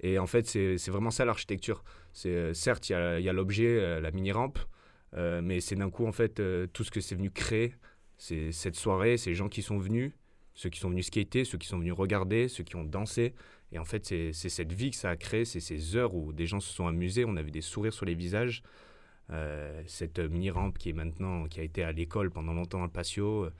Et 0.00 0.18
en 0.18 0.26
fait, 0.26 0.46
c'est 0.46 0.88
vraiment 0.88 1.10
ça 1.10 1.24
l'architecture. 1.24 1.84
Certes, 2.12 2.88
il 2.88 2.92
y 2.92 2.94
a, 2.94 3.30
a 3.30 3.32
l'objet, 3.32 4.00
la 4.00 4.10
mini-rampe, 4.10 4.58
euh, 5.14 5.40
mais 5.42 5.60
c'est 5.60 5.74
d'un 5.76 5.90
coup, 5.90 6.06
en 6.06 6.12
fait, 6.12 6.40
tout 6.72 6.84
ce 6.84 6.90
que 6.90 7.00
c'est 7.00 7.14
venu 7.14 7.30
créer. 7.30 7.74
C'est 8.16 8.52
cette 8.52 8.74
soirée, 8.76 9.16
ces 9.16 9.34
gens 9.34 9.48
qui 9.48 9.62
sont 9.62 9.78
venus, 9.78 10.12
ceux 10.54 10.70
qui 10.70 10.80
sont 10.80 10.90
venus 10.90 11.06
skater, 11.06 11.44
ceux 11.44 11.58
qui 11.58 11.68
sont 11.68 11.78
venus 11.78 11.92
regarder, 11.92 12.48
ceux 12.48 12.64
qui 12.64 12.74
ont 12.76 12.84
dansé. 12.84 13.34
Et 13.70 13.78
en 13.78 13.84
fait, 13.84 14.06
c'est 14.06 14.32
cette 14.32 14.72
vie 14.72 14.90
que 14.90 14.96
ça 14.96 15.10
a 15.10 15.16
créé, 15.16 15.44
c'est 15.44 15.60
ces 15.60 15.94
heures 15.96 16.14
où 16.14 16.32
des 16.32 16.46
gens 16.46 16.58
se 16.58 16.72
sont 16.72 16.86
amusés, 16.86 17.24
on 17.24 17.36
a 17.36 17.42
vu 17.42 17.50
des 17.50 17.60
sourires 17.60 17.92
sur 17.92 18.06
les 18.06 18.14
visages. 18.14 18.62
Euh, 19.30 19.82
cette 19.86 20.18
mini-rampe 20.18 20.78
qui 20.78 20.90
est 20.90 20.94
maintenant, 20.94 21.46
qui 21.48 21.60
a 21.60 21.62
été 21.62 21.82
à 21.84 21.92
l'école 21.92 22.30
pendant 22.30 22.54
longtemps 22.54 22.82
le 22.82 22.88
patio, 22.88 23.44
euh, 23.44 23.50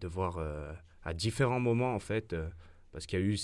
de 0.00 0.06
voir 0.06 0.38
euh, 0.38 0.72
à 1.02 1.14
différents 1.14 1.60
moments, 1.60 1.94
en 1.94 1.98
fait, 1.98 2.32
euh, 2.32 2.48
parce 2.92 3.06
qu'il 3.06 3.18
y 3.18 3.22
a 3.22 3.24
eu 3.24 3.36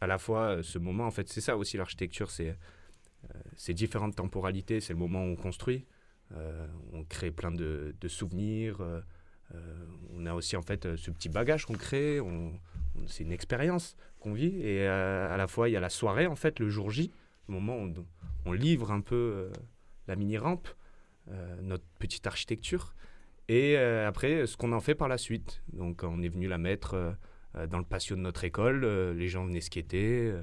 à 0.00 0.06
la 0.06 0.18
fois 0.18 0.56
euh, 0.56 0.62
ce 0.62 0.78
moment, 0.78 1.06
en 1.06 1.10
fait, 1.10 1.28
c'est 1.28 1.40
ça 1.40 1.56
aussi 1.56 1.76
l'architecture, 1.76 2.30
c'est 2.30 2.48
euh, 2.48 3.38
ces 3.56 3.74
différentes 3.74 4.16
temporalités, 4.16 4.80
c'est 4.80 4.92
le 4.92 4.98
moment 4.98 5.22
où 5.22 5.28
on 5.28 5.36
construit, 5.36 5.86
euh, 6.34 6.66
on 6.92 7.04
crée 7.04 7.30
plein 7.30 7.52
de, 7.52 7.94
de 8.00 8.08
souvenirs, 8.08 8.80
euh, 8.80 9.00
euh, 9.54 9.86
on 10.14 10.26
a 10.26 10.34
aussi 10.34 10.56
en 10.56 10.62
fait 10.62 10.86
euh, 10.86 10.96
ce 10.96 11.10
petit 11.10 11.28
bagage 11.28 11.66
qu'on 11.66 11.74
crée, 11.74 12.20
c'est 13.06 13.22
une 13.22 13.32
expérience 13.32 13.96
qu'on 14.18 14.32
vit, 14.32 14.60
et 14.60 14.88
euh, 14.88 15.32
à 15.32 15.36
la 15.36 15.46
fois 15.46 15.68
il 15.68 15.72
y 15.72 15.76
a 15.76 15.80
la 15.80 15.90
soirée, 15.90 16.26
en 16.26 16.36
fait, 16.36 16.58
le 16.58 16.68
jour 16.68 16.90
J, 16.90 17.12
le 17.48 17.54
moment 17.54 17.76
où 17.78 17.92
on, 18.44 18.52
livre 18.52 18.90
un 18.90 19.02
peu 19.02 19.14
euh, 19.14 19.52
la 20.08 20.16
mini-rampe, 20.16 20.68
euh, 21.30 21.60
notre 21.62 21.84
petite 21.98 22.26
architecture, 22.26 22.94
et 23.48 23.76
euh, 23.76 24.08
après 24.08 24.46
ce 24.46 24.56
qu'on 24.56 24.72
en 24.72 24.80
fait 24.80 24.94
par 24.94 25.08
la 25.08 25.18
suite. 25.18 25.62
Donc 25.72 26.02
on 26.02 26.22
est 26.22 26.28
venu 26.28 26.48
la 26.48 26.58
mettre 26.58 26.94
euh, 27.54 27.66
dans 27.66 27.78
le 27.78 27.84
patio 27.84 28.16
de 28.16 28.20
notre 28.20 28.44
école, 28.44 28.84
les 29.12 29.28
gens 29.28 29.44
venaient 29.44 29.60
skater, 29.60 30.34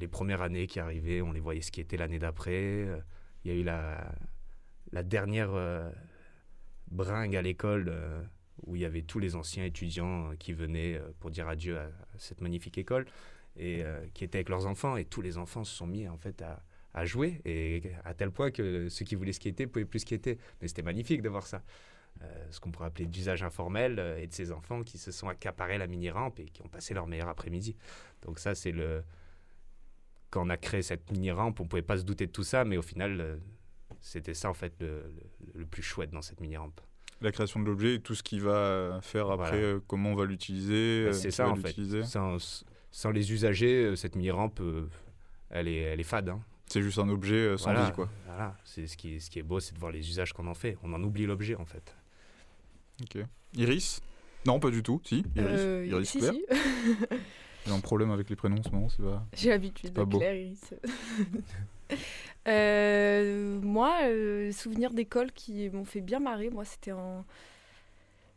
les 0.00 0.08
premières 0.08 0.42
années 0.42 0.66
qui 0.66 0.80
arrivaient, 0.80 1.20
on 1.20 1.32
les 1.32 1.40
voyait 1.40 1.60
skater 1.60 1.96
l'année 1.96 2.18
d'après, 2.18 2.88
il 3.44 3.50
y 3.50 3.54
a 3.54 3.56
eu 3.56 3.62
la, 3.62 5.02
dernière 5.04 5.52
bringue 6.90 7.36
à 7.36 7.42
l'école 7.42 7.92
où 8.66 8.74
il 8.74 8.82
y 8.82 8.84
avait 8.84 9.02
tous 9.02 9.20
les 9.20 9.36
anciens 9.36 9.64
étudiants 9.64 10.32
qui 10.40 10.52
venaient 10.52 11.00
pour 11.20 11.30
dire 11.30 11.48
adieu 11.48 11.78
à, 11.78 11.88
cette 12.18 12.40
magnifique 12.40 12.78
école 12.78 13.06
et 13.56 13.84
qui 14.12 14.24
étaient 14.24 14.38
avec 14.38 14.48
leurs 14.48 14.66
enfants. 14.66 14.96
Et 14.96 15.04
tous 15.04 15.22
les 15.22 15.38
enfants 15.38 15.62
se 15.62 15.74
sont 15.74 15.86
mis 15.86 16.08
en 16.08 16.18
fait 16.18 16.42
à, 16.42 16.64
à 16.94 17.04
jouer 17.04 17.40
et 17.44 17.82
à 18.04 18.14
tel 18.14 18.30
point 18.30 18.50
que 18.50 18.88
ceux 18.88 19.04
qui 19.04 19.14
voulaient 19.16 19.32
skater 19.32 19.66
pouvaient 19.66 19.84
plus 19.84 19.98
skater 20.00 20.38
mais 20.60 20.68
c'était 20.68 20.82
magnifique 20.82 21.22
de 21.22 21.28
voir 21.28 21.46
ça 21.46 21.62
Euh, 22.22 22.26
ce 22.52 22.60
qu'on 22.60 22.70
pourrait 22.70 22.86
appeler 22.86 23.06
d'usage 23.08 23.42
informel 23.42 23.98
euh, 23.98 24.22
et 24.22 24.28
de 24.28 24.32
ces 24.32 24.52
enfants 24.52 24.84
qui 24.84 24.98
se 24.98 25.10
sont 25.10 25.26
accaparés 25.28 25.78
la 25.78 25.88
mini 25.88 26.10
rampe 26.10 26.38
et 26.38 26.44
qui 26.44 26.62
ont 26.62 26.68
passé 26.68 26.94
leur 26.94 27.08
meilleur 27.08 27.28
après-midi 27.28 27.74
donc 28.22 28.38
ça 28.38 28.54
c'est 28.54 28.70
le 28.70 29.02
quand 30.30 30.46
on 30.46 30.50
a 30.50 30.56
créé 30.56 30.82
cette 30.82 31.10
mini 31.10 31.32
rampe 31.32 31.58
on 31.60 31.66
pouvait 31.66 31.82
pas 31.82 31.98
se 31.98 32.04
douter 32.04 32.26
de 32.26 32.32
tout 32.32 32.44
ça 32.44 32.64
mais 32.64 32.76
au 32.76 32.82
final 32.82 33.20
euh, 33.20 33.36
c'était 34.00 34.32
ça 34.34 34.48
en 34.48 34.54
fait 34.54 34.74
le, 34.80 34.86
le- 34.86 35.60
le 35.60 35.66
plus 35.66 35.82
chouette 35.82 36.10
dans 36.12 36.22
cette 36.22 36.40
mini 36.40 36.56
rampe 36.56 36.80
La 37.20 37.32
création 37.32 37.58
de 37.60 37.66
l'objet 37.66 37.94
et 37.96 38.00
tout 38.00 38.14
ce 38.14 38.22
qui 38.22 38.38
va 38.38 39.00
faire 39.02 39.28
après, 39.30 39.60
Voilà. 39.60 39.80
comment 39.88 40.10
on 40.12 40.14
va 40.14 40.24
l'utiliser. 40.26 41.06
Bah, 41.06 41.12
c'est 41.12 41.30
ça 41.32 41.48
en 41.48 41.56
fait. 41.56 41.74
Sans, 42.04 42.64
sans 42.90 43.10
les 43.10 43.32
usagers, 43.32 43.96
cette 43.96 44.14
mini-rampe, 44.16 44.60
elle, 45.50 45.68
est, 45.68 45.82
elle 45.92 46.00
est 46.00 46.10
fade. 46.14 46.28
hein. 46.28 46.40
C'est 46.66 46.82
juste 46.82 46.98
un 46.98 47.08
objet 47.08 47.34
euh, 47.34 47.56
sans 47.56 47.72
Voilà, 47.72 47.86
vie, 47.86 47.92
quoi. 47.92 48.08
Voilà, 48.26 48.56
c'est 48.64 48.86
ce 48.86 48.96
qui, 48.96 49.16
est, 49.16 49.20
ce 49.20 49.30
qui 49.30 49.38
est 49.38 49.42
beau, 49.42 49.60
c'est 49.60 49.74
de 49.74 49.78
voir 49.78 49.92
les 49.92 50.00
usages 50.08 50.32
qu'on 50.32 50.46
en 50.46 50.54
fait. 50.54 50.76
On 50.82 50.92
en 50.92 51.02
oublie 51.02 51.26
l'objet 51.26 51.54
en 51.56 51.64
fait. 51.64 51.94
Ok. 53.02 53.24
Iris? 53.54 54.00
Non, 54.46 54.60
pas 54.60 54.70
du 54.70 54.82
tout. 54.82 55.00
Si, 55.04 55.24
Iris. 55.36 55.50
Euh, 55.50 55.86
Iris 55.88 56.08
si, 56.10 56.18
Claire. 56.18 56.32
si. 56.32 57.16
J'ai 57.66 57.72
un 57.72 57.80
problème 57.80 58.10
avec 58.10 58.28
les 58.28 58.36
prénoms 58.36 58.58
en 58.58 58.62
ce 58.62 58.70
moment, 58.70 58.88
c'est 58.88 59.02
pas. 59.02 59.26
J'ai 59.32 59.50
l'habitude 59.50 59.92
pas 59.92 60.02
de 60.02 60.06
beau. 60.06 60.18
Claire 60.18 60.34
Iris. 60.34 60.74
Euh, 62.46 63.58
moi, 63.62 64.00
euh, 64.02 64.52
souvenirs 64.52 64.92
d'école 64.92 65.32
qui 65.32 65.70
m'ont 65.70 65.84
fait 65.86 66.02
bien 66.02 66.20
marrer, 66.20 66.50
moi, 66.50 66.64
c'était 66.64 66.92
en. 66.92 67.24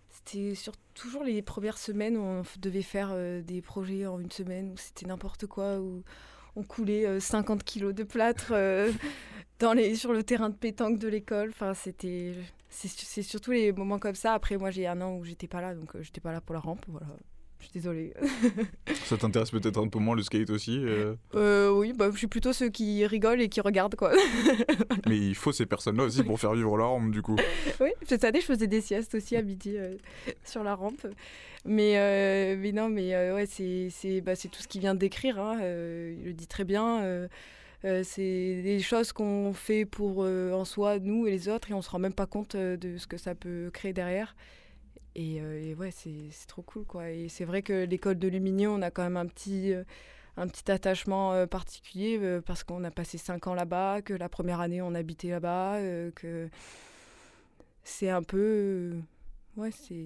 C'était 0.10 0.56
sur 0.56 0.74
toujours 0.94 1.24
les 1.24 1.42
premières 1.42 1.78
semaines 1.78 2.18
où 2.18 2.22
on 2.22 2.44
devait 2.60 2.82
faire 2.82 3.10
euh, 3.12 3.42
des 3.42 3.62
projets 3.62 4.08
en 4.08 4.20
une 4.20 4.32
semaine, 4.32 4.72
où 4.72 4.78
c'était 4.78 5.06
n'importe 5.06 5.46
quoi, 5.46 5.80
où 5.80 6.04
on 6.58 6.64
coulait 6.64 7.06
euh, 7.06 7.20
50 7.20 7.64
kilos 7.64 7.94
de 7.94 8.04
plâtre 8.04 8.52
euh, 8.52 8.92
dans 9.60 9.74
les, 9.74 9.96
sur 9.96 10.12
le 10.12 10.24
terrain 10.24 10.50
de 10.50 10.56
pétanque 10.56 10.98
de 11.00 11.08
l'école. 11.08 11.50
Enfin, 11.50 11.74
c'était. 11.74 12.34
C'est 12.70 12.90
c'est 12.90 13.22
surtout 13.22 13.52
les 13.52 13.72
moments 13.72 14.00
comme 14.00 14.16
ça. 14.16 14.34
Après, 14.34 14.58
moi, 14.58 14.72
j'ai 14.72 14.88
un 14.88 15.00
an 15.02 15.16
où 15.16 15.24
j'étais 15.24 15.48
pas 15.48 15.62
là, 15.62 15.74
donc 15.74 15.96
euh, 15.96 16.02
j'étais 16.02 16.20
pas 16.20 16.34
là 16.34 16.42
pour 16.42 16.54
la 16.54 16.60
rampe. 16.60 16.84
Voilà. 16.88 17.08
Je 17.60 17.66
suis 17.66 17.74
désolée. 17.74 18.14
Ça 19.06 19.18
t'intéresse 19.18 19.50
peut-être 19.52 19.80
un 19.82 19.88
peu 19.88 20.00
moins 20.00 20.16
le 20.16 20.22
skate 20.22 20.50
aussi, 20.52 20.78
euh, 20.84 21.16
Euh, 21.36 21.72
oui, 21.72 21.92
bah, 21.94 22.10
je 22.14 22.18
suis 22.18 22.28
plutôt 22.28 22.54
ceux 22.54 22.70
qui 22.70 23.06
rigolent 23.06 23.42
et 23.42 23.50
qui 23.50 23.62
regardent, 23.62 23.96
quoi. 23.96 24.12
mais 25.08 25.18
il 25.18 25.36
faut 25.36 25.52
ces 25.52 25.66
personnes-là 25.66 26.04
aussi 26.04 26.24
pour 26.24 26.40
faire 26.40 26.54
vivre 26.54 26.78
la 26.78 26.86
rampe, 26.86 27.10
du 27.12 27.22
coup. 27.22 27.36
oui, 27.80 27.90
cette 28.08 28.24
année, 28.24 28.42
je 28.42 28.46
faisais 28.46 28.68
des 28.68 28.82
siestes 28.82 29.16
aussi 29.16 29.36
à 29.36 29.42
midi 29.42 29.74
euh, 29.76 29.96
sur 30.44 30.64
la 30.64 30.76
rampe. 30.76 31.08
Mais, 31.66 31.98
euh, 31.98 32.56
mais 32.60 32.72
non, 32.72 32.90
mais 32.90 33.14
ouais, 33.32 33.46
c'est 33.48 33.90
c'est- 33.90 34.22
bah, 34.22 34.36
c'est 34.36 34.48
tout 34.50 34.62
ce 34.62 34.68
qu'il 34.68 34.82
vient 34.82 34.94
de 34.94 35.00
décrire. 35.00 35.40
hein, 35.40 35.58
il 35.60 36.24
le 36.26 36.34
dit 36.34 36.48
très 36.48 36.64
bien. 36.64 37.02
euh, 37.04 37.28
c'est 38.04 38.62
des 38.64 38.80
choses 38.80 39.12
qu'on 39.14 39.54
fait 39.54 39.86
pour 39.86 40.24
euh, 40.24 40.52
en 40.52 40.64
soi, 40.66 41.00
nous 41.00 41.28
et 41.28 41.32
les 41.32 41.50
autres, 41.50 41.72
et 41.72 41.74
on 41.74 41.82
se 41.82 41.90
rend 41.90 42.00
même 42.00 42.14
pas 42.14 42.26
compte 42.28 42.56
euh, 42.56 42.78
de 42.78 42.98
ce 42.98 43.08
que 43.08 43.18
ça 43.18 43.34
peut 43.36 43.70
créer 43.74 43.94
derrière. 43.94 44.36
Et, 45.18 45.42
euh, 45.42 45.90
c'est 45.92 46.48
trop 46.48 46.62
cool, 46.62 46.86
quoi. 46.86 47.10
Et 47.10 47.28
c'est 47.28 47.44
vrai 47.44 47.64
que 47.64 47.86
l'école 47.86 48.20
de 48.20 48.28
Lumignon, 48.28 48.76
on 48.76 48.82
a 48.84 48.92
quand 48.92 49.04
même 49.04 49.18
un 49.18 49.26
petit, 49.26 49.74
euh, 49.74 49.84
attachement 50.68 51.34
euh, 51.34 51.48
particulier 51.48 52.40
parce 52.46 52.64
qu'on 52.64 52.84
a 52.84 52.92
passé 52.92 53.18
cinq 53.18 53.48
ans 53.48 53.56
là-bas, 53.56 54.04
que 54.04 54.14
la 54.14 54.30
première 54.30 54.62
année, 54.62 54.82
on 54.82 54.94
habitait 54.94 55.30
là-bas, 55.30 55.80
que 56.16 56.50
c'est 57.84 58.10
un 58.10 58.22
peu... 58.22 58.94
ouais, 59.58 59.72
c'est... 59.72 60.06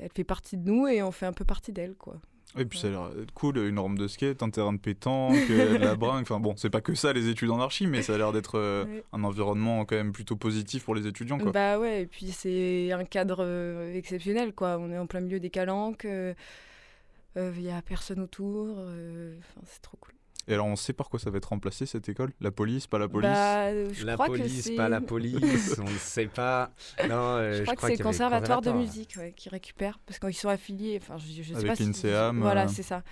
Elle 0.00 0.10
fait 0.14 0.24
partie 0.24 0.56
de 0.56 0.70
nous 0.70 0.86
et 0.88 1.02
on 1.02 1.12
fait 1.12 1.26
un 1.26 1.32
peu 1.32 1.44
partie 1.44 1.72
d'elle, 1.72 1.94
quoi. 1.94 2.20
Et 2.58 2.64
puis 2.64 2.78
ça 2.78 2.88
a 2.88 2.90
l'air 2.90 3.10
cool, 3.34 3.58
une 3.58 3.78
rampe 3.78 3.98
de 3.98 4.08
skate, 4.08 4.42
un 4.42 4.50
terrain 4.50 4.72
de 4.72 4.78
pétanque, 4.78 5.36
euh, 5.50 5.78
de 5.78 5.84
la 5.84 5.94
bringue. 5.94 6.22
Enfin 6.22 6.40
bon, 6.40 6.54
c'est 6.56 6.70
pas 6.70 6.80
que 6.80 6.94
ça 6.94 7.12
les 7.12 7.28
études 7.28 7.50
en 7.50 7.60
archi, 7.60 7.86
mais 7.86 8.02
ça 8.02 8.14
a 8.14 8.18
l'air 8.18 8.32
d'être 8.32 8.58
euh, 8.58 8.84
Ouais. 8.86 9.04
un 9.12 9.24
environnement 9.24 9.84
quand 9.84 9.96
même 9.96 10.12
plutôt 10.12 10.36
positif 10.36 10.84
pour 10.84 10.94
les 10.94 11.06
étudiants, 11.06 11.38
quoi. 11.38 11.52
Bah 11.52 11.78
ouais, 11.78 12.02
et 12.02 12.06
puis 12.06 12.32
c'est 12.32 12.90
un 12.92 13.04
cadre 13.04 13.38
euh, 13.40 13.94
exceptionnel, 13.94 14.52
quoi. 14.54 14.78
On 14.80 14.90
est 14.90 14.98
en 14.98 15.06
plein 15.06 15.20
milieu 15.20 15.38
des 15.40 15.50
calanques, 15.50 16.06
il 16.06 17.52
n'y 17.62 17.70
a 17.70 17.82
personne 17.82 18.20
autour, 18.20 18.74
euh, 18.78 19.36
enfin, 19.38 19.60
c'est 19.66 19.82
trop 19.82 19.98
cool. 20.00 20.14
Et 20.48 20.54
alors 20.54 20.66
on 20.66 20.76
sait 20.76 20.92
par 20.92 21.08
quoi 21.08 21.18
ça 21.18 21.30
va 21.30 21.38
être 21.38 21.46
remplacé 21.46 21.86
cette 21.86 22.08
école? 22.08 22.32
La 22.40 22.50
police, 22.52 22.86
pas 22.86 22.98
la 22.98 23.08
police? 23.08 23.28
Bah, 23.30 23.72
je 23.92 24.06
la 24.06 24.14
crois 24.14 24.26
police, 24.26 24.70
pas 24.76 24.88
la 24.88 25.00
police, 25.00 25.76
on 25.80 25.84
ne 25.84 25.98
sait 25.98 26.26
pas. 26.26 26.70
Non, 27.08 27.36
euh, 27.36 27.54
Je 27.58 27.62
crois 27.62 27.74
que 27.74 27.82
c'est 27.86 27.96
le 27.96 28.02
conservatoire 28.04 28.62
de 28.62 28.70
musique 28.72 29.14
ouais, 29.18 29.32
qui 29.36 29.48
récupère, 29.48 29.98
parce 30.06 30.18
qu'ils 30.20 30.34
sont 30.36 30.48
affiliés. 30.48 31.00
Enfin, 31.02 31.16
je, 31.18 31.42
je 31.42 31.48
sais 31.48 31.56
Avec 31.56 31.66
pas 31.68 31.76
si- 31.76 31.92
Voilà, 32.40 32.64
euh. 32.64 32.68
c'est 32.68 32.82
ça. 32.84 33.02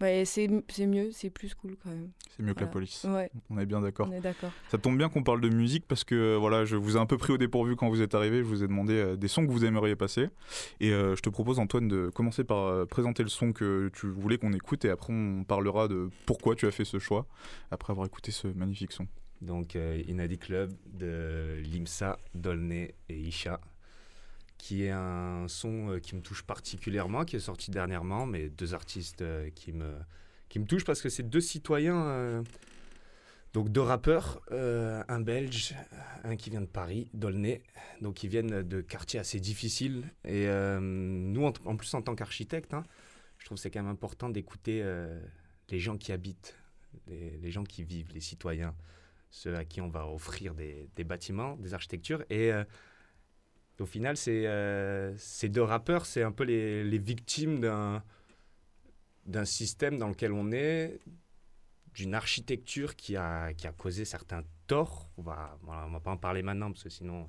Ouais, 0.00 0.24
c'est 0.26 0.50
c'est 0.68 0.86
mieux, 0.86 1.10
c'est 1.12 1.30
plus 1.30 1.54
cool 1.54 1.76
quand 1.82 1.88
même. 1.88 2.10
C'est 2.36 2.42
mieux 2.42 2.52
que 2.52 2.60
la 2.60 2.66
police. 2.66 3.04
Ouais, 3.04 3.30
On 3.48 3.58
est 3.58 3.64
bien 3.64 3.80
d'accord. 3.80 4.08
on 4.10 4.12
est 4.12 4.20
d'accord. 4.20 4.50
Ça 4.68 4.76
tombe 4.76 4.98
bien 4.98 5.08
qu'on 5.08 5.22
parle 5.22 5.40
de 5.40 5.48
musique 5.48 5.86
parce 5.88 6.04
que 6.04 6.14
euh, 6.14 6.36
voilà, 6.36 6.66
je 6.66 6.76
vous 6.76 6.98
ai 6.98 7.00
un 7.00 7.06
peu 7.06 7.16
pris 7.16 7.32
au 7.32 7.38
dépourvu 7.38 7.76
quand 7.76 7.88
vous 7.88 8.02
êtes 8.02 8.14
arrivé. 8.14 8.38
Je 8.38 8.42
vous 8.44 8.62
ai 8.62 8.68
demandé 8.68 8.92
euh, 8.92 9.16
des 9.16 9.28
sons 9.28 9.46
que 9.46 9.50
vous 9.50 9.64
aimeriez 9.64 9.96
passer. 9.96 10.28
Et 10.80 10.90
euh, 10.92 11.16
je 11.16 11.22
te 11.22 11.30
propose, 11.30 11.58
Antoine, 11.58 11.88
de 11.88 12.10
commencer 12.10 12.44
par 12.44 12.58
euh, 12.66 12.84
présenter 12.84 13.22
le 13.22 13.30
son 13.30 13.52
que 13.52 13.90
tu 13.94 14.06
voulais 14.08 14.36
qu'on 14.36 14.52
écoute. 14.52 14.84
Et 14.84 14.90
après, 14.90 15.14
on 15.14 15.44
parlera 15.44 15.88
de 15.88 16.10
pourquoi 16.26 16.56
tu 16.56 16.66
as 16.66 16.70
fait 16.72 16.84
ce 16.84 16.98
choix 16.98 17.26
après 17.70 17.90
avoir 17.92 18.06
écouté 18.06 18.32
ce 18.32 18.48
magnifique 18.48 18.92
son. 18.92 19.06
Donc, 19.40 19.76
euh, 19.76 20.02
Inadi 20.08 20.38
Club 20.38 20.72
de 20.92 21.56
Limsa, 21.62 22.18
Dolné 22.34 22.94
et 23.08 23.18
Isha, 23.18 23.60
qui 24.58 24.84
est 24.84 24.90
un 24.90 25.46
son 25.48 25.90
euh, 25.90 25.98
qui 25.98 26.14
me 26.14 26.20
touche 26.20 26.42
particulièrement, 26.42 27.24
qui 27.24 27.36
est 27.36 27.40
sorti 27.40 27.70
dernièrement, 27.70 28.26
mais 28.26 28.48
deux 28.48 28.74
artistes 28.74 29.22
euh, 29.22 29.50
qui, 29.50 29.72
me, 29.72 29.94
qui 30.48 30.58
me 30.58 30.66
touchent 30.66 30.84
parce 30.84 31.02
que 31.02 31.08
c'est 31.08 31.22
deux 31.22 31.40
citoyens, 31.40 32.06
euh, 32.06 32.42
donc 33.52 33.70
deux 33.70 33.80
rappeurs, 33.80 34.42
un 34.50 35.20
belge, 35.20 35.74
un 36.24 36.36
qui 36.36 36.50
vient 36.50 36.60
de 36.60 36.66
Paris, 36.66 37.08
Dolné, 37.14 37.62
donc 38.02 38.22
ils 38.22 38.28
viennent 38.28 38.62
de 38.62 38.80
quartiers 38.82 39.18
assez 39.18 39.40
difficiles. 39.40 40.04
Et 40.26 40.46
nous, 40.78 41.42
en, 41.42 41.76
plus, 41.76 41.94
en 41.94 42.02
tant 42.02 42.14
qu'architecte, 42.14 42.74
hein, 42.74 42.84
je 43.38 43.46
trouve 43.46 43.56
que 43.56 43.62
c'est 43.62 43.70
quand 43.70 43.82
même 43.82 43.90
important 43.90 44.28
d'écouter 44.28 44.84
les 45.70 45.78
gens 45.78 45.96
qui 45.96 46.12
habitent, 46.12 46.54
les, 47.06 47.50
gens 47.50 47.64
qui 47.64 47.82
vivent, 47.82 48.12
les 48.12 48.20
citoyens 48.20 48.74
ceux 49.30 49.56
à 49.56 49.64
qui 49.64 49.80
on 49.80 49.88
va 49.88 50.06
offrir 50.06 50.54
des, 50.54 51.04
bâtiments, 51.04 51.56
des 51.56 51.72
architectures. 51.72 52.24
Et 52.28 52.52
au 53.80 53.86
final, 53.86 54.16
c'est, 54.16 54.46
euh, 54.46 55.12
ces 55.18 55.48
deux 55.48 55.62
rappeurs, 55.62 56.06
c'est 56.06 56.22
un 56.22 56.32
peu 56.32 56.44
les, 56.44 56.82
les 56.84 56.98
victimes 56.98 57.60
d'un, 57.60 58.02
d'un 59.26 59.44
système 59.44 59.98
dans 59.98 60.08
lequel 60.08 60.32
on 60.32 60.50
est, 60.52 60.98
d'une 61.94 62.14
architecture 62.14 62.94
qui 62.96 63.16
a, 63.16 63.52
qui 63.54 63.66
a 63.66 63.72
causé 63.72 64.04
certains 64.04 64.42
torts. 64.66 65.08
On 65.16 65.22
va, 65.22 65.58
voilà, 65.62 65.84
on 65.86 65.90
va 65.90 66.00
pas 66.00 66.10
en 66.10 66.16
parler 66.16 66.42
maintenant 66.42 66.70
parce 66.70 66.82
que 66.84 66.90
sinon 66.90 67.28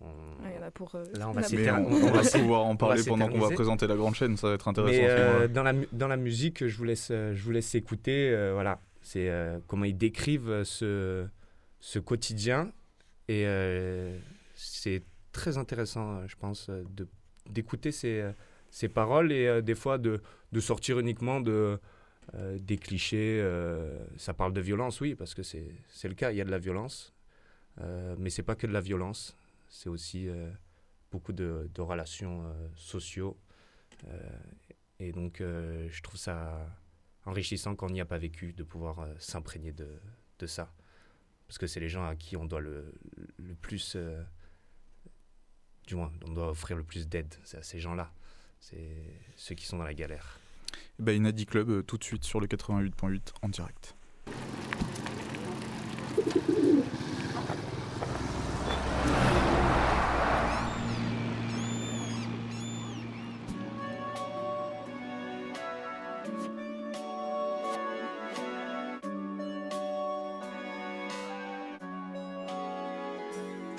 On- 0.00 0.06
Ouais, 0.44 0.50
il 0.54 0.60
y 0.60 0.62
en 0.62 0.66
a 0.66 0.70
pour. 0.70 0.94
euh, 0.94 1.04
Là, 1.14 1.28
on 1.28 1.32
va 1.32 1.40
on, 1.80 1.92
on 1.92 2.12
va 2.12 2.22
pouvoir 2.22 2.64
en 2.66 2.76
parler 2.76 3.02
pendant 3.08 3.26
qu'on 3.28 3.38
va 3.40 3.48
présenter 3.56 3.86
la 3.88 3.96
grande 3.96 4.14
chaîne, 4.14 4.36
ça 4.36 4.48
va 4.48 4.54
être 4.54 4.68
intéressant. 4.68 4.92
Mais 5.02 5.08
euh, 5.10 5.48
dans, 5.48 5.64
la, 5.64 5.72
dans 5.90 6.06
la 6.06 6.16
musique, 6.16 6.64
je 6.66 6.76
vous 6.76 6.84
laisse, 6.84 7.08
euh, 7.10 7.34
je 7.34 7.42
vous 7.42 7.50
laisse 7.50 7.74
écouter. 7.74 8.30
euh, 8.30 8.52
voilà, 8.52 8.80
c'est 9.02 9.28
euh, 9.28 9.58
comment 9.66 9.84
ils 9.86 9.96
décrivent 9.98 10.62
ce, 10.62 11.26
ce 11.80 11.98
quotidien. 11.98 12.70
Et 13.26 13.44
euh, 13.46 14.16
c'est 14.54 15.02
très 15.38 15.56
intéressant, 15.58 16.18
euh, 16.18 16.26
je 16.26 16.36
pense, 16.36 16.68
euh, 16.68 16.82
de- 16.96 17.08
d'écouter 17.48 17.92
ces, 17.92 18.20
euh, 18.20 18.32
ces 18.70 18.88
paroles 18.88 19.32
et 19.32 19.62
des 19.62 19.74
fois 19.74 19.96
de, 19.98 20.20
de 20.52 20.60
sortir 20.60 20.98
uniquement 20.98 21.40
de, 21.40 21.78
des 22.60 22.76
clichés. 22.76 23.42
ça 24.18 24.34
parle 24.34 24.52
de 24.52 24.60
violence, 24.60 25.00
oui, 25.00 25.14
parce 25.14 25.32
que 25.34 25.42
c'est 25.42 25.70
c'est 25.88 26.08
le 26.08 26.14
cas, 26.14 26.30
il 26.32 26.36
y 26.36 26.42
a 26.42 26.44
de 26.44 26.50
la 26.50 26.58
violence. 26.58 27.14
Mais 28.18 28.28
c'est 28.28 28.42
pas 28.42 28.54
que 28.56 28.66
de 28.66 28.72
la 28.74 28.82
violence, 28.82 29.34
c'est 29.70 29.88
aussi 29.88 30.28
beaucoup 31.10 31.32
de, 31.32 31.70
de 31.74 31.80
relations 31.80 32.44
sociaux. 32.76 33.38
Et 35.00 35.12
donc, 35.12 35.36
je 35.40 36.02
trouve 36.02 36.18
ça 36.20 36.68
enrichissant 37.24 37.74
quand 37.74 37.86
on 37.86 37.94
n'y 37.94 38.02
a 38.02 38.10
pas 38.14 38.18
vécu 38.18 38.52
de 38.52 38.62
pouvoir 38.64 39.06
s'imprégner 39.18 39.72
de, 39.72 39.88
de 40.38 40.46
ça. 40.46 40.70
Parce 41.46 41.56
que 41.56 41.66
c'est 41.66 41.80
les 41.80 41.88
gens 41.88 42.04
à 42.06 42.14
qui 42.16 42.36
on 42.36 42.44
doit 42.44 42.60
le, 42.60 42.92
le 43.38 43.54
plus. 43.54 43.96
Du 45.88 45.96
moins, 45.96 46.12
on 46.26 46.32
doit 46.32 46.50
offrir 46.50 46.76
le 46.76 46.82
plus 46.84 47.08
d'aide. 47.08 47.34
À 47.54 47.62
ces 47.62 47.80
gens-là. 47.80 48.12
C'est 48.60 48.76
ceux 49.36 49.54
qui 49.54 49.66
sont 49.66 49.78
dans 49.78 49.84
la 49.84 49.94
galère. 49.94 50.38
Bah, 50.98 51.12
Inadi 51.12 51.46
Club, 51.46 51.70
euh, 51.70 51.82
tout 51.82 51.96
de 51.96 52.04
suite 52.04 52.24
sur 52.24 52.40
le 52.40 52.46
88.8 52.46 53.20
en 53.42 53.48
direct. 53.48 53.94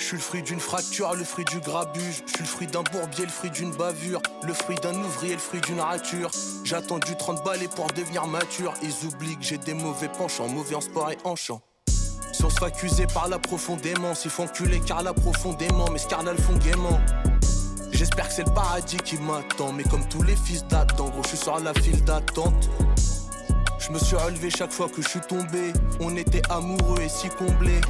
Suis 0.09 0.17
le 0.17 0.23
fruit 0.23 0.41
d'une 0.41 0.59
fracture, 0.59 1.13
le 1.13 1.23
fruit 1.23 1.45
du 1.45 1.59
grabuge. 1.59 2.23
Je 2.25 2.31
suis 2.31 2.39
le 2.39 2.45
fruit 2.45 2.67
d'un 2.67 2.81
bourbier, 2.81 3.25
le 3.25 3.31
fruit 3.31 3.51
d'une 3.51 3.71
bavure. 3.71 4.21
Le 4.43 4.53
fruit 4.53 4.75
d'un 4.77 4.95
ouvrier, 4.95 5.33
le 5.33 5.39
fruit 5.39 5.61
d'une 5.61 5.79
rature. 5.79 6.31
J'ai 6.63 6.75
attendu 6.75 7.15
30 7.15 7.43
balais 7.45 7.67
pour 7.67 7.85
devenir 7.87 8.25
mature. 8.25 8.73
Ils 8.81 9.05
oublient 9.05 9.37
que 9.37 9.43
j'ai 9.43 9.59
des 9.59 9.75
mauvais 9.75 10.07
penchants, 10.07 10.47
mauvais 10.47 10.73
en 10.73 10.81
sport 10.81 11.11
et 11.11 11.17
en 11.25 11.35
chant. 11.35 11.61
Si 12.33 12.43
on 12.43 12.49
se 12.49 12.57
fait 12.57 12.65
accuser 12.65 13.05
par 13.13 13.27
là 13.27 13.37
profondément, 13.37 14.15
s'ils 14.15 14.31
font 14.31 14.45
enculer 14.45 14.79
car 14.79 15.03
là 15.03 15.13
profondément, 15.13 15.85
mais 15.91 15.99
le 16.31 16.41
font 16.41 16.57
gaiement. 16.57 16.99
J'espère 17.91 18.29
que 18.29 18.33
c'est 18.33 18.47
le 18.47 18.53
paradis 18.53 18.97
qui 18.97 19.17
m'attend, 19.17 19.73
mais 19.73 19.83
comme 19.83 20.07
tous 20.07 20.23
les 20.23 20.35
fils 20.35 20.65
d'Adam, 20.65 21.09
gros, 21.09 21.21
je 21.21 21.29
suis 21.29 21.37
sur 21.37 21.59
la 21.59 21.73
file 21.75 22.03
d'attente. 22.03 22.67
Je 23.77 23.91
me 23.91 23.99
suis 23.99 24.15
relevé 24.15 24.49
chaque 24.49 24.71
fois 24.71 24.87
que 24.89 25.03
je 25.03 25.07
suis 25.07 25.21
tombé. 25.21 25.71
On 25.99 26.15
était 26.15 26.41
amoureux 26.49 26.99
et 27.01 27.09
si 27.09 27.29
comblés. 27.29 27.81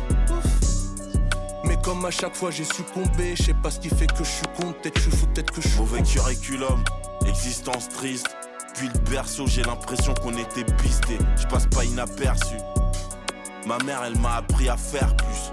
Comme 1.89 2.06
à 2.06 2.12
chaque 2.12 2.36
fois 2.36 2.52
j'ai 2.52 2.65
succombé, 2.65 3.36
je 3.36 3.45
sais 3.45 3.54
pas 3.56 3.71
ce 3.71 3.80
qui 3.80 3.89
fait 3.89 4.06
que 4.06 4.19
je 4.19 4.30
suis 4.30 4.45
con, 4.56 4.73
peut-être 4.73 4.99
je 4.99 5.10
suis 5.10 5.12
fou, 5.12 5.25
peut-être 5.34 5.52
que 5.52 5.60
je 5.60 5.69
suis 5.69 5.80
Mauvais 5.80 6.04
curriculum, 6.04 6.84
existence 7.28 7.89
triste. 7.89 8.28
Puis 8.75 8.89
le 8.93 8.99
berceau, 9.10 9.47
j'ai 9.47 9.63
l'impression 9.63 10.13
qu'on 10.13 10.38
était 10.38 10.65
pisté. 10.84 11.17
Je 11.36 11.47
passe 11.47 11.65
pas 11.65 11.84
inaperçu. 11.84 12.58
Ma 13.65 13.80
mère, 13.80 14.04
elle 14.06 14.19
m'a 14.19 14.36
appris 14.36 14.69
à 14.69 14.78
faire 14.78 15.15
plus. 15.15 15.49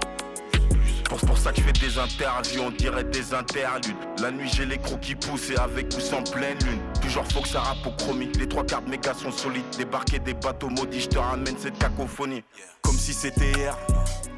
Pour, 1.05 1.17
pour 1.21 1.39
ça 1.39 1.51
que 1.51 1.57
je 1.57 1.63
fais 1.63 1.71
des 1.71 1.97
interviews, 1.97 2.61
on 2.61 2.69
dirait 2.69 3.05
des 3.05 3.33
interludes. 3.33 3.95
La 4.21 4.29
nuit, 4.29 4.51
j'ai 4.53 4.67
les 4.67 4.77
crocs 4.77 4.99
qui 4.99 5.15
poussent 5.15 5.49
et 5.49 5.57
avec 5.57 5.87
ou 5.97 5.99
sans 5.99 6.21
pleine 6.21 6.59
lune. 6.59 6.79
Toujours 7.07 7.23
faut 7.31 7.39
que 7.39 7.47
ça 7.47 7.61
rappe 7.61 7.85
au 7.85 7.91
chromie. 7.91 8.29
Les 8.37 8.49
trois 8.49 8.65
quarts 8.65 8.81
de 8.81 8.93
gars 8.97 9.13
sont 9.13 9.31
solides. 9.31 9.63
Débarquer 9.77 10.19
des 10.19 10.33
bateaux 10.33 10.67
maudits, 10.67 10.99
je 10.99 11.07
te 11.07 11.17
ramène 11.17 11.55
cette 11.57 11.79
cacophonie. 11.79 12.43
Comme 12.81 12.97
si 12.97 13.13
c'était 13.13 13.49
hier, 13.53 13.77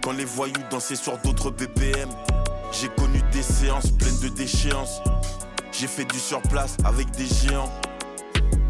quand 0.04 0.12
les 0.12 0.24
voyous 0.24 0.54
dansaient 0.70 0.96
sur 0.96 1.18
d'autres 1.18 1.50
BPM. 1.50 2.10
J'ai 2.72 2.90
connu 2.90 3.24
des 3.32 3.42
séances 3.42 3.90
pleines 3.90 4.20
de 4.20 4.30
déchéances. 4.30 5.02
J'ai 5.72 5.88
fait 5.88 6.06
du 6.06 6.20
surplace 6.20 6.78
avec 6.86 7.10
des 7.10 7.26
géants. 7.26 7.74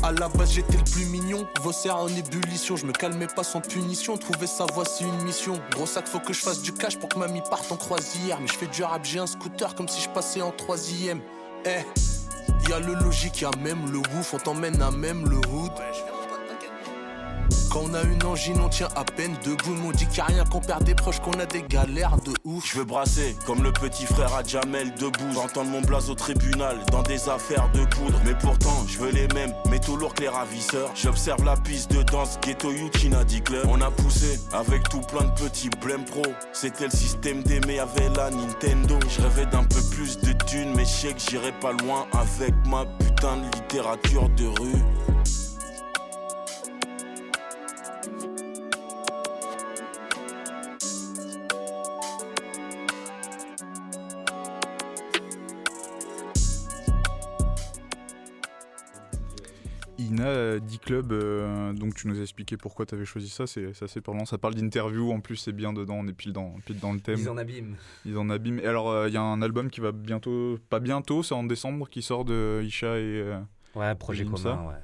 À 0.02 0.14
la 0.14 0.30
base 0.30 0.54
j'étais 0.54 0.78
le 0.78 0.84
plus 0.86 1.06
mignon, 1.08 1.46
vos 1.62 1.74
serres 1.74 1.98
en 1.98 2.08
ébullition, 2.08 2.78
je 2.78 2.86
me 2.86 2.94
calmais 2.94 3.28
pas 3.28 3.44
sans 3.44 3.60
punition, 3.60 4.16
trouver 4.16 4.48
sa 4.48 4.64
voix 4.64 4.86
c'est 4.86 5.04
une 5.04 5.22
mission. 5.24 5.60
Gros 5.72 5.86
sac 5.86 6.08
faut 6.08 6.20
que 6.20 6.32
je 6.32 6.40
fasse 6.40 6.62
du 6.62 6.72
cash 6.72 6.98
pour 6.98 7.10
que 7.10 7.20
mamie 7.20 7.42
parte 7.50 7.70
en 7.70 7.76
croisière, 7.76 8.40
mais 8.40 8.48
je 8.48 8.54
fais 8.54 8.68
du 8.68 8.82
rap, 8.82 9.04
j'ai 9.04 9.20
un 9.20 9.28
scooter 9.28 9.76
comme 9.76 9.90
si 9.90 10.02
je 10.02 10.08
passais 10.08 10.42
en 10.42 10.52
troisième. 10.52 11.20
Eh, 11.66 11.84
y 12.70 12.74
a 12.74 12.80
le 12.80 12.94
logique, 12.94 13.42
y 13.42 13.46
a 13.46 13.52
même 13.64 13.92
le 13.92 13.98
ouf, 13.98 14.34
on 14.36 14.38
t'emmène 14.38 14.80
à 14.82 14.92
même 14.92 15.28
le 15.28 15.38
hood. 15.38 15.72
Quand 17.72 17.84
on 17.90 17.94
a 17.94 18.02
une 18.04 18.24
angine, 18.24 18.60
on 18.60 18.70
tient 18.70 18.88
à 18.96 19.04
peine 19.04 19.36
debout. 19.46 19.76
On 19.86 19.92
dit 19.92 20.08
qu'il 20.08 20.18
y 20.18 20.22
a 20.22 20.26
rien 20.26 20.44
qu'on 20.44 20.60
perd 20.60 20.84
des 20.84 20.96
proches, 20.96 21.20
qu'on 21.20 21.40
a 21.40 21.46
des 21.46 21.62
galères 21.64 22.18
de 22.18 22.34
ouf. 22.44 22.66
Je 22.72 22.80
veux 22.80 22.84
brasser 22.84 23.36
comme 23.46 23.64
le 23.64 23.72
petit 23.72 24.06
frère 24.06 24.34
à 24.34 24.44
Jamel 24.44 24.94
debout. 24.96 25.32
J'entends 25.34 25.66
mon 25.66 25.82
blaze 25.82 26.10
au 26.10 26.16
tribunal 26.16 26.78
dans 26.92 27.04
des 27.04 27.30
affaires 27.30 27.70
de 27.74 27.86
poudre. 27.86 28.20
Mais 28.26 28.34
pourtant, 28.34 28.86
je 28.88 28.98
veux 28.98 29.12
les 29.12 29.28
mêmes, 29.36 29.54
métaux 29.70 29.96
lourds 29.96 30.14
que 30.14 30.22
les 30.22 30.30
ravisseurs. 30.30 30.92
J'observe 30.96 31.44
la 31.44 31.56
piste 31.58 31.92
de 31.92 32.02
danse 32.04 32.40
Ghetto 32.42 32.72
Yuchina 32.72 33.24
dit 33.24 33.42
club. 33.42 33.68
On 33.70 33.82
a 33.82 33.92
poussé 33.92 34.40
avec 34.52 34.90
tout 34.90 35.02
plein 35.02 35.26
de 35.26 35.32
petits 35.32 35.70
blêmes 35.82 36.06
pro. 36.06 36.24
C'était 36.54 36.86
le 36.86 36.92
système 36.92 37.44
d'aimer, 37.44 37.80
avait 37.80 38.10
la 38.16 38.32
Nintendo. 38.32 38.98
Je 39.08 39.22
rêvais 39.22 39.46
d'un 39.46 39.64
peu 39.64 39.82
plus 39.92 40.20
de 40.20 40.34
thunes, 40.46 40.74
mais 40.76 40.86
je 40.86 40.90
sais 40.90 41.14
que 41.14 41.20
j'irai 41.20 41.52
pas 41.52 41.74
loin 41.74 42.08
avec 42.14 42.54
ma 42.66 42.86
putain 42.86 43.38
de 43.38 43.46
littérature 43.56 44.30
de 44.30 44.48
rue. 44.48 44.84
D-Club, 60.90 61.12
euh, 61.12 61.74
donc 61.74 61.94
tu 61.96 62.08
nous 62.08 62.18
as 62.20 62.22
expliqué 62.22 62.58
pourquoi 62.58 62.86
tu 62.86 62.96
avais 62.96 63.06
choisi 63.06 63.30
ça, 63.30 63.46
c'est 63.48 63.72
assez 63.82 64.02
parlant. 64.02 64.26
Ça 64.26 64.38
parle 64.38 64.56
d'interview, 64.56 65.12
en 65.12 65.20
plus 65.20 65.36
c'est 65.38 65.52
bien 65.54 65.72
dedans, 65.74 65.96
on 66.00 66.08
est 66.08 66.14
pile 66.14 66.34
dans, 66.34 66.52
pile 66.66 66.80
dans 66.80 66.94
le 66.94 67.00
thème. 67.00 67.20
Ils 67.20 67.30
en 67.30 67.38
abîment. 67.38 67.76
Ils 68.06 68.18
en 68.18 68.30
abîment. 68.30 68.60
Et 68.60 68.66
alors, 68.68 68.90
euh, 68.90 69.08
il 69.08 69.14
y 69.14 69.18
a 69.18 69.22
un 69.22 69.42
album 69.42 69.70
qui 69.70 69.80
va 69.82 69.92
bientôt, 69.92 70.58
pas 70.70 70.80
bientôt, 70.80 71.24
c'est 71.24 71.36
en 71.36 71.44
décembre, 71.44 71.90
qui 71.90 72.02
sort 72.02 72.26
de 72.26 72.62
Isha 72.64 72.98
et. 72.98 73.02
euh, 73.02 73.40
Ouais, 73.76 73.94
projet 73.96 74.26
commun, 74.26 74.68
ouais. 74.68 74.76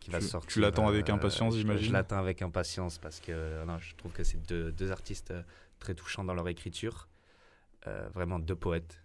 Qui 0.00 0.10
va 0.10 0.20
Tu- 0.20 0.26
sortir. 0.26 0.52
tu 0.52 0.60
l'attends 0.60 0.86
avec 0.86 1.10
impatience, 1.10 1.56
j'imagine 1.56 1.88
Je 1.88 1.92
l'attends 1.92 2.18
avec 2.18 2.40
impatience 2.40 2.98
parce 2.98 3.18
que 3.20 3.64
non, 3.66 3.78
je 3.78 3.94
trouve 3.96 4.12
que 4.12 4.22
c'est 4.22 4.40
deux, 4.46 4.70
deux 4.72 4.92
artistes 4.92 5.34
très 5.80 5.94
touchants 5.94 6.24
dans 6.24 6.34
leur 6.34 6.48
écriture. 6.48 7.08
Vraiment 8.14 8.38
deux 8.38 8.54
poètes. 8.54 9.00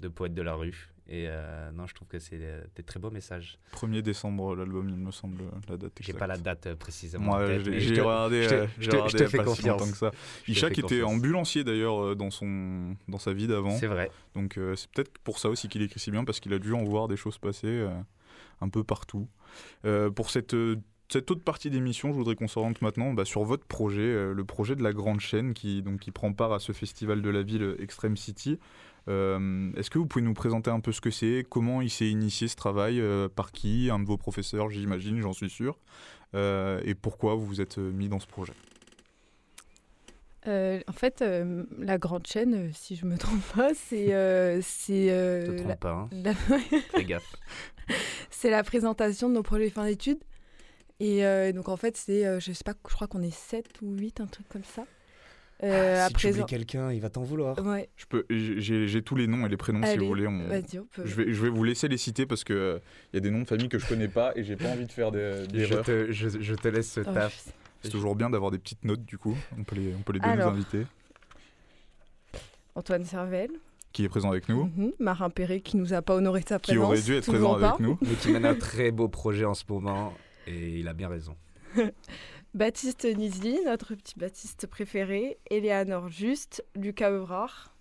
Deux 0.00 0.10
poètes 0.10 0.34
de 0.34 0.42
la 0.42 0.54
rue. 0.54 0.90
Et 1.10 1.24
euh, 1.28 1.70
non, 1.72 1.86
je 1.86 1.94
trouve 1.94 2.06
que 2.08 2.18
c'est 2.18 2.38
euh, 2.40 2.62
des 2.76 2.82
très 2.82 3.00
beaux 3.00 3.10
messages. 3.10 3.58
1er 3.74 4.02
décembre, 4.02 4.54
l'album, 4.54 4.88
il 4.90 4.96
me 4.96 5.10
semble, 5.10 5.42
la 5.68 5.76
date 5.78 5.92
J'ai 6.00 6.10
exacte. 6.10 6.18
pas 6.18 6.26
la 6.26 6.36
date 6.36 6.66
euh, 6.66 6.76
précisément. 6.76 7.24
Moi, 7.24 7.46
j'ai 7.62 7.80
j'ai 7.80 8.00
regardé, 8.02 8.42
je 8.42 8.48
te- 8.48 8.54
je 8.54 8.82
j'ai 8.82 8.88
te- 8.90 8.96
regardé 8.96 9.18
je 9.18 9.24
te 9.24 9.28
fais 9.28 9.36
pas 9.38 9.42
si 9.44 9.48
confiance. 9.48 9.80
longtemps 9.80 9.90
que 9.90 9.96
ça. 9.96 10.10
Isha 10.46 10.70
qui 10.70 10.80
était 10.80 11.02
ambulancier 11.02 11.64
d'ailleurs 11.64 12.14
dans, 12.14 12.30
son, 12.30 12.94
dans 13.08 13.18
sa 13.18 13.32
vie 13.32 13.46
d'avant. 13.46 13.70
C'est 13.78 13.86
vrai. 13.86 14.10
Donc 14.34 14.58
euh, 14.58 14.76
c'est 14.76 14.90
peut-être 14.90 15.16
pour 15.24 15.38
ça 15.38 15.48
aussi 15.48 15.68
qu'il 15.68 15.80
écrit 15.80 15.98
si 15.98 16.10
bien, 16.10 16.24
parce 16.24 16.40
qu'il 16.40 16.52
a 16.52 16.58
dû 16.58 16.74
en 16.74 16.84
voir 16.84 17.08
des 17.08 17.16
choses 17.16 17.38
passer 17.38 17.68
euh, 17.68 17.88
un 18.60 18.68
peu 18.68 18.84
partout. 18.84 19.26
Pour 20.14 20.28
cette, 20.30 20.54
cette 21.08 21.30
autre 21.30 21.42
partie 21.42 21.70
d'émission, 21.70 22.10
je 22.12 22.16
voudrais 22.18 22.34
qu'on 22.34 22.48
s'oriente 22.48 22.82
maintenant 22.82 23.14
bah, 23.14 23.24
sur 23.24 23.44
votre 23.44 23.64
projet, 23.64 24.02
euh, 24.02 24.34
le 24.34 24.44
projet 24.44 24.76
de 24.76 24.82
la 24.82 24.92
Grande 24.92 25.20
Chaîne 25.20 25.54
qui, 25.54 25.80
donc, 25.82 26.00
qui 26.00 26.10
prend 26.10 26.32
part 26.34 26.52
à 26.52 26.58
ce 26.58 26.72
festival 26.72 27.22
de 27.22 27.30
la 27.30 27.42
ville 27.42 27.76
Extreme 27.80 28.16
City. 28.18 28.58
Euh, 29.08 29.72
Est-ce 29.76 29.90
que 29.90 29.98
vous 29.98 30.06
pouvez 30.06 30.24
nous 30.24 30.34
présenter 30.34 30.70
un 30.70 30.80
peu 30.80 30.92
ce 30.92 31.00
que 31.00 31.10
c'est 31.10 31.44
Comment 31.48 31.80
il 31.80 31.90
s'est 31.90 32.08
initié 32.10 32.46
ce 32.46 32.56
travail 32.56 33.00
euh, 33.00 33.28
Par 33.28 33.52
qui 33.52 33.88
Un 33.90 33.98
de 33.98 34.04
vos 34.04 34.16
professeurs, 34.18 34.68
j'imagine, 34.70 35.20
j'en 35.20 35.32
suis 35.32 35.48
sûr. 35.50 35.78
Euh, 36.34 36.80
et 36.84 36.94
pourquoi 36.94 37.34
vous 37.34 37.46
vous 37.46 37.60
êtes 37.62 37.78
mis 37.78 38.08
dans 38.08 38.20
ce 38.20 38.26
projet? 38.26 38.52
Euh, 40.46 40.80
en 40.86 40.92
fait, 40.92 41.20
euh, 41.22 41.64
la 41.78 41.98
grande 41.98 42.26
chaîne, 42.26 42.70
si 42.72 42.96
je 42.96 43.04
me 43.06 43.16
trompe 43.18 43.42
pas, 43.54 43.70
c'est 43.74 44.14
euh, 44.14 44.60
c'est 44.62 45.10
euh, 45.10 45.44
Te 45.46 45.52
trompe 45.56 45.68
la- 45.68 45.76
pas, 45.76 45.92
hein. 45.92 46.08
la- 46.12 46.34
Fais 46.94 47.04
gaffe. 47.04 47.34
c'est 48.30 48.50
la 48.50 48.62
présentation 48.62 49.28
de 49.28 49.34
nos 49.34 49.42
projets 49.42 49.70
fin 49.70 49.84
d'études. 49.84 50.22
Et 51.00 51.24
euh, 51.24 51.52
donc 51.52 51.68
en 51.68 51.76
fait, 51.76 51.96
c'est 51.96 52.26
euh, 52.26 52.40
je 52.40 52.52
sais 52.52 52.64
pas, 52.64 52.74
je 52.88 52.94
crois 52.94 53.06
qu'on 53.08 53.22
est 53.22 53.34
7 53.34 53.66
ou 53.82 53.92
8, 53.96 54.20
un 54.20 54.26
truc 54.26 54.48
comme 54.48 54.64
ça. 54.64 54.84
Euh, 55.64 55.96
Ah, 55.98 56.04
à 56.04 56.08
si 56.08 56.14
tu 56.14 56.26
oublies 56.26 56.32
présent- 56.34 56.46
quelqu'un, 56.46 56.92
il 56.92 57.00
va 57.00 57.10
t'en 57.10 57.22
vouloir. 57.22 57.58
Ouais. 57.66 57.88
Je 57.96 58.06
peux, 58.06 58.24
j'ai 58.30 58.86
j'ai 58.86 59.02
tous 59.02 59.16
les 59.16 59.26
noms 59.26 59.44
et 59.44 59.48
les 59.48 59.56
prénoms 59.56 59.82
si 59.82 59.88
Allez, 59.90 59.98
vous 59.98 60.06
voulez. 60.06 60.26
on- 60.28 60.46
vas-y, 60.46 60.78
on 60.78 60.84
peut. 60.84 61.02
Je 61.04 61.14
vais, 61.16 61.32
je 61.32 61.42
vais 61.42 61.48
vous 61.48 61.64
laisser 61.64 61.88
les 61.88 61.96
citer 61.96 62.26
parce 62.26 62.44
que 62.44 62.80
il 63.12 63.16
y 63.16 63.18
a 63.18 63.20
des 63.20 63.30
noms 63.32 63.40
de 63.42 63.48
famille 63.48 63.68
que 63.68 63.78
je 63.78 63.86
connais 63.88 64.06
pas 64.08 64.32
et 64.36 64.44
j'ai 64.44 64.54
pas 64.54 64.68
envie 64.68 64.86
de 64.86 64.92
faire 64.92 65.10
des 65.10 65.44
Je 65.52 65.74
te, 65.82 66.12
je, 66.12 66.28
je 66.40 66.54
te 66.54 66.68
laisse 66.68 66.92
ce 66.92 67.00
Oh, 67.00 67.12
taf. 67.12 67.44
je- 67.46 67.50
C'est 67.82 67.90
toujours 67.90 68.14
bien 68.14 68.30
d'avoir 68.30 68.50
des 68.52 68.58
petites 68.58 68.84
notes 68.84 69.04
du 69.04 69.18
coup. 69.18 69.36
On 69.58 69.64
peut 69.64 69.74
les, 69.76 69.94
on 69.98 70.02
peut 70.02 70.12
les 70.12 70.20
donner 70.20 70.32
Alors. 70.34 70.48
aux 70.52 70.54
invités. 70.54 70.86
Antoine 72.76 73.04
Servel, 73.04 73.50
qui 73.92 74.04
est 74.04 74.08
présent 74.08 74.30
avec 74.30 74.48
nous. 74.48 74.66
Mhm, 74.76 74.92
Marin 75.00 75.30
Perret 75.30 75.60
qui 75.60 75.76
nous 75.76 75.92
a 75.92 76.02
pas 76.02 76.14
honoré 76.14 76.40
de 76.42 76.48
sa 76.48 76.58
Qui 76.60 76.72
présence. 76.72 76.84
aurait 76.86 77.00
dû 77.02 77.14
être 77.16 77.26
présent 77.26 77.54
avec 77.54 77.68
pas. 77.70 77.76
nous. 77.80 77.98
Mais 78.02 78.14
qui 78.14 78.30
mène 78.30 78.46
un 78.46 78.54
très 78.54 78.90
beau 78.92 79.08
projet 79.08 79.44
en 79.44 79.54
ce 79.54 79.64
moment 79.68 80.12
et 80.46 80.78
il 80.78 80.86
a 80.88 80.92
bien 80.92 81.08
raison. 81.08 81.34
Baptiste 82.54 83.04
Nizli, 83.04 83.58
notre 83.64 83.94
petit 83.94 84.18
Baptiste 84.18 84.66
préféré, 84.66 85.38
Eleanor 85.50 86.08
Juste, 86.08 86.64
Lucas 86.74 87.10
Evrard, 87.10 87.74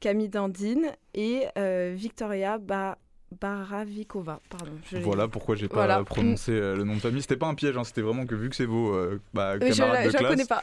Camille 0.00 0.28
Dandine 0.28 0.90
et 1.14 1.44
euh, 1.58 1.92
Victoria 1.96 2.58
ba 2.58 2.98
Baravikova. 3.40 4.40
Pardon, 4.50 4.72
je 4.90 4.98
Voilà 4.98 5.28
pourquoi 5.28 5.54
j'ai 5.54 5.68
pas 5.68 5.74
Voilà. 5.76 6.02
prononcé 6.04 6.50
euh, 6.52 6.74
le 6.74 6.82
nom 6.82 6.94
de 6.96 7.00
famille. 7.00 7.22
C'était 7.22 7.36
pas 7.36 7.46
un 7.46 7.54
piège, 7.54 7.76
hein, 7.76 7.84
c'était 7.84 8.02
vraiment 8.02 8.26
que 8.26 8.34
vu 8.34 8.50
que 8.50 8.56
c'est 8.56 8.64
vos 8.66 8.92
euh, 8.92 9.20
bah, 9.32 9.52
Euh, 9.52 9.58
je 9.70 9.76
camarades 9.76 9.94
la, 9.98 10.04
de 10.06 10.08
je 10.08 10.12
la 10.14 10.18
classe. 10.18 10.30
connais 10.32 10.46
pas. 10.46 10.62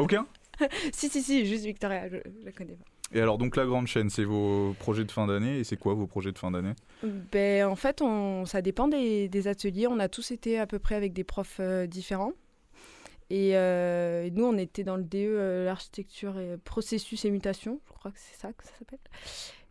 Aucun? 0.00 0.26
Si, 0.92 1.08
si, 1.08 1.22
si, 1.22 1.44
juste 1.44 1.64
Victoria, 1.64 2.08
je, 2.08 2.18
je 2.18 2.44
la 2.44 2.52
connais 2.52 2.74
pas. 2.74 2.84
Et 3.14 3.20
alors 3.20 3.38
donc 3.38 3.56
la 3.56 3.66
grande 3.66 3.86
chaîne, 3.86 4.08
c'est 4.08 4.24
vos 4.24 4.74
projets 4.78 5.04
de 5.04 5.10
fin 5.10 5.26
d'année 5.26 5.58
et 5.58 5.64
c'est 5.64 5.76
quoi 5.76 5.94
vos 5.94 6.06
projets 6.06 6.32
de 6.32 6.38
fin 6.38 6.50
d'année? 6.50 6.72
Ben, 7.30 7.66
en 7.66 7.76
fait, 7.76 8.02
ça 8.46 8.62
dépend 8.62 8.88
des, 8.88 9.48
ateliers. 9.48 9.86
On 9.86 9.98
a 9.98 10.08
tous 10.08 10.30
été 10.30 10.58
à 10.58 10.66
peu 10.66 10.78
près 10.78 10.94
avec 10.94 11.12
des 11.12 11.24
profs 11.24 11.58
euh, 11.60 11.86
différents. 11.86 12.32
Et, 13.28 13.56
euh, 13.56 14.24
et 14.24 14.30
nous, 14.30 14.44
on 14.44 14.56
était 14.56 14.84
dans 14.84 14.96
le 14.96 15.04
DE 15.04 15.16
euh, 15.16 15.64
l'architecture 15.64 16.38
et 16.38 16.56
processus 16.58 17.24
et 17.24 17.30
mutation. 17.30 17.80
Je 17.86 17.92
crois 17.92 18.10
que 18.10 18.18
c'est 18.18 18.38
ça 18.38 18.52
que 18.52 18.64
ça 18.64 18.70
s'appelle. 18.78 18.98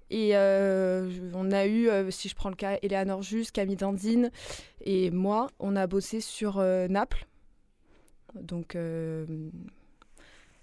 Et 0.09 0.35
on 1.33 1.51
a 1.51 1.67
eu, 1.67 1.89
si 2.11 2.27
je 2.27 2.35
prends 2.35 2.49
le 2.49 2.55
cas, 2.55 2.77
Eleanor 2.81 3.21
Just, 3.21 3.53
Camille 3.53 3.77
Dandine 3.77 4.29
et 4.81 5.09
moi, 5.09 5.47
on 5.59 5.77
a 5.77 5.87
bossé 5.87 6.19
sur 6.19 6.57
Naples. 6.57 7.27
Donc, 8.35 8.75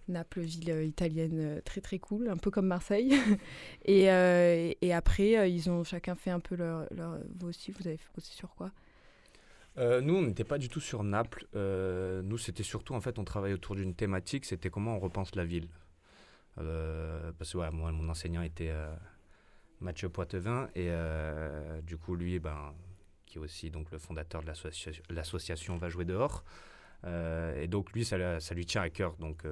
Naples, 0.09 0.41
ville 0.41 0.71
euh, 0.71 0.85
italienne 0.85 1.39
euh, 1.41 1.61
très 1.61 1.81
très 1.81 1.99
cool, 1.99 2.29
un 2.29 2.37
peu 2.37 2.51
comme 2.51 2.67
Marseille. 2.67 3.15
et, 3.85 4.11
euh, 4.11 4.73
et, 4.81 4.93
après, 4.93 5.51
ils 5.51 5.71
ont 5.71 5.85
chacun 5.85 6.15
fait 6.15 6.31
un 6.31 6.41
peu 6.41 6.57
leur, 6.57 6.87
Vous 7.39 7.49
aussi, 7.49 7.73
vous 7.73 7.87
avez 7.87 7.99
bossé 8.15 8.33
sur 8.33 8.55
quoi? 8.55 8.71
Nous, 9.77 10.17
on 10.17 10.23
n'était 10.23 10.43
pas 10.43 10.59
du 10.59 10.69
tout 10.69 10.81
sur 10.81 11.05
Naples. 11.05 11.47
Nous, 11.55 12.39
c'était 12.39 12.65
surtout, 12.65 12.95
en 12.95 13.01
fait, 13.01 13.17
on 13.21 13.25
travaillait 13.25 13.55
autour 13.55 13.77
d'une 13.77 13.95
thématique, 13.95 14.45
c'était 14.45 14.71
comment 14.71 14.97
on 14.97 14.99
repense 14.99 15.37
la 15.37 15.45
ville. 15.45 15.69
Parce 16.57 17.53
que 17.53 17.71
moi, 17.71 17.93
mon 17.93 18.09
enseignant 18.09 18.43
était 18.43 18.73
Mathieu 19.81 20.09
Poitevin, 20.09 20.69
et 20.75 20.91
du 21.85 21.97
coup, 21.97 22.17
lui, 22.17 22.41
ben, 22.41 22.75
qui 23.25 23.39
est 23.39 23.41
aussi 23.41 23.71
donc, 23.71 23.93
le 23.93 23.99
fondateur 23.99 24.43
de 24.43 24.49
l'associa- 24.49 25.01
l'association 25.11 25.77
Va 25.77 25.89
jouer 25.89 26.05
dehors. 26.05 26.43
Et 27.07 27.69
donc, 27.69 27.93
lui, 27.93 28.05
ça, 28.05 28.41
ça 28.41 28.55
lui 28.57 28.67
tient 28.67 28.83
à 28.83 28.91
cœur. 28.91 29.15
Donc, 29.19 29.45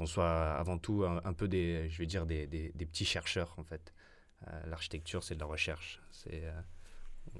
qu'on 0.00 0.06
soit 0.06 0.52
avant 0.54 0.78
tout 0.78 1.04
un, 1.04 1.20
un 1.26 1.34
peu 1.34 1.46
des, 1.46 1.90
je 1.90 1.98
vais 1.98 2.06
dire, 2.06 2.24
des, 2.24 2.46
des- 2.46 2.72
des 2.74 2.86
petits 2.86 3.04
chercheurs, 3.04 3.52
en 3.58 3.64
fait. 3.64 3.92
Euh, 4.48 4.50
L'architecture, 4.70 5.22
c'est 5.22 5.34
de 5.34 5.40
la 5.40 5.44
recherche. 5.46 6.00
C'est. 6.10 6.40
euh, 6.44 6.52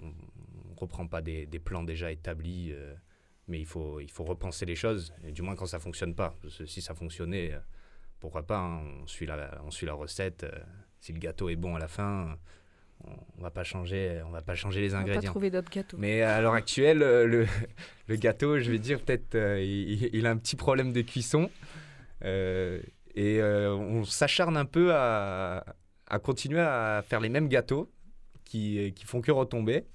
on 0.02 0.08
ne 0.08 0.76
reprend 0.76 1.06
pas 1.06 1.22
des, 1.22 1.46
des 1.46 1.58
plans 1.58 1.82
déjà 1.82 2.12
établis, 2.12 2.68
euh, 2.72 2.94
mais 3.48 3.58
il 3.60 3.64
faut, 3.64 3.98
il 4.00 4.10
faut 4.10 4.24
repenser 4.24 4.66
les 4.66 4.76
choses, 4.76 5.14
et 5.26 5.32
du 5.32 5.40
moins 5.40 5.56
quand 5.56 5.64
ça 5.64 5.78
ne 5.78 5.82
fonctionne 5.82 6.14
pas. 6.14 6.36
Parce 6.42 6.58
que 6.58 6.66
si 6.66 6.82
ça 6.82 6.94
fonctionnait, 6.94 7.54
euh, 7.54 7.58
pourquoi 8.20 8.42
pas, 8.46 8.58
hein, 8.58 8.82
on, 9.02 9.06
suit 9.06 9.24
la, 9.24 9.58
on 9.64 9.70
suit 9.70 9.86
la 9.86 9.94
recette. 9.94 10.44
si 11.00 11.14
le 11.14 11.18
gâteau 11.18 11.48
est 11.48 11.56
bon 11.56 11.76
à 11.76 11.78
la 11.78 11.88
fin, 11.88 12.36
on 13.38 13.40
va 13.42 13.50
pas 13.50 13.64
changer, 13.64 14.20
on 14.26 14.30
va 14.30 14.42
pas 14.42 14.54
changer 14.54 14.82
les 14.82 14.88
On 14.94 14.98
va 14.98 15.04
pas 15.04 15.08
ingrédients. 15.08 15.30
trouver 15.30 15.50
d'autres 15.50 15.70
gâteaux. 15.70 15.96
Mais 15.98 16.20
à 16.20 16.42
l'heure 16.42 16.52
actuelle, 16.52 16.98
le, 16.98 17.46
le 18.06 18.16
gâteau, 18.16 18.58
je 18.58 18.70
vais 18.70 18.78
dire, 18.78 19.00
peut-être, 19.00 19.34
il, 19.34 20.10
il 20.14 20.26
a 20.26 20.30
un 20.30 20.36
petit 20.36 20.56
problème 20.56 20.92
de 20.92 21.00
cuisson. 21.00 21.50
Euh, 22.24 22.80
et 23.14 23.40
euh, 23.40 23.74
on 23.74 24.04
s'acharne 24.04 24.56
un 24.56 24.64
peu 24.64 24.94
à, 24.94 25.64
à 26.06 26.18
continuer 26.18 26.60
à 26.60 27.02
faire 27.06 27.20
les 27.20 27.28
mêmes 27.28 27.48
gâteaux 27.48 27.90
qui, 28.44 28.92
qui 28.94 29.04
font 29.04 29.20
que 29.20 29.30
retomber. 29.30 29.86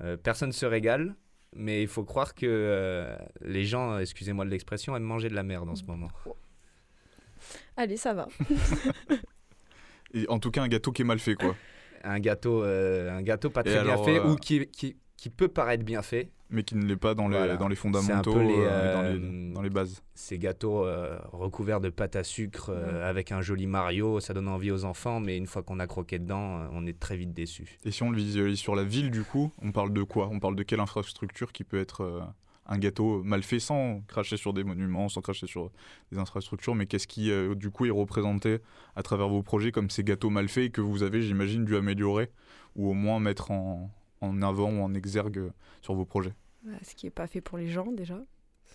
Euh, 0.00 0.16
personne 0.16 0.48
ne 0.48 0.52
se 0.52 0.66
régale, 0.66 1.14
mais 1.54 1.82
il 1.82 1.88
faut 1.88 2.04
croire 2.04 2.34
que 2.34 2.46
euh, 2.46 3.16
les 3.42 3.64
gens, 3.64 3.98
excusez-moi 3.98 4.44
de 4.44 4.50
l'expression, 4.50 4.96
aiment 4.96 5.02
manger 5.04 5.28
de 5.28 5.34
la 5.34 5.42
merde 5.42 5.68
en 5.68 5.76
ce 5.76 5.84
moment. 5.84 6.08
Allez, 7.76 7.96
ça 7.96 8.14
va. 8.14 8.28
Et 10.14 10.28
en 10.28 10.38
tout 10.38 10.50
cas 10.50 10.62
un 10.62 10.68
gâteau 10.68 10.92
qui 10.92 11.02
est 11.02 11.04
mal 11.04 11.18
fait 11.18 11.34
quoi. 11.34 11.56
Un 12.04 12.20
gâteau, 12.20 12.62
euh, 12.62 13.10
un 13.10 13.22
gâteau 13.22 13.50
pas 13.50 13.62
Et 13.62 13.64
très 13.64 13.82
bien 13.82 13.92
alors, 13.92 14.04
fait 14.04 14.18
euh, 14.18 14.30
ou 14.30 14.36
qui, 14.36 14.66
qui, 14.68 14.96
qui 15.24 15.30
peut 15.30 15.48
paraître 15.48 15.86
bien 15.86 16.02
fait. 16.02 16.28
Mais 16.50 16.64
qui 16.64 16.76
ne 16.76 16.84
l'est 16.84 16.98
pas 16.98 17.14
dans 17.14 17.28
les, 17.28 17.38
Voilà. 17.38 17.56
dans 17.56 17.66
les 17.68 17.76
C'est 17.76 17.88
un 17.88 17.92
fondamentaux, 17.92 18.38
les, 18.40 18.56
euh, 18.58 18.92
dans, 18.94 19.02
euh, 19.04 19.12
les, 19.14 19.52
dans 19.54 19.62
les 19.62 19.70
bases. 19.70 20.02
Ces 20.14 20.38
gâteaux 20.38 20.84
euh, 20.84 21.18
recouverts 21.32 21.80
de 21.80 21.88
pâte 21.88 22.14
à 22.14 22.22
sucre 22.24 22.68
euh, 22.68 23.08
avec 23.08 23.32
un 23.32 23.40
joli 23.40 23.66
Mario, 23.66 24.20
ça 24.20 24.34
donne 24.34 24.48
envie 24.48 24.70
aux 24.70 24.84
enfants, 24.84 25.20
mais 25.20 25.38
une 25.38 25.46
fois 25.46 25.62
qu'on 25.62 25.80
a 25.80 25.86
croqué 25.86 26.18
dedans, 26.18 26.68
on 26.72 26.84
est 26.86 27.00
très 27.00 27.16
vite 27.16 27.32
déçu. 27.32 27.78
Et 27.86 27.90
si 27.90 28.02
on 28.02 28.10
le 28.10 28.18
visualise 28.18 28.58
sur 28.58 28.74
la 28.74 28.84
ville, 28.84 29.10
du 29.10 29.22
coup, 29.22 29.50
on 29.62 29.72
parle 29.72 29.94
de 29.94 30.02
quoi? 30.02 30.28
On 30.30 30.40
parle 30.40 30.56
de 30.56 30.62
quelle 30.62 30.80
infrastructure 30.80 31.52
qui 31.52 31.64
peut 31.64 31.80
être 31.80 32.02
euh, 32.02 32.20
un 32.66 32.76
gâteau 32.76 33.22
mal 33.22 33.42
fait 33.42 33.60
sans 33.60 34.02
cracher 34.06 34.36
sur 34.36 34.52
des 34.52 34.62
monuments, 34.62 35.08
sans 35.08 35.22
cracher 35.22 35.46
sur 35.46 35.70
des 36.12 36.18
infrastructures, 36.18 36.74
mais 36.74 36.84
qu'est-ce 36.84 37.06
qui, 37.06 37.30
euh, 37.30 37.54
du 37.54 37.70
coup, 37.70 37.86
est 37.86 37.90
représenté 37.90 38.58
à 38.94 39.02
travers 39.02 39.28
vos 39.28 39.42
projets 39.42 39.72
comme 39.72 39.88
ces 39.88 40.04
gâteaux 40.04 40.28
mal 40.28 40.48
faits 40.50 40.70
que 40.70 40.82
vous 40.82 41.02
avez, 41.02 41.22
j'imagine, 41.22 41.64
dû 41.64 41.76
améliorer 41.76 42.28
ou 42.76 42.90
au 42.90 42.92
moins 42.92 43.20
mettre 43.20 43.50
en, 43.50 43.90
en 44.20 44.42
avant 44.42 44.70
ou 44.70 44.82
en 44.82 44.94
exergue 44.94 45.38
euh, 45.38 45.50
sur 45.82 45.94
vos 45.94 46.04
projets 46.04 46.34
Voilà, 46.62 46.78
ce 46.82 46.94
qui 46.94 47.06
n'est 47.06 47.10
pas 47.10 47.26
fait 47.26 47.40
pour 47.40 47.58
les 47.58 47.68
gens 47.68 47.90
déjà. 47.92 48.18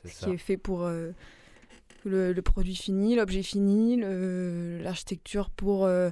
Ce 0.04 0.08
ça. 0.10 0.26
qui 0.28 0.34
est 0.34 0.38
fait 0.38 0.58
pour 0.58 0.84
euh, 0.84 1.12
le, 2.06 2.34
le 2.34 2.42
produit 2.42 2.76
fini, 2.76 3.16
l'objet 3.16 3.44
fini, 3.44 3.98
l'architecture 4.82 5.50
pour 5.50 5.86
euh, 5.86 6.10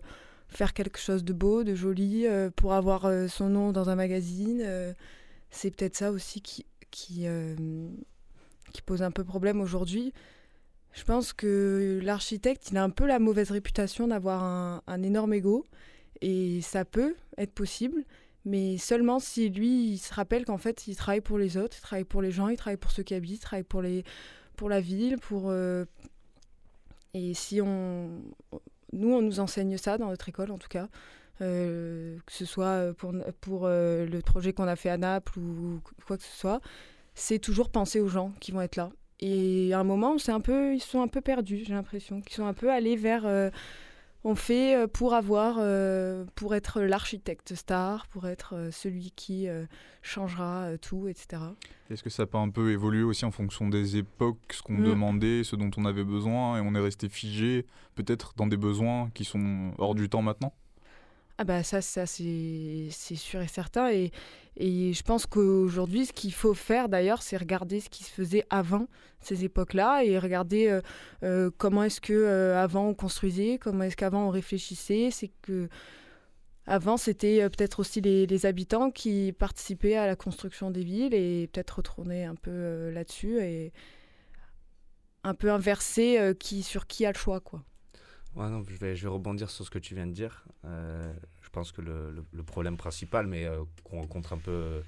faire 0.49 0.73
quelque 0.73 0.99
chose 0.99 1.23
de 1.23 1.33
beau, 1.33 1.63
de 1.63 1.75
joli, 1.75 2.25
euh, 2.27 2.49
pour 2.53 2.73
avoir 2.73 3.09
son 3.29 3.49
nom 3.49 3.71
dans 3.71 3.89
un 3.89 3.95
magazine. 3.95 4.63
c'est 5.49 5.71
peut-être 5.71 5.95
ça 5.95 6.11
aussi 6.11 6.41
qui, 6.41 6.65
qui, 6.91 7.25
qui 8.73 8.81
pose 8.81 9.01
un 9.01 9.11
peu 9.11 9.23
problème 9.23 9.61
aujourd'hui. 9.61 10.13
Je 10.93 11.03
pense 11.03 11.31
que 11.31 11.99
l'architecte, 12.03 12.71
il 12.71 12.77
a 12.77 12.83
un 12.83 12.89
peu 12.89 13.05
la 13.05 13.19
mauvaise 13.19 13.51
réputation 13.51 14.07
d'avoir 14.07 14.43
un, 14.43 14.81
un 14.87 15.03
énorme 15.03 15.33
ego. 15.33 15.65
Et 16.21 16.61
ça 16.61 16.83
peut 16.83 17.15
être 17.37 17.53
possible, 17.53 18.03
mais 18.47 18.77
seulement 18.77 19.19
si 19.19 19.49
lui, 19.49 19.91
il 19.91 19.97
se 19.97 20.13
rappelle 20.13 20.45
qu'en 20.45 20.57
fait, 20.57 20.87
il 20.87 20.95
travaille 20.95 21.21
pour 21.21 21.37
les 21.37 21.57
autres, 21.57 21.77
il 21.77 21.81
travaille 21.81 22.05
pour 22.05 22.21
les 22.21 22.31
gens, 22.31 22.47
il 22.47 22.57
travaille 22.57 22.77
pour 22.77 22.91
ceux 22.91 23.03
qui 23.03 23.13
habitent, 23.13 23.35
il 23.35 23.39
travaille 23.39 23.63
pour, 23.63 23.81
les, 23.81 24.03
pour 24.55 24.69
la 24.69 24.79
ville, 24.79 25.17
pour... 25.17 25.49
euh, 25.49 25.85
Et 27.13 27.33
si 27.33 27.61
on... 27.61 28.21
Nous, 28.93 29.13
on 29.13 29.21
nous 29.21 29.39
enseigne 29.41 29.77
ça 29.77 29.97
dans 29.97 30.09
notre 30.09 30.29
école, 30.29 30.51
en 30.51 30.57
tout 30.57 30.69
cas. 30.69 30.87
Euh, 31.41 32.17
que 32.25 32.31
ce 32.31 32.45
soit 32.45 32.93
pour, 32.97 33.13
pour 33.41 33.65
euh, 33.65 34.05
le 34.07 34.21
projet 34.21 34.53
qu'on 34.53 34.67
a 34.67 34.75
fait 34.75 34.89
à 34.89 34.97
Naples 34.97 35.37
ou 35.37 35.81
quoi 36.07 36.17
que 36.17 36.23
ce 36.23 36.35
soit, 36.35 36.61
c'est 37.13 37.37
toujours 37.39 37.69
penser 37.69 37.99
aux 37.99 38.07
gens 38.07 38.31
qui 38.39 38.51
vont 38.51 38.61
être 38.61 38.77
là. 38.77 38.89
Et 39.19 39.73
à 39.73 39.79
un 39.79 39.83
moment, 39.83 40.17
c'est 40.17 40.31
un 40.31 40.39
peu, 40.41 40.73
ils 40.73 40.79
sont 40.81 41.01
un 41.01 41.07
peu 41.07 41.21
perdus, 41.21 41.63
j'ai 41.65 41.73
l'impression, 41.73 42.21
qu'ils 42.21 42.35
sont 42.35 42.47
un 42.47 42.53
peu 42.53 42.71
allés 42.71 42.95
vers... 42.95 43.51
on 44.29 44.35
fait 44.35 44.75
euh, 44.75 44.87
pour 44.87 45.13
avoir, 45.13 45.55
euh, 45.59 46.25
pour 46.35 46.53
être 46.53 46.81
l'architecte 46.81 47.55
star, 47.55 48.07
pour 48.07 48.27
être 48.27 48.55
euh, 48.55 48.71
celui 48.71 49.11
qui 49.11 49.47
euh, 49.47 49.65
changera 50.01 50.77
tout, 50.81 51.07
etc. 51.07 51.41
Est-ce 51.89 52.03
que 52.03 52.09
ça 52.09 52.25
peut 52.25 52.37
un 52.37 52.49
peu 52.49 52.71
évoluer 52.71 53.03
aussi 53.03 53.23
en 53.23 53.31
fonction 53.31 53.69
des 53.69 53.95
époques, 53.95 54.51
ce 54.51 54.61
qu'on 54.61 54.73
Mm. 54.73 54.83
demandait, 54.83 55.43
ce 55.45 55.55
dont 55.55 55.71
on 55.77 55.85
avait 55.85 56.03
besoin, 56.03 56.57
et 56.57 56.61
on 56.61 56.75
est 56.75 56.79
resté 56.81 57.07
figé 57.07 57.65
peut-être 57.95 58.33
dans 58.35 58.47
des 58.47 58.57
besoins 58.57 59.09
qui 59.13 59.23
sont 59.23 59.71
hors 59.77 59.95
du 59.95 60.09
temps 60.09 60.21
maintenant? 60.21 60.53
Ah 61.39 61.43
bah 61.43 61.61
ça, 61.61 61.81
ça 61.81 62.07
c'est 62.07 62.89
sûr 62.89 63.41
et 63.41 63.47
certain. 63.47 63.91
Et, 63.91 64.11
et 64.55 64.93
je 64.93 65.03
pense 65.03 65.27
qu'aujourd'hui, 65.27 66.07
ce 66.07 66.13
qu'il 66.13 66.33
faut 66.33 66.55
faire 66.55 66.89
d'ailleurs, 66.89 67.21
c'est 67.21 67.37
regarder 67.37 67.79
ce 67.79 67.89
qui 67.89 68.03
se 68.03 68.09
faisait 68.09 68.43
avant 68.49 68.87
ces 69.19 69.43
époques-là 69.43 70.03
et 70.03 70.17
regarder 70.17 70.67
euh, 70.67 70.81
euh, 71.23 71.51
comment 71.57 71.83
est-ce 71.83 72.01
que 72.01 72.13
euh, 72.13 72.61
avant 72.61 72.87
on 72.87 72.93
construisait, 72.95 73.59
comment 73.59 73.83
est-ce 73.83 73.95
qu'avant 73.95 74.27
on 74.27 74.29
réfléchissait. 74.31 75.09
C'est 75.11 75.31
que 75.43 75.69
avant, 76.65 76.97
c'était 76.97 77.49
peut-être 77.49 77.79
aussi 77.79 78.01
les, 78.01 78.25
les 78.25 78.45
habitants 78.45 78.91
qui 78.91 79.31
participaient 79.31 79.95
à 79.95 80.05
la 80.07 80.15
construction 80.15 80.71
des 80.71 80.83
villes 80.83 81.13
et 81.13 81.47
peut-être 81.47 81.77
retourner 81.77 82.25
un 82.25 82.35
peu 82.35 82.89
là-dessus 82.89 83.39
et 83.39 83.71
un 85.23 85.33
peu 85.33 85.51
inverser 85.51 86.33
qui, 86.39 86.63
sur 86.63 86.87
qui 86.87 87.05
a 87.05 87.11
le 87.13 87.17
choix, 87.17 87.39
quoi. 87.39 87.63
Ouais, 88.37 88.49
non, 88.49 88.63
je, 88.69 88.75
vais, 88.77 88.95
je 88.95 89.03
vais 89.03 89.09
rebondir 89.09 89.49
sur 89.49 89.65
ce 89.65 89.69
que 89.69 89.79
tu 89.79 89.95
viens 89.95 90.07
de 90.07 90.11
dire. 90.13 90.45
Euh, 90.65 91.11
je 91.41 91.49
pense 91.49 91.71
que 91.71 91.81
le, 91.81 92.11
le- 92.11 92.25
le 92.31 92.43
problème 92.43 92.77
principal, 92.77 93.25
mais 93.27 93.45
euh, 93.45 93.63
qu'on 93.83 93.99
rencontre 94.01 94.33
un 94.33 94.37
peu 94.37 94.83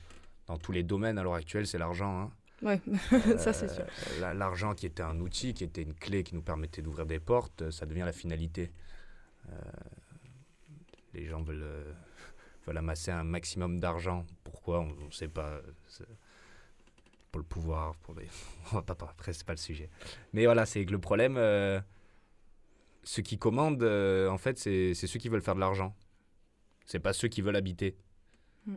dans 0.48 0.58
tous 0.58 0.72
les 0.72 0.84
domaines 0.84 1.18
à 1.18 1.24
l'heure 1.24 1.34
actuelle, 1.34 1.66
c'est 1.68 1.78
l'argent. 1.80 2.22
hein. 2.22 2.32
Ouais, 2.62 2.80
ça, 3.38 3.52
c'est 3.54 3.70
sûr. 3.70 3.86
la- 4.22 4.34
L'argent 4.34 4.76
qui 4.76 4.86
était 4.86 5.02
un 5.04 5.20
outil, 5.20 5.54
qui 5.54 5.64
était 5.64 5.82
une 5.82 5.94
clé 5.96 6.24
qui 6.24 6.36
nous 6.36 6.42
permettait 6.42 6.82
d'ouvrir 6.82 7.06
des 7.08 7.20
portes, 7.20 7.64
euh, 7.64 7.72
ça 7.72 7.86
devient 7.88 8.02
la 8.06 8.12
finalité. 8.14 8.72
Euh, 9.52 9.56
les 11.16 11.26
gens 11.26 11.42
veulent, 11.42 11.64
euh, 11.64 11.92
veulent 12.68 12.78
amasser 12.78 13.10
un 13.12 13.24
maximum 13.24 13.80
d'argent. 13.80 14.26
Pourquoi? 14.44 14.82
On 14.82 15.06
ne 15.06 15.12
sait 15.12 15.28
pas. 15.28 15.60
Pour 17.32 17.40
le 17.40 17.46
pouvoir, 17.46 17.96
pour 17.98 18.16
les... 18.16 18.28
Après, 18.76 19.34
c'est 19.34 19.46
pas 19.46 19.54
le 19.54 19.58
sujet. 19.60 19.90
Mais 20.34 20.46
voilà, 20.46 20.66
c'est 20.66 20.84
que 20.86 20.92
le 20.92 20.98
problème, 21.00 21.36
euh, 21.38 21.80
ceux 23.10 23.24
qui 23.24 23.40
commandent, 23.40 23.84
en 23.84 24.38
fait, 24.38 24.60
c'est 24.60 24.94
ceux 24.94 25.18
qui 25.18 25.30
veulent 25.30 25.42
faire 25.42 25.56
de 25.56 25.60
l'argent. 25.60 25.96
C'est 26.86 27.00
pas 27.00 27.12
ceux 27.12 27.28
qui 27.28 27.42
veulent 27.42 27.56
habiter. 27.56 27.96
Mm. 28.68 28.76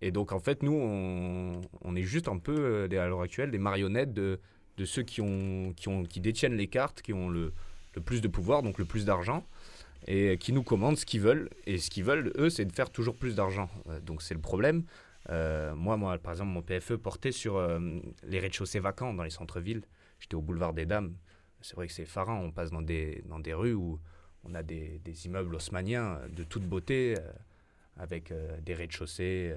Et 0.00 0.10
donc, 0.12 0.32
en 0.32 0.40
fait, 0.40 0.62
nous, 0.62 0.72
on, 0.72 1.60
on 1.82 1.94
est 1.94 2.02
juste 2.02 2.28
un 2.28 2.38
peu, 2.38 2.84
à 2.90 3.06
l'heure 3.06 3.20
actuelle, 3.20 3.50
des 3.50 3.58
marionnettes 3.58 4.14
de, 4.14 4.40
de 4.78 4.84
ceux 4.86 5.02
qui, 5.02 5.20
ont, 5.20 5.74
qui, 5.76 5.88
ont, 5.88 6.04
qui 6.04 6.20
détiennent 6.20 6.56
les 6.56 6.68
cartes, 6.68 7.02
qui 7.02 7.12
ont 7.12 7.28
le, 7.28 7.52
le 7.94 8.00
plus 8.00 8.22
de 8.22 8.28
pouvoir, 8.28 8.62
donc 8.62 8.78
le 8.78 8.86
plus 8.86 9.04
d'argent, 9.04 9.44
et 10.06 10.38
qui 10.38 10.54
nous 10.54 10.62
commandent 10.62 10.96
ce 10.96 11.04
qu'ils 11.04 11.20
veulent. 11.20 11.50
Et 11.66 11.76
ce 11.76 11.90
qu'ils 11.90 12.04
veulent, 12.04 12.32
eux, 12.38 12.48
c'est 12.48 12.64
de 12.64 12.72
faire 12.72 12.88
toujours 12.88 13.16
plus 13.16 13.34
d'argent. 13.34 13.68
Euh, 13.90 14.00
donc 14.00 14.22
c'est 14.22 14.34
le 14.34 14.40
problème. 14.40 14.84
Euh, 15.28 15.74
moi, 15.74 15.98
moi, 15.98 16.16
par 16.16 16.32
exemple, 16.32 16.52
mon 16.52 16.62
PFE 16.62 16.94
portait 16.94 17.32
sur 17.32 17.56
euh, 17.56 17.78
les 18.22 18.38
rez-de-chaussée 18.38 18.80
vacants 18.80 19.12
dans 19.12 19.22
les 19.22 19.28
centres-villes. 19.28 19.82
J'étais 20.18 20.34
au 20.34 20.40
boulevard 20.40 20.72
des 20.72 20.86
Dames. 20.86 21.14
C'est 21.66 21.74
vrai 21.74 21.86
que 21.88 21.92
c'est 21.92 22.02
effarant. 22.02 22.38
On 22.40 22.52
passe 22.52 22.70
dans 22.70 22.82
des, 22.82 23.22
dans 23.26 23.40
des 23.40 23.52
rues 23.52 23.74
où 23.74 23.98
on 24.44 24.54
a 24.54 24.62
des, 24.62 25.00
des 25.00 25.26
immeubles 25.26 25.54
haussmanniens 25.56 26.20
de 26.30 26.44
toute 26.44 26.62
beauté, 26.62 27.16
avec 27.96 28.32
des 28.62 28.74
rez-de-chaussée, 28.74 29.52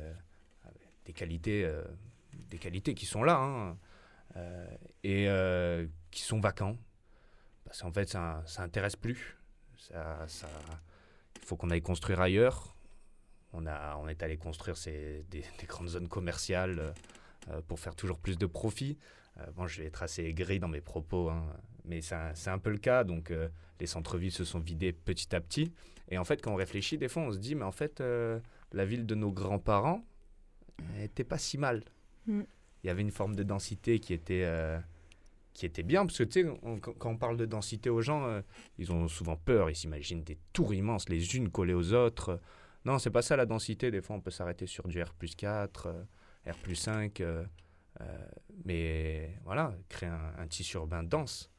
des 1.06 1.14
qualités, 1.14 1.72
des 2.34 2.58
qualités 2.58 2.96
qui 2.96 3.06
sont 3.06 3.22
là. 3.24 3.38
Hein. 3.38 3.78
et 5.04 5.28
qui 6.10 6.24
sont 6.24 6.40
vacants. 6.40 6.78
Parce 7.66 7.84
qu'en 7.84 7.92
fait, 7.92 8.10
ça, 8.10 8.42
ça 8.48 8.64
intéresse 8.64 8.96
plus. 8.96 9.38
Ça, 9.78 10.26
ça, 10.28 10.50
il 11.36 11.46
faut 11.46 11.56
qu'on 11.56 11.70
aille 11.70 11.84
construire 11.84 12.20
ailleurs. 12.20 12.76
On, 13.54 13.68
a, 13.68 13.96
on 13.98 14.08
est 14.08 14.24
allé 14.24 14.38
construire 14.38 14.76
ces, 14.76 15.24
des, 15.30 15.44
grandes 15.68 15.90
zones 15.90 16.08
commerciales 16.08 16.94
euh, 17.50 17.62
pour 17.68 17.80
faire 17.80 17.96
toujours 17.96 18.20
plus 18.20 18.38
de 18.38 18.46
profit. 18.46 18.98
Euh, 19.40 19.52
bon, 19.56 19.68
je 19.68 19.82
vais 19.82 19.88
être 19.88 20.04
assez 20.04 20.34
gris 20.34 20.60
dans 20.60 20.68
mes 20.68 20.82
propos, 20.82 21.30
hein, 21.30 21.46
mais 21.86 22.02
c'est 22.02 22.50
un, 22.50 22.60
peu 22.60 22.70
le 22.70 22.78
cas. 22.78 23.04
Donc, 23.04 23.32
euh, 23.32 23.50
les 23.80 23.88
centres-villes 23.88 24.32
se 24.32 24.46
sont 24.46 24.60
vidés 24.60 24.94
petit 24.94 25.36
à 25.36 25.42
petit. 25.42 25.72
Et 26.10 26.18
en 26.18 26.24
fait, 26.24 26.42
quand 26.42 26.52
on 26.52 26.56
réfléchit, 26.56 26.98
des 26.98 27.08
fois, 27.08 27.24
on 27.24 27.32
se 27.32 27.38
dit, 27.38 27.56
mais 27.56 27.66
en 27.66 27.72
fait, 27.72 28.02
la 28.72 28.86
ville 28.86 29.06
de 29.06 29.16
nos 29.16 29.32
grands-parents 29.32 30.04
n'était 30.98 31.24
pas 31.24 31.38
si 31.38 31.58
mal. 31.58 31.84
Mm. 32.26 32.42
Il 32.84 32.88
y 32.88 32.90
avait 32.90 33.02
une 33.02 33.12
forme 33.12 33.36
de 33.36 33.44
densité 33.44 34.00
qui 34.00 34.14
était 34.14 34.46
qui 35.60 35.66
était 35.66 35.84
bien, 35.84 36.06
parce 36.06 36.18
que 36.18 36.24
tu 36.24 36.44
sais, 36.44 36.50
quand 37.00 37.10
on 37.10 37.18
parle 37.18 37.36
de 37.36 37.46
densité 37.46 37.90
aux 37.90 38.00
gens, 38.02 38.26
euh, 38.26 38.42
ils 38.78 38.94
ont 38.94 39.10
souvent 39.10 39.36
peur, 39.36 39.70
ils 39.70 39.76
s'imaginent 39.76 40.24
des 40.24 40.38
tours 40.54 40.74
immenses, 40.74 41.10
les 41.10 41.36
unes 41.36 41.50
collées 41.50 41.74
aux 41.74 41.92
autres. 41.94 42.40
Non, 42.86 42.98
c'est 42.98 43.10
pas 43.10 43.22
ça 43.22 43.36
la 43.36 43.46
densité, 43.46 43.92
des 43.92 44.02
fois 44.02 44.16
on 44.16 44.22
peut 44.22 44.32
s'arrêter 44.32 44.68
sur 44.68 44.88
du 44.88 45.04
R 45.04 45.14
plus 45.14 45.36
4, 45.36 45.88
euh, 45.88 46.52
R 46.52 46.56
plus 46.60 46.76
5, 46.76 47.20
euh, 47.20 47.44
mais 48.66 49.34
voilà, 49.44 49.74
créer 49.90 50.10
un, 50.10 50.48
tissu 50.48 50.78
urbain 50.78 51.04
dense. 51.04 51.52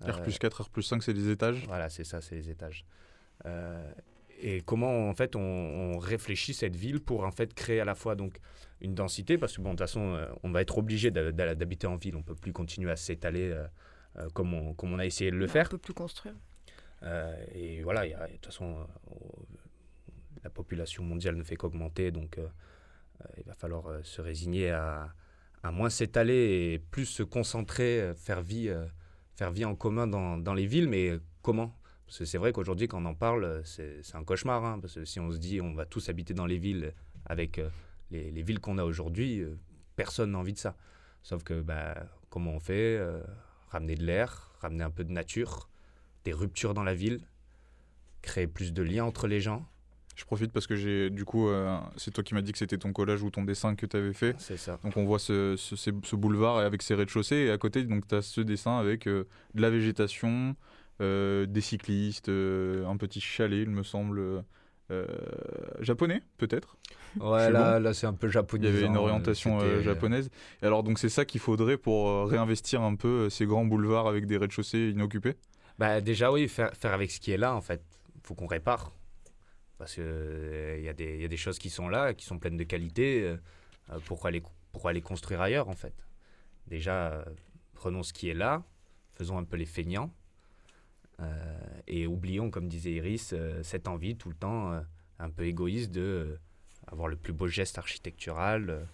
R 0.00 0.22
plus 0.22 0.38
4, 0.38 0.62
R 0.62 0.70
plus 0.70 0.82
5, 0.82 1.02
c'est 1.02 1.12
les 1.12 1.30
étages 1.30 1.66
Voilà, 1.66 1.88
c'est 1.88 2.04
ça, 2.04 2.20
c'est 2.20 2.36
les 2.36 2.50
étages. 2.50 2.84
et 4.40 4.60
comment 4.62 5.08
en 5.08 5.14
fait 5.14 5.34
on, 5.34 5.40
on, 5.40 5.98
réfléchit 5.98 6.54
cette 6.54 6.76
ville 6.76 7.00
pour 7.00 7.24
en 7.24 7.32
fait 7.32 7.52
créer 7.54 7.80
à 7.80 7.84
la 7.84 7.94
fois 7.94 8.14
donc 8.14 8.38
une 8.80 8.94
densité, 8.94 9.38
parce 9.38 9.56
que 9.56 9.60
bon, 9.60 9.70
de 9.70 9.74
toute 9.74 9.80
façon, 9.80 10.14
euh, 10.14 10.26
on 10.42 10.50
va 10.50 10.60
être 10.62 10.78
obligé 10.78 11.10
d'habiter 11.10 11.86
en 11.86 11.96
ville, 11.96 12.14
on 12.14 12.20
ne 12.20 12.24
peut 12.24 12.34
plus 12.34 12.52
continuer 12.52 12.90
à 12.90 12.96
s'étaler 12.96 13.50
euh, 13.50 13.66
euh, 14.16 14.28
comme, 14.30 14.54
on, 14.54 14.74
comme 14.74 14.92
on 14.92 14.98
a 14.98 15.06
essayé 15.06 15.30
de 15.30 15.36
le 15.36 15.46
faire. 15.46 15.66
On 15.70 15.74
ne 15.74 15.78
peut 15.78 15.78
plus 15.78 15.94
construire. 15.94 16.34
et 17.54 17.82
voilà, 17.82 18.06
de 18.06 18.32
toute 18.34 18.46
façon, 18.46 18.86
la 20.44 20.50
population 20.50 21.02
mondiale 21.02 21.34
ne 21.34 21.42
fait 21.42 21.56
qu'augmenter, 21.56 22.10
donc 22.10 22.38
il 23.36 23.44
va 23.44 23.54
falloir 23.54 24.04
se 24.04 24.20
résigner 24.20 24.70
à, 24.70 25.12
à 25.62 25.70
moins 25.70 25.90
s'étaler 25.90 26.72
et 26.72 26.78
plus 26.78 27.06
se 27.06 27.22
concentrer, 27.22 28.12
faire 28.16 28.42
vie, 28.42 28.70
faire 29.34 29.50
vie 29.50 29.64
en 29.64 29.74
commun 29.74 30.06
dans, 30.06 30.54
les 30.54 30.66
villes, 30.66 30.88
mais 30.88 31.18
comment? 31.42 31.76
Parce 32.06 32.18
que 32.18 32.24
c'est 32.24 32.38
vrai 32.38 32.52
qu'aujourd'hui, 32.52 32.88
quand 32.88 33.02
on 33.02 33.06
en 33.06 33.14
parle, 33.14 33.62
c'est 33.64 34.02
un 34.14 34.24
cauchemar, 34.24 34.64
hein, 34.64 34.78
parce 34.80 34.94
que 34.94 35.04
si 35.04 35.20
on 35.20 35.30
se 35.30 35.38
dit 35.38 35.60
on 35.60 35.74
va 35.74 35.84
tous 35.84 36.08
habiter 36.08 36.32
dans 36.32 36.46
les 36.46 36.58
villes 36.58 36.92
avec 37.26 37.60
les, 38.10 38.42
villes 38.42 38.60
qu'on 38.60 38.78
a 38.78 38.84
aujourd'hui, 38.84 39.40
euh, 39.40 39.58
personne 39.96 40.32
n'a 40.32 40.38
envie 40.38 40.52
de 40.52 40.58
ça. 40.58 40.76
Sauf 41.22 41.42
que, 41.42 41.60
bah, 41.60 42.06
comment 42.30 42.52
on 42.52 42.60
fait 42.60 42.96
euh, 42.96 43.22
Ramener 43.70 43.96
de 43.96 44.04
l'air, 44.04 44.50
ramener 44.60 44.82
un 44.82 44.90
peu 44.90 45.04
de 45.04 45.12
nature, 45.12 45.68
des 46.24 46.32
ruptures 46.32 46.72
dans 46.72 46.84
la 46.84 46.94
ville, 46.94 47.20
créer 48.22 48.46
plus 48.46 48.72
de 48.72 48.82
liens 48.82 49.04
entre 49.04 49.26
les 49.26 49.40
gens. 49.40 49.68
Je 50.18 50.24
profite 50.24 50.52
parce 50.52 50.66
que 50.66 50.74
j'ai, 50.74 51.10
du 51.10 51.24
coup, 51.24 51.48
euh, 51.48 51.78
c'est 51.96 52.10
toi 52.10 52.24
qui 52.24 52.34
m'as 52.34 52.42
dit 52.42 52.52
que 52.52 52.58
c'était 52.58 52.76
ton 52.76 52.92
collage 52.92 53.22
ou 53.22 53.30
ton 53.30 53.44
dessin 53.44 53.74
que 53.74 53.86
tu 53.86 53.96
avais 53.96 54.12
fait. 54.12 54.34
C'est 54.38 54.56
ça. 54.56 54.78
Donc 54.82 54.96
on 54.96 55.04
voit 55.04 55.18
ce, 55.18 55.54
ce, 55.56 56.16
boulevard 56.16 56.58
avec 56.58 56.82
ses 56.82 56.94
rez-de-chaussée 56.94 57.36
et 57.36 57.50
à 57.50 57.58
côté, 57.58 57.84
donc 57.84 58.06
tu 58.06 58.14
as 58.16 58.22
ce 58.22 58.40
dessin 58.40 58.78
avec 58.78 59.04
de 59.06 59.26
la 59.54 59.70
végétation, 59.70 60.56
des 61.00 61.60
cyclistes, 61.60 62.28
un 62.28 62.96
petit 62.96 63.20
chalet, 63.20 63.62
il 63.62 63.70
me 63.70 63.84
semble. 63.84 64.44
japonais, 65.80 66.22
peut-être 66.36 66.76
Ouais, 67.20 67.50
là, 67.50 67.80
là 67.80 67.94
c'est 67.94 68.06
un 68.06 68.12
peu 68.12 68.28
japonais. 68.28 68.68
Il 68.68 68.74
y 68.74 68.76
avait 68.76 68.86
une 68.86 68.96
orientation 68.96 69.58
euh, 69.60 69.82
japonaise. 69.82 70.30
Et 70.62 70.66
alors, 70.66 70.82
donc, 70.82 70.98
c'est 70.98 71.08
ça 71.08 71.24
qu'il 71.24 71.40
faudrait 71.40 71.76
pour 71.76 72.08
euh, 72.08 72.24
réinvestir 72.24 72.82
un 72.82 72.94
peu 72.94 73.08
euh, 73.08 73.30
ces 73.30 73.46
grands 73.46 73.64
boulevards 73.64 74.06
avec 74.06 74.26
des 74.26 74.36
rez-de-chaussée 74.36 74.90
inoccupés? 74.90 75.34
Bah, 75.78 76.00
Déjà, 76.00 76.30
oui, 76.32 76.48
faire, 76.48 76.72
faire 76.74 76.92
avec 76.92 77.10
ce 77.10 77.20
qui 77.20 77.32
est 77.32 77.36
là, 77.36 77.54
en 77.54 77.60
fait. 77.60 77.82
Il 78.14 78.20
faut 78.22 78.34
qu'on 78.34 78.46
répare. 78.46 78.92
Parce 79.78 79.94
qu'il 79.94 80.04
il 80.04 80.82
y, 80.82 80.88
a 80.88 80.92
des, 80.92 81.36
choses 81.36 81.58
qui 81.58 81.70
sont 81.70 81.88
là, 81.88 82.12
qui 82.12 82.26
sont 82.26 82.38
pleines 82.38 82.56
de 82.56 82.64
qualité. 82.64 83.36
pourquoi, 84.06 84.30
les, 84.32 84.42
pourquoi 84.72 84.92
les 84.92 85.02
construire 85.02 85.40
ailleurs, 85.40 85.68
en 85.68 85.74
fait 85.74 85.94
Déjà, 86.66 87.24
prenons 87.74 88.02
ce 88.02 88.12
qui 88.12 88.28
est 88.28 88.34
là, 88.34 88.64
faisons 89.14 89.38
un 89.38 89.44
peu 89.44 89.56
les 89.56 89.66
feignants. 89.66 90.12
et 91.86 92.08
oublions, 92.08 92.50
comme 92.50 92.68
disait 92.68 92.90
Iris, 92.92 93.34
cette 93.62 93.86
envie 93.86 94.16
tout 94.16 94.30
le 94.30 94.34
temps 94.34 94.82
un 95.20 95.30
peu 95.30 95.44
égoïste 95.44 95.92
de 95.92 96.40
avoir 96.92 97.08
le 97.08 97.16
plus 97.16 97.32
beau 97.32 97.46
geste 97.46 97.78
architectural. 97.78 98.70
Euh, 98.70 98.84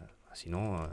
euh, 0.00 0.04
sinon, 0.34 0.76
euh, 0.76 0.86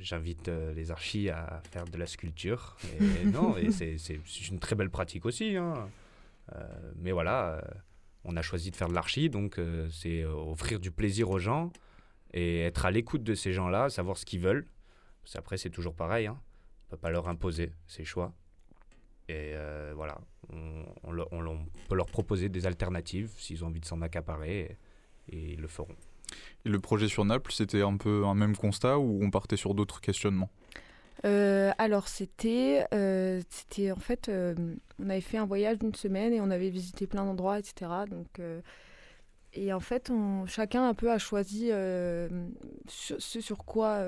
j'invite 0.00 0.48
les 0.48 0.90
archis 0.90 1.30
à 1.30 1.62
faire 1.70 1.84
de 1.84 1.96
la 1.96 2.06
sculpture. 2.06 2.76
Et, 3.00 3.24
non, 3.24 3.56
et 3.56 3.70
c'est 3.70 4.48
une 4.48 4.58
très 4.58 4.76
belle 4.76 4.90
pratique 4.90 5.26
aussi. 5.26 5.56
Hein. 5.56 5.88
mais 6.96 7.12
voilà, 7.12 7.62
on 8.26 8.36
a 8.36 8.42
choisi 8.42 8.70
de 8.70 8.76
faire 8.76 8.88
de 8.88 8.94
l'archi, 8.94 9.30
donc 9.30 9.60
c'est 9.90 10.24
offrir 10.24 10.80
du 10.80 10.90
plaisir 10.90 11.30
aux 11.30 11.38
gens 11.38 11.72
et 12.34 12.60
être 12.60 12.84
à 12.84 12.90
l'écoute 12.90 13.22
de 13.22 13.34
ces 13.34 13.52
gens-là, 13.52 13.88
savoir 13.88 14.16
ce 14.16 14.26
qu'ils 14.26 14.40
veulent. 14.40 14.66
Après, 15.34 15.56
c'est 15.56 15.70
toujours 15.70 15.94
pareil. 15.94 16.26
Hein. 16.26 16.38
On 16.38 16.84
ne 16.86 16.90
peut 16.90 17.00
pas 17.00 17.10
leur 17.10 17.28
imposer 17.28 17.72
ses 17.86 18.04
choix. 18.04 18.32
Et 19.28 19.54
voilà, 19.94 20.18
on, 20.52 21.58
peut 21.88 21.94
leur 21.94 22.06
proposer 22.06 22.48
des 22.48 22.66
alternatives 22.66 23.32
s'ils 23.38 23.64
ont 23.64 23.68
envie 23.68 23.80
de 23.80 23.86
s'en 23.86 24.02
accaparer 24.02 24.76
et 25.28 25.52
ils 25.52 25.60
le 25.60 25.68
feront. 25.68 25.96
Et 26.64 26.68
le 26.68 26.80
projet 26.80 27.08
sur 27.08 27.24
Naples, 27.24 27.52
c'était 27.52 27.82
un 27.82 27.96
peu 27.96 28.24
un 28.24 28.34
même 28.34 28.56
constat 28.56 28.98
ou 28.98 29.22
on 29.22 29.30
partait 29.30 29.56
sur 29.56 29.74
d'autres 29.74 30.00
questionnements? 30.00 30.50
Euh, 31.26 31.72
alors 31.78 32.08
c'était, 32.08 32.86
euh, 32.94 33.40
c'était 33.48 33.90
en 33.90 33.96
fait, 33.96 34.28
euh, 34.28 34.54
on 35.00 35.10
avait 35.10 35.20
fait 35.20 35.38
un 35.38 35.46
voyage 35.46 35.78
d'une 35.78 35.94
semaine 35.94 36.32
et 36.32 36.40
on 36.40 36.50
avait 36.50 36.70
visité 36.70 37.06
plein 37.06 37.24
d'endroits, 37.24 37.58
etc. 37.58 37.90
Donc, 38.08 38.40
et 39.52 39.72
en 39.72 39.80
fait, 39.80 40.12
chacun 40.46 40.86
un 40.88 40.94
peu 40.94 41.10
a 41.10 41.18
choisi 41.18 41.68
ce 41.68 42.28
sur, 43.18 43.64
quoi 43.64 44.04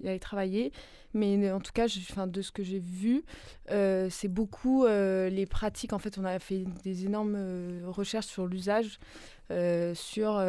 il 0.00 0.08
allait 0.08 0.18
travailler. 0.18 0.72
Mais 1.14 1.50
en 1.50 1.60
tout 1.60 1.72
cas, 1.72 1.86
de 1.86 2.42
ce 2.42 2.52
que 2.52 2.62
j'ai 2.62 2.80
vu, 2.80 3.24
c'est 3.68 4.28
beaucoup 4.28 4.86
les 4.86 5.46
pratiques. 5.46 5.92
En 5.92 5.98
fait, 5.98 6.18
on 6.18 6.24
a 6.24 6.38
fait 6.38 6.64
des 6.84 7.06
énormes 7.06 7.38
recherches 7.86 8.26
sur 8.26 8.46
l'usage 8.46 8.98
sur 9.94 10.42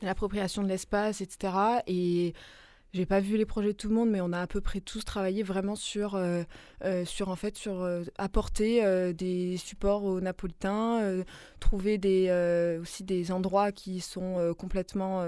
l'appropriation 0.00 0.62
de 0.62 0.68
l'espace, 0.68 1.20
etc. 1.20 1.82
Et 1.86 2.34
j'ai 2.92 3.06
pas 3.06 3.20
vu 3.20 3.36
les 3.36 3.46
projets 3.46 3.72
de 3.72 3.76
tout 3.76 3.88
le 3.88 3.94
monde, 3.94 4.10
mais 4.10 4.20
on 4.20 4.32
a 4.32 4.40
à 4.40 4.46
peu 4.46 4.60
près 4.60 4.80
tous 4.80 5.04
travaillé 5.04 5.42
vraiment 5.42 5.76
sur, 5.76 6.14
euh, 6.14 6.44
sur 7.04 7.28
en 7.30 7.36
fait, 7.36 7.56
sur 7.56 7.88
apporter 8.18 9.12
des 9.14 9.56
supports 9.56 10.04
aux 10.04 10.20
Napolitains, 10.20 11.22
trouver 11.58 11.98
des, 11.98 12.78
aussi 12.80 13.04
des 13.04 13.32
endroits 13.32 13.72
qui 13.72 14.00
sont 14.00 14.54
complètement 14.58 15.24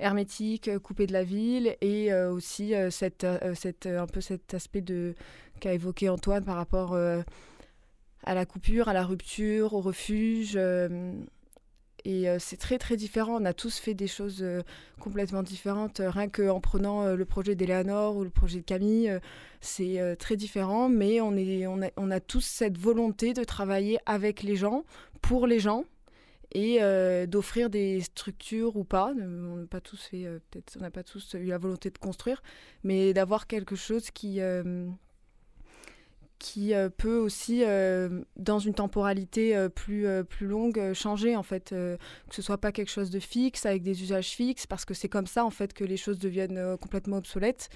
hermétiques, 0.00 0.78
coupés 0.78 1.06
de 1.06 1.12
la 1.12 1.24
ville, 1.24 1.76
et 1.80 2.12
aussi 2.14 2.74
cette, 2.90 3.26
cette, 3.54 3.86
un 3.86 4.06
peu 4.06 4.20
cet 4.20 4.54
aspect 4.54 4.80
de 4.80 5.14
qu'a 5.60 5.72
évoqué 5.72 6.08
Antoine 6.08 6.44
par 6.44 6.56
rapport 6.56 6.96
à 6.96 8.34
la 8.34 8.46
coupure, 8.46 8.88
à 8.88 8.92
la 8.92 9.04
rupture, 9.04 9.74
au 9.74 9.80
refuge. 9.80 10.58
Et 12.04 12.28
euh, 12.28 12.36
c'est 12.38 12.58
très 12.58 12.78
très 12.78 12.96
différent. 12.96 13.40
On 13.40 13.44
a 13.44 13.54
tous 13.54 13.78
fait 13.78 13.94
des 13.94 14.06
choses 14.06 14.42
euh, 14.42 14.62
complètement 15.00 15.42
différentes. 15.42 16.00
Euh, 16.00 16.10
rien 16.10 16.28
qu'en 16.28 16.60
prenant 16.60 17.14
le 17.14 17.24
projet 17.24 17.54
d'Eléanor 17.54 18.16
ou 18.16 18.24
le 18.24 18.30
projet 18.30 18.58
de 18.58 18.64
Camille, 18.64 19.18
c'est 19.60 20.16
très 20.18 20.36
différent. 20.36 20.88
Mais 20.88 21.20
on, 21.20 21.34
est, 21.36 21.66
on, 21.66 21.82
a, 21.82 21.88
on 21.96 22.10
a 22.10 22.20
tous 22.20 22.44
cette 22.44 22.76
volonté 22.76 23.32
de 23.32 23.44
travailler 23.44 23.98
avec 24.06 24.42
les 24.42 24.56
gens, 24.56 24.84
pour 25.22 25.46
les 25.46 25.58
gens, 25.58 25.84
et 26.52 26.78
d'offrir 27.26 27.70
des 27.70 28.00
structures 28.00 28.76
ou 28.76 28.84
pas. 28.84 29.12
On 29.16 29.56
n'a 29.56 29.66
pas 29.66 29.80
tous 29.80 30.02
fait, 30.02 30.24
peut-être, 30.50 30.76
on 30.78 30.82
n'a 30.82 30.90
pas 30.90 31.02
tous 31.02 31.34
eu 31.34 31.46
la 31.46 31.58
volonté 31.58 31.90
de 31.90 31.98
construire, 31.98 32.42
mais 32.82 33.14
d'avoir 33.14 33.46
quelque 33.46 33.76
chose 33.76 34.10
qui 34.10 34.40
qui 36.38 36.74
euh, 36.74 36.90
peut 36.90 37.16
aussi, 37.16 37.62
euh, 37.64 38.22
dans 38.36 38.58
une 38.58 38.74
temporalité 38.74 39.56
euh, 39.56 39.68
plus, 39.68 40.06
plus 40.28 40.46
longue, 40.46 40.92
changer 40.92 41.36
en 41.36 41.42
fait, 41.42 41.70
que 41.70 41.98
ce 42.30 42.42
soit 42.42 42.58
pas 42.58 42.72
quelque 42.72 42.90
chose 42.90 43.10
de 43.10 43.18
fixe 43.18 43.66
avec 43.66 43.82
des 43.82 44.02
usages 44.02 44.30
fixes, 44.30 44.66
parce 44.66 44.84
que 44.84 44.94
c'est 44.94 45.08
comme 45.08 45.26
ça 45.26 45.44
en 45.44 45.50
fait 45.50 45.72
que 45.72 45.84
les 45.84 45.96
choses 45.96 46.18
deviennent 46.18 46.76
complètement 46.80 47.18
obsolètes. 47.18 47.68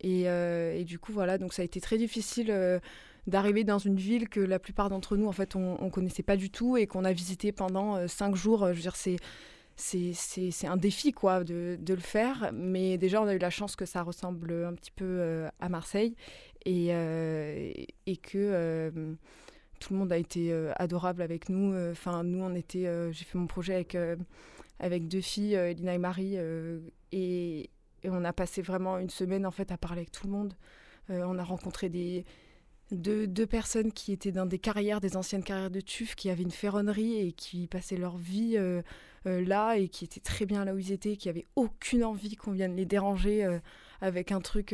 Et, 0.00 0.24
et, 0.24 0.84
du 0.84 0.98
coup 0.98 1.12
voilà, 1.12 1.38
donc 1.38 1.54
ça 1.54 1.62
a 1.62 1.64
été 1.64 1.80
très 1.80 1.96
difficile 1.96 2.54
d'arriver 3.26 3.64
dans 3.64 3.78
une 3.78 3.96
ville 3.96 4.28
que 4.28 4.40
la 4.40 4.58
plupart 4.58 4.90
d'entre 4.90 5.16
nous 5.16 5.26
en 5.26 5.32
fait 5.32 5.56
on, 5.56 5.82
on 5.82 5.88
connaissait 5.90 6.22
pas 6.22 6.36
du 6.36 6.50
tout 6.50 6.76
et 6.76 6.86
qu'on 6.86 7.04
a 7.04 7.12
visité 7.12 7.50
pendant 7.50 8.06
cinq 8.08 8.36
jours. 8.36 8.66
Je 8.68 8.74
veux 8.74 8.82
dire 8.82 8.96
c'est 8.96 9.16
c'est 9.76 10.66
un 10.66 10.76
défi 10.76 11.12
quoi 11.12 11.44
de, 11.44 11.76
de, 11.78 11.94
le 11.94 12.00
faire 12.00 12.50
mais 12.54 12.96
déjà 12.96 13.20
on 13.20 13.26
a 13.26 13.34
eu 13.34 13.38
la 13.38 13.50
chance 13.50 13.76
que 13.76 13.84
ça 13.84 14.02
ressemble 14.02 14.52
un 14.52 14.74
petit 14.74 14.90
peu 14.90 15.46
à 15.60 15.68
Marseille 15.68 16.14
et, 16.66 16.88
euh, 16.90 17.72
et 18.06 18.16
que 18.16 18.36
euh, 18.36 18.90
tout 19.78 19.94
le 19.94 19.98
monde 20.00 20.12
a 20.12 20.18
été 20.18 20.52
euh, 20.52 20.72
adorable 20.76 21.22
avec 21.22 21.48
nous. 21.48 21.74
Enfin, 21.90 22.24
nous, 22.24 22.42
on 22.42 22.54
était, 22.54 22.90
j'ai 23.12 23.24
fait 23.24 23.38
mon 23.38 23.46
projet 23.46 23.74
avec, 23.74 23.96
avec 24.80 25.08
deux 25.08 25.20
filles, 25.22 25.58
Lina 25.74 25.94
et 25.94 25.98
Marie, 25.98 26.36
et, 27.12 27.70
on 28.04 28.24
a 28.24 28.32
passé 28.32 28.62
vraiment 28.62 28.98
une 28.98 29.10
semaine 29.10 29.46
en 29.46 29.50
fait 29.50 29.72
à 29.72 29.78
parler 29.78 30.00
avec 30.00 30.12
tout 30.12 30.26
le 30.26 30.32
monde. 30.32 30.54
on 31.08 31.38
a 31.38 31.42
rencontré 31.42 31.88
des, 31.88 32.24
deux, 32.92 33.26
deux, 33.26 33.46
personnes 33.46 33.90
qui 33.90 34.12
étaient 34.12 34.30
dans 34.30 34.46
des 34.46 34.60
carrières, 34.60 35.00
des 35.00 35.16
anciennes 35.16 35.42
carrières 35.42 35.70
de 35.70 35.80
TUF, 35.80 36.14
qui 36.14 36.30
avaient 36.30 36.44
une 36.44 36.52
ferronnerie 36.52 37.16
et 37.16 37.32
qui 37.32 37.66
passaient 37.66 37.96
leur 37.96 38.16
vie 38.16 38.58
là 39.24 39.76
et 39.76 39.88
qui 39.88 40.04
étaient 40.04 40.20
très 40.20 40.46
bien 40.46 40.64
là 40.64 40.74
où 40.74 40.78
ils 40.78 40.92
étaient, 40.92 41.16
qui 41.16 41.28
n'avaient 41.28 41.46
aucune 41.56 42.04
envie 42.04 42.36
qu'on 42.36 42.52
vienne 42.52 42.76
les 42.76 42.86
déranger 42.86 43.58
avec 44.00 44.30
un 44.30 44.40
truc 44.40 44.72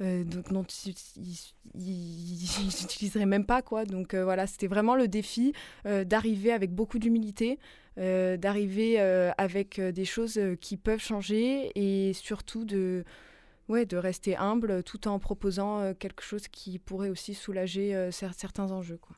euh, 0.00 0.24
donc 0.24 0.50
non, 0.50 0.64
ils 0.74 1.36
n'utiliseraient 1.74 3.26
même 3.26 3.46
pas 3.46 3.62
quoi. 3.62 3.84
Donc 3.84 4.14
euh, 4.14 4.24
voilà, 4.24 4.46
c'était 4.46 4.66
vraiment 4.66 4.96
le 4.96 5.08
défi 5.08 5.52
euh, 5.86 6.04
d'arriver 6.04 6.52
avec 6.52 6.72
beaucoup 6.72 6.98
d'humilité, 6.98 7.58
d'arriver 7.96 8.98
avec 9.38 9.80
des 9.80 10.04
choses 10.04 10.40
qui 10.60 10.76
peuvent 10.76 11.00
changer 11.00 11.70
et 11.76 12.12
surtout 12.12 12.64
de 12.64 13.04
ouais 13.68 13.86
de 13.86 13.96
rester 13.96 14.36
humble 14.36 14.82
tout 14.82 15.06
en 15.06 15.20
proposant 15.20 15.94
quelque 15.94 16.24
chose 16.24 16.48
qui 16.48 16.80
pourrait 16.80 17.08
aussi 17.08 17.34
soulager 17.34 18.08
certains 18.10 18.72
enjeux 18.72 18.98
quoi. 19.00 19.14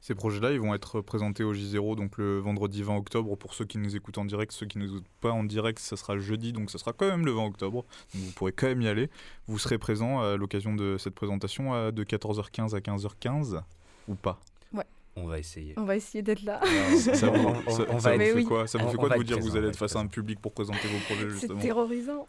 Ces 0.00 0.14
projets-là, 0.14 0.52
ils 0.52 0.60
vont 0.60 0.74
être 0.74 1.00
présentés 1.00 1.44
au 1.44 1.54
J0 1.54 1.96
donc 1.96 2.18
le 2.18 2.38
vendredi 2.38 2.82
20 2.82 2.96
octobre 2.96 3.36
pour 3.36 3.54
ceux 3.54 3.64
qui 3.64 3.78
nous 3.78 3.96
écoutent 3.96 4.18
en 4.18 4.24
direct. 4.24 4.52
Ceux 4.52 4.66
qui 4.66 4.78
ne 4.78 4.84
nous 4.84 4.90
écoutent 4.96 5.06
pas 5.20 5.32
en 5.32 5.44
direct, 5.44 5.78
ça 5.78 5.96
sera 5.96 6.18
jeudi, 6.18 6.52
donc 6.52 6.70
ça 6.70 6.78
sera 6.78 6.92
quand 6.92 7.08
même 7.08 7.24
le 7.24 7.32
20 7.32 7.46
octobre. 7.46 7.84
Donc 8.14 8.22
vous 8.22 8.32
pourrez 8.32 8.52
quand 8.52 8.66
même 8.66 8.82
y 8.82 8.88
aller. 8.88 9.08
Vous 9.46 9.58
serez 9.58 9.78
présent 9.78 10.20
à 10.20 10.36
l'occasion 10.36 10.74
de 10.74 10.96
cette 10.98 11.14
présentation 11.14 11.90
de 11.90 12.04
14h15 12.04 12.74
à 12.76 12.80
15h15 12.80 13.62
ou 14.08 14.14
pas? 14.14 14.38
Ouais. 14.72 14.84
On 15.16 15.26
va 15.26 15.38
essayer. 15.38 15.74
On 15.76 15.84
va 15.84 15.96
essayer 15.96 16.22
d'être 16.22 16.42
là. 16.42 16.60
ça, 16.98 17.28
vous, 17.30 17.54
fait 18.00 18.42
quoi? 18.44 18.66
Ça 18.66 18.78
vous 18.78 18.90
fait 18.90 18.96
quoi 18.96 19.08
de 19.08 19.14
vous 19.14 19.24
dire 19.24 19.38
que 19.38 19.42
vous 19.42 19.56
allez 19.56 19.68
être 19.68 19.78
face 19.78 19.96
à 19.96 20.00
un 20.00 20.06
public 20.06 20.40
pour 20.40 20.52
présenter 20.52 20.86
vos 20.88 20.98
projets 21.06 21.30
justement? 21.30 21.60
C'est 21.60 21.66
terrorisant. 21.66 22.26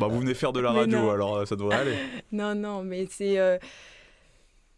bah 0.00 0.06
vous 0.06 0.20
venez 0.20 0.34
faire 0.34 0.52
de 0.52 0.60
la 0.60 0.72
radio, 0.72 1.10
alors 1.10 1.46
ça 1.46 1.56
devrait 1.56 1.76
aller. 1.76 1.96
Non, 2.32 2.54
non, 2.54 2.82
mais 2.82 3.06
c'est... 3.10 3.38
Euh, 3.38 3.58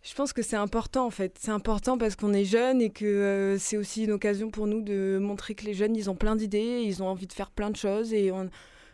je 0.02 0.14
pense 0.14 0.32
que 0.32 0.42
c'est 0.42 0.56
important 0.56 1.06
en 1.06 1.10
fait. 1.10 1.36
C'est 1.38 1.50
important 1.50 1.98
parce 1.98 2.16
qu'on 2.16 2.32
est 2.32 2.44
jeune 2.44 2.80
et 2.80 2.90
que 2.90 3.04
euh, 3.04 3.58
c'est 3.58 3.76
aussi 3.76 4.04
une 4.04 4.12
occasion 4.12 4.50
pour 4.50 4.66
nous 4.66 4.80
de 4.80 5.18
montrer 5.20 5.54
que 5.54 5.64
les 5.66 5.74
jeunes, 5.74 5.94
ils 5.94 6.08
ont 6.08 6.14
plein 6.14 6.36
d'idées, 6.36 6.82
ils 6.84 7.02
ont 7.02 7.08
envie 7.08 7.26
de 7.26 7.32
faire 7.32 7.50
plein 7.50 7.70
de 7.70 7.76
choses 7.76 8.14
et 8.14 8.32
on, 8.32 8.48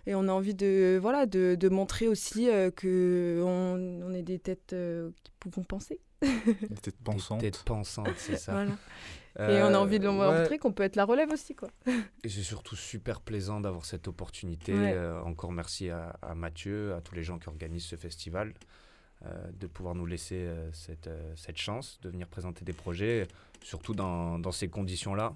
et 0.06 0.14
on 0.16 0.28
a 0.28 0.32
envie 0.32 0.54
de, 0.54 0.98
voilà, 1.00 1.26
de, 1.26 1.54
de 1.54 1.68
montrer 1.68 2.08
aussi 2.08 2.50
euh, 2.50 2.70
que 2.70 3.40
qu'on 3.40 4.04
on 4.04 4.12
est 4.14 4.22
des 4.22 4.40
têtes 4.40 4.72
euh, 4.72 5.10
qui 5.22 5.32
pouvons 5.38 5.62
penser. 5.62 6.00
Des 6.22 6.76
têtes 6.82 7.00
pensantes. 7.04 7.40
Des 7.40 7.52
têtes 7.52 7.62
pensantes, 7.62 8.08
c'est 8.16 8.36
ça. 8.36 8.52
Voilà. 8.52 8.72
et 9.38 9.62
on 9.62 9.74
a 9.74 9.78
envie 9.78 10.00
de 10.00 10.08
montrer 10.08 10.58
qu'on 10.58 10.72
peut 10.72 10.82
être 10.82 10.96
la 10.96 11.04
relève 11.04 11.30
aussi. 11.30 11.54
Quoi. 11.54 11.68
Et 12.24 12.28
c'est 12.28 12.42
surtout 12.42 12.74
super 12.74 13.20
plaisant 13.20 13.60
d'avoir 13.60 13.84
cette 13.84 14.08
opportunité. 14.08 14.72
encore 15.24 15.52
merci 15.52 15.88
à, 15.90 16.16
à 16.22 16.34
Mathieu, 16.34 16.94
à 16.94 17.00
tous 17.00 17.14
les 17.14 17.22
gens 17.22 17.38
qui 17.38 17.48
organisent 17.48 17.84
ce 17.84 17.96
festival. 17.96 18.54
Euh, 19.24 19.50
de 19.58 19.66
pouvoir 19.66 19.94
nous 19.94 20.04
laisser 20.04 20.34
euh, 20.34 20.70
cette, 20.74 21.06
euh, 21.06 21.32
cette, 21.36 21.56
chance 21.56 21.98
de 22.02 22.10
venir 22.10 22.28
présenter 22.28 22.66
des 22.66 22.74
projets, 22.74 23.26
surtout 23.62 23.94
dans, 23.94 24.38
dans 24.38 24.52
ces 24.52 24.68
conditions-là. 24.68 25.32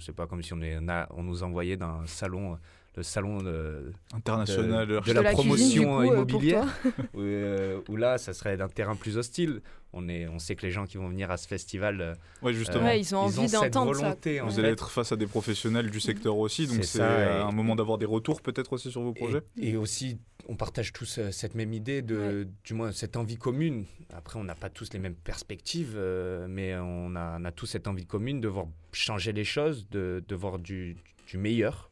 c'est 0.00 0.14
pas 0.14 0.26
comme 0.26 0.42
si 0.42 0.52
on, 0.52 0.60
est, 0.60 0.76
on, 1.10 1.22
nous 1.22 1.44
envoyait 1.44 1.76
d'un 1.76 2.04
salon 2.06 2.58
le 2.96 3.02
salon 3.02 3.38
de, 3.38 3.92
international 4.12 4.86
de, 4.86 5.12
la, 5.12 5.32
promotion 5.32 6.02
immobilière, 6.02 6.66
où, 7.14 7.96
là, 7.96 8.18
ça 8.18 8.32
serait 8.32 8.56
d'un 8.56 8.68
terrain 8.68 8.96
plus 8.96 9.16
hostile. 9.16 9.60
On, 9.92 10.08
est, 10.08 10.28
on 10.28 10.38
sait 10.38 10.54
que 10.54 10.64
les 10.64 10.70
gens 10.70 10.86
qui 10.86 10.98
vont 10.98 11.08
venir 11.08 11.30
à 11.30 11.36
ce 11.36 11.48
festival, 11.48 12.16
ouais, 12.42 12.52
justement. 12.52 12.90
ils 12.90 13.14
ont 13.14 13.20
envie 13.20 13.50
d'entendre 13.50 13.94
ça. 13.94 14.16
Vous 14.44 14.58
allez 14.58 14.68
être 14.68 14.90
face 14.90 15.12
à 15.12 15.16
des 15.16 15.26
professionnels 15.26 15.90
du 15.90 16.00
secteur 16.00 16.36
aussi, 16.36 16.66
donc 16.66 16.84
c'est 16.84 17.02
un 17.02 17.52
moment 17.52 17.76
d'avoir 17.76 17.98
des 17.98 18.06
retours 18.06 18.40
peut-être 18.40 18.72
aussi 18.72 18.90
sur 18.90 19.02
vos 19.02 19.12
projets. 19.12 19.42
et 19.56 19.76
aussi 19.76 20.18
on 20.50 20.56
partage 20.56 20.92
tous 20.92 21.18
euh, 21.18 21.30
cette 21.30 21.54
même 21.54 21.72
idée, 21.72 22.02
de, 22.02 22.48
du 22.64 22.74
moins 22.74 22.92
cette 22.92 23.16
envie 23.16 23.36
commune. 23.36 23.84
Après, 24.12 24.38
on 24.38 24.44
n'a 24.44 24.54
pas 24.54 24.68
tous 24.68 24.92
les 24.92 24.98
mêmes 24.98 25.14
perspectives, 25.14 25.94
euh, 25.96 26.46
mais 26.48 26.74
on 26.76 27.14
a, 27.14 27.52
tous 27.52 27.66
cette 27.66 27.86
envie 27.86 28.06
commune 28.06 28.40
de 28.40 28.48
voir 28.48 28.66
changer 28.92 29.32
les 29.32 29.44
choses, 29.44 29.88
de, 29.90 30.22
voir 30.34 30.58
du, 30.58 30.96
meilleur. 31.34 31.89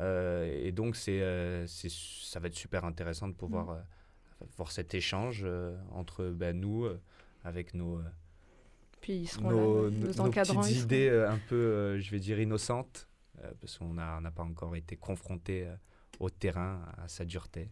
Euh, 0.00 0.44
et 0.62 0.72
donc, 0.72 0.96
c'est, 0.96 1.66
ça 1.66 2.40
va 2.40 2.48
être 2.48 2.56
super 2.56 2.84
intéressant 2.84 3.28
de 3.28 3.34
pouvoir 3.34 3.66
mm. 3.66 4.46
voir 4.56 4.72
cet 4.72 4.94
échange 4.94 5.46
entre 5.90 6.26
ben, 6.26 6.58
nous, 6.58 6.86
avec 7.44 7.74
nos, 7.74 8.00
Puis 9.00 9.30
nos, 9.42 9.90
petites 9.90 10.82
idées 10.82 11.10
un 11.10 11.38
peu, 11.48 11.98
je 11.98 12.10
vais 12.10 12.20
dire, 12.20 12.40
innocentes, 12.40 13.08
parce 13.60 13.78
qu'on 13.78 13.94
n'a 13.94 14.30
pas 14.34 14.42
encore 14.42 14.76
été 14.76 14.96
confronté 14.96 15.68
au 16.20 16.30
terrain, 16.30 16.82
à 16.98 17.08
sa 17.08 17.24
dureté. 17.24 17.70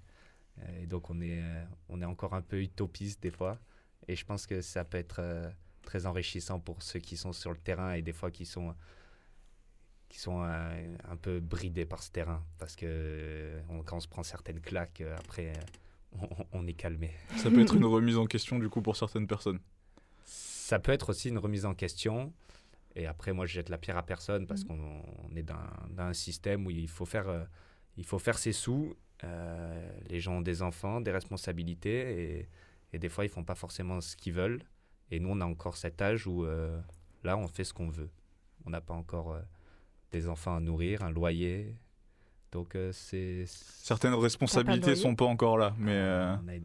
Euh, 0.59 0.83
et 0.83 0.87
donc, 0.87 1.11
on 1.11 1.20
est, 1.20 1.41
euh, 1.41 1.64
on 1.89 2.01
est 2.01 2.05
encore 2.05 2.35
un 2.35 2.43
peu 2.43 2.61
utopiste 2.61 3.23
des 3.23 3.31
fois. 3.31 3.59
Et 4.09 4.16
je 4.16 4.25
pense 4.25 4.47
que 4.47 4.61
ça 4.61 4.85
peut 4.85 4.99
être 4.99 5.20
euh, 5.20 5.51
très 5.83 6.07
enrichissant 6.07 6.61
pour 6.61 6.83
ceux 6.83 6.99
qui 6.99 7.16
sont 7.16 7.33
sur 7.33 7.51
le 7.51 7.59
terrain 7.59 7.93
et 7.93 8.03
des 8.03 8.12
fois 8.12 8.31
qui 8.31 8.47
sont 8.47 8.75
qui 10.13 10.21
sont 10.21 10.43
un 10.43 11.17
peu 11.17 11.41
bridés 11.41 11.87
par 11.87 12.03
ce 12.03 12.11
terrain 12.11 12.45
parce 12.59 12.77
que 12.77 13.59
quand 13.87 13.97
on 13.97 14.01
se 14.01 14.07
prend 14.07 14.23
certaines 14.23 14.61
claques 14.61 15.03
après 15.19 15.55
on, 16.53 16.67
est 16.67 16.75
calmé. 16.75 17.11
Ça 17.39 17.51
peut 17.51 17.63
être 17.63 17.75
une 17.75 17.85
remise 17.97 18.19
en 18.19 18.27
question 18.27 18.59
du 18.59 18.69
coup 18.69 18.83
pour 18.83 18.95
certaines 18.97 19.27
personnes. 19.27 19.59
Ça 20.27 20.79
peut 20.79 20.93
être 20.93 21.09
aussi 21.09 21.31
une 21.31 21.39
remise 21.39 21.65
en 21.65 21.75
question 21.75 22.31
et 22.95 23.07
après 23.07 23.33
moi 23.33 23.47
je 23.47 23.55
jette 23.55 23.71
la 23.71 23.79
pierre 23.79 23.97
à 23.97 24.03
personne 24.03 24.47
parce 24.47 24.65
mmh. 24.65 24.69
qu'on 24.69 25.35
est 25.35 25.43
dans, 25.43 25.57
dans, 25.89 26.05
un 26.05 26.13
système 26.13 26.67
où 26.67 26.71
il 26.71 26.89
faut 26.89 27.07
faire 27.07 27.49
il 27.97 28.05
faut 28.05 28.19
faire 28.19 28.39
ses 28.39 28.53
sous 28.53 28.95
euh, 29.25 29.93
les 30.09 30.21
gens 30.21 30.39
ont 30.39 30.41
des 30.41 30.63
enfants, 30.63 31.01
des 31.01 31.13
responsabilités 31.13 32.49
et, 32.93 32.99
des 32.99 33.09
fois 33.09 33.25
ils 33.25 33.31
font 33.31 33.45
pas 33.45 33.55
forcément 33.55 34.01
ce 34.01 34.17
qu'ils 34.17 34.35
veulent. 34.35 34.63
Et 35.11 35.21
nous 35.21 35.31
on 35.31 35.41
a 35.41 35.47
encore 35.47 35.77
cet 35.77 36.03
âge 36.03 36.27
où 36.27 36.45
euh, 36.45 36.81
là 37.25 37.37
on 37.37 37.49
fait 37.49 37.65
ce 37.65 37.73
qu'on 37.73 37.89
veut. 37.89 38.11
On 38.65 38.71
n'a 38.71 38.81
pas 38.81 38.95
encore 38.95 39.33
euh, 39.33 39.41
des 40.13 40.29
enfants 40.29 40.57
à 40.57 40.61
nourrir, 40.61 41.03
un 41.03 41.11
loyer. 41.11 41.77
Donc 42.53 42.77
c'est 42.93 43.45
certaines 43.47 44.15
responsabilités 44.15 44.95
sont 44.95 45.15
pas 45.15 45.25
encore 45.25 45.57
là, 45.57 45.75
mais 45.79 46.01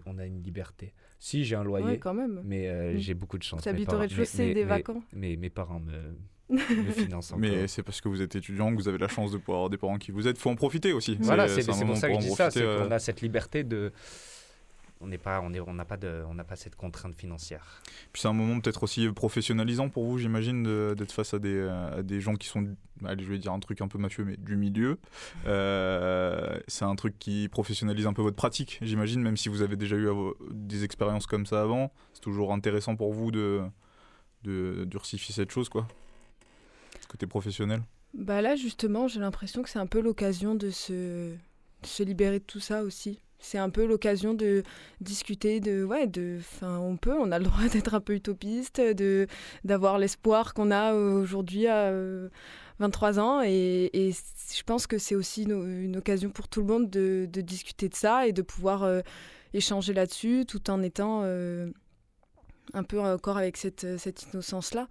on 0.06 0.18
a, 0.18 0.26
une 0.26 0.44
liberté. 0.44 0.94
Si 1.20 1.46
j'ai 1.46 1.56
un 1.56 1.64
loyer, 1.64 1.98
quand 1.98 2.14
même. 2.14 2.42
mais 2.44 2.94
mm. 2.94 2.98
j'ai 2.98 3.14
beaucoup 3.14 3.38
de 3.38 3.44
chance. 3.44 3.64
Tu 3.64 3.70
habites 3.70 3.92
au 3.94 3.98
rez-de-chaussée 3.98 4.54
des 4.54 4.66
vacances. 4.66 5.04
Mais 5.14 5.38
mes 5.38 5.50
parents 5.50 5.80
me 5.80 6.16
Mais 7.38 7.68
c'est 7.68 7.84
parce 7.84 8.00
que 8.00 8.08
vous 8.08 8.22
êtes 8.22 8.36
étudiant 8.36 8.72
que 8.72 8.76
vous 8.76 8.88
avez 8.88 8.98
la 8.98 9.08
chance 9.08 9.32
de 9.32 9.38
pouvoir 9.38 9.58
avoir 9.58 9.70
des 9.70 9.78
parents 9.78 9.98
qui 9.98 10.12
vous 10.12 10.28
aident. 10.28 10.38
faut 10.38 10.50
en 10.50 10.56
profiter 10.56 10.94
aussi. 10.94 11.18
Voilà, 11.20 11.48
c'est 11.48 11.66
pour 11.66 11.98
ça 11.98 12.08
que 12.10 12.16
je 12.16 12.20
dis 12.20 12.30
ça. 12.32 12.52
C'est 12.52 12.64
qu'on 12.64 12.92
a 12.92 13.00
cette 13.00 13.22
liberté 13.22 13.64
de 13.64 13.92
on 15.02 15.08
n'est 15.08 15.18
pas 15.18 15.42
on 15.42 15.54
est 15.54 15.60
on 15.60 15.74
n'a 15.74 15.86
pas 15.86 15.98
de 15.98 16.24
on 16.28 16.34
n'a 16.34 16.44
pas 16.44 16.56
cette 16.56 16.76
contrainte 16.76 17.16
financière. 17.16 17.82
Puis 18.12 18.22
c'est 18.22 18.28
un 18.28 18.34
moment 18.34 18.60
peut-être 18.60 18.84
aussi 18.84 19.10
professionnalisant 19.10 19.90
pour 19.90 20.06
vous 20.06 20.18
j'imagine 20.18 20.64
d'être 20.96 21.12
face 21.12 21.34
à 21.34 21.40
des, 21.40 21.62
à 21.62 22.04
des 22.04 22.22
gens 22.22 22.36
qui 22.36 22.48
sont 22.48 22.76
allez 23.06 23.24
je 23.24 23.30
vais 23.30 23.38
dire 23.38 23.54
un 23.54 23.60
truc 23.60 23.82
un 23.82 23.88
peu 23.88 23.98
mafieux 23.98 24.26
mais 24.26 24.38
du 24.38 24.56
milieu. 24.56 25.00
Euh, 25.46 26.60
c'est 26.68 26.86
un 26.86 26.96
truc 26.96 27.18
qui 27.20 27.48
professionnalise 27.50 28.08
un 28.08 28.14
peu 28.14 28.22
votre 28.22 28.36
pratique 28.36 28.80
j'imagine 28.82 29.22
même 29.22 29.38
si 29.38 29.50
vous 29.50 29.62
avez 29.62 29.76
déjà 29.76 29.96
eu 29.96 30.08
des 30.52 30.84
expériences 30.84 31.28
comme 31.28 31.46
ça 31.46 31.62
avant. 31.62 31.92
C'est 32.14 32.22
toujours 32.22 32.54
intéressant 32.54 32.96
pour 32.96 33.14
vous 33.14 33.32
de 33.32 33.62
de 34.44 34.86
durcifier 34.86 35.34
cette 35.34 35.52
chose 35.52 35.70
quoi. 35.70 35.88
Côté 37.08 37.28
professionnel. 37.28 37.82
Bah 38.14 38.42
là 38.42 38.56
justement, 38.56 39.08
j'ai 39.08 39.20
l'impression 39.20 39.62
que 39.62 39.70
c'est 39.70 39.80
un 39.80 39.86
peu 39.86 40.02
l'occasion 40.02 40.56
de 40.56 40.70
se, 40.70 41.36
se 41.84 42.04
libérer 42.04 42.40
de 42.40 42.44
tout 42.44 42.60
ça 42.60 42.84
aussi. 42.84 43.20
C'est 43.40 43.58
un 43.58 43.70
peu 43.70 43.86
l'occasion 43.86 44.34
de 44.34 44.64
discuter 45.00 45.60
de 45.60 45.84
ouais 45.84 46.08
de 46.08 46.38
enfin 46.40 46.80
on 46.80 46.98
peut 46.98 47.14
on 47.14 47.32
a 47.32 47.40
le 47.40 47.46
droit 47.46 47.68
d'être 47.72 47.94
un 47.94 48.02
peu 48.02 48.14
utopiste 48.14 48.82
de 48.82 49.28
d'avoir 49.64 50.00
l'espoir 50.00 50.54
qu'on 50.54 50.72
a 50.72 50.94
aujourd'hui 50.94 51.68
à 51.68 51.94
23 52.80 53.20
ans 53.20 53.42
et, 53.44 54.12
je 54.56 54.64
pense 54.64 54.88
que 54.88 54.98
c'est 54.98 55.16
aussi 55.16 55.44
une, 55.44 55.98
occasion 55.98 56.30
pour 56.30 56.48
tout 56.48 56.62
le 56.62 56.68
monde 56.68 56.90
de, 56.90 57.26
discuter 57.26 57.90
de 57.90 57.96
ça 57.96 58.28
et 58.28 58.34
de 58.34 58.42
pouvoir 58.42 58.84
euh, 58.84 59.02
échanger 59.54 59.94
là-dessus 59.94 60.46
tout 60.48 60.70
en 60.70 60.82
étant 60.82 61.22
euh, 61.24 61.70
un 62.74 62.84
peu 62.84 63.00
encore 63.00 63.38
avec 63.38 63.58
cette, 63.58 63.98
cette 63.98 64.24
innocence-là. 64.24 64.88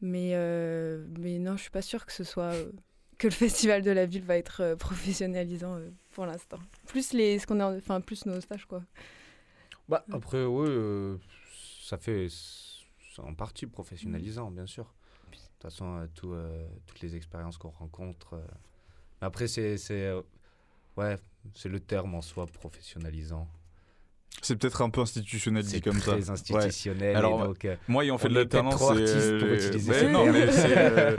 Mais, 0.00 0.32
euh, 0.34 1.04
mais 1.18 1.38
non, 1.38 1.56
je 1.56 1.62
suis 1.62 1.70
pas 1.70 1.82
sûre 1.82 2.04
que 2.04 2.12
ce 2.12 2.24
soit 2.24 2.52
euh, 2.52 2.70
que 3.18 3.26
le 3.26 3.32
festival 3.32 3.82
de 3.82 3.90
la 3.90 4.06
ville 4.06 4.24
va 4.24 4.36
être 4.36 4.62
euh, 4.62 4.76
professionnalisant 4.76 5.76
euh, 5.76 5.90
pour 6.14 6.26
l'instant. 6.26 6.58
Plus 6.86 7.12
les, 7.12 7.38
ce 7.38 7.46
qu'on 7.46 7.60
a, 7.60 7.76
enfin 7.76 8.00
plus 8.00 8.24
nos 8.26 8.40
stages 8.40 8.64
quoi. 8.64 8.82
Bah, 9.88 10.04
après, 10.12 10.44
oui, 10.44 10.66
euh, 10.68 11.18
ça 11.82 11.98
fait. 11.98 12.28
En 13.18 13.34
partie 13.34 13.66
professionnalisant, 13.66 14.50
bien 14.50 14.66
sûr. 14.66 14.92
De 15.30 15.36
toute 15.36 15.62
façon, 15.62 15.98
euh, 15.98 16.06
tout, 16.14 16.32
euh, 16.32 16.66
toutes 16.86 17.00
les 17.00 17.14
expériences 17.14 17.58
qu'on 17.58 17.70
rencontre. 17.70 18.34
mais 19.20 19.26
Après, 19.26 19.46
c'est. 19.46 19.76
c'est, 19.76 20.12
ouais, 20.96 21.16
c'est 21.54 21.68
le 21.68 21.80
terme 21.80 22.14
en 22.14 22.22
soi, 22.22 22.46
professionnalisant. 22.46 23.46
C'est 24.42 24.56
peut-être 24.56 24.82
un 24.82 24.90
peu 24.90 25.00
institutionnel 25.00 25.64
dit 25.64 25.80
comme 25.80 25.98
ça. 26.00 26.12
très 26.12 26.28
institutionnel, 26.30 27.12
et 27.12 27.14
Alors, 27.14 27.46
donc, 27.46 27.64
euh, 27.64 27.76
moi, 27.88 28.04
ayant 28.04 28.18
fait 28.18 28.28
de 28.28 28.34
l'alternance, 28.34 28.78
c'est- 28.94 29.06
c'est, 29.06 30.06
euh, 30.76 31.16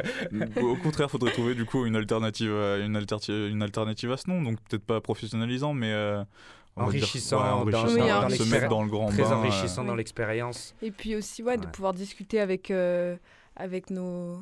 au 0.61 0.75
contraire, 0.75 1.09
faudrait 1.09 1.31
trouver 1.31 1.55
du 1.55 1.65
coup 1.65 1.85
une 1.85 1.95
alternative, 1.95 2.51
à- 2.53 2.77
une 2.77 2.95
alternative, 2.95 3.49
une 3.49 3.63
alternative 3.63 4.11
à 4.11 4.17
ce 4.17 4.29
nom. 4.29 4.41
Donc 4.41 4.59
peut-être 4.69 4.83
pas 4.85 5.01
professionnalisant, 5.01 5.73
mais 5.73 5.91
euh, 5.91 6.23
enrichissant, 6.75 7.39
dans- 7.39 7.61
enrichissant, 7.61 7.87
Oui, 7.87 8.07
dans 8.07 8.29
se 8.29 8.43
mettre 8.43 8.67
dans 8.69 8.83
le 8.83 8.89
grand 8.89 9.07
très 9.07 9.23
bain. 9.23 9.31
euh, 9.31 9.35
enrichissant 9.35 9.83
dans 9.83 9.95
l'expérience. 9.95 10.75
Et 10.81 10.91
puis 10.91 11.15
aussi 11.15 11.41
ouais, 11.41 11.57
de 11.57 11.65
pouvoir 11.65 11.93
discuter 11.93 12.39
avec 12.39 12.69
euh, 12.69 13.15
avec 13.55 13.89
nos 13.89 14.39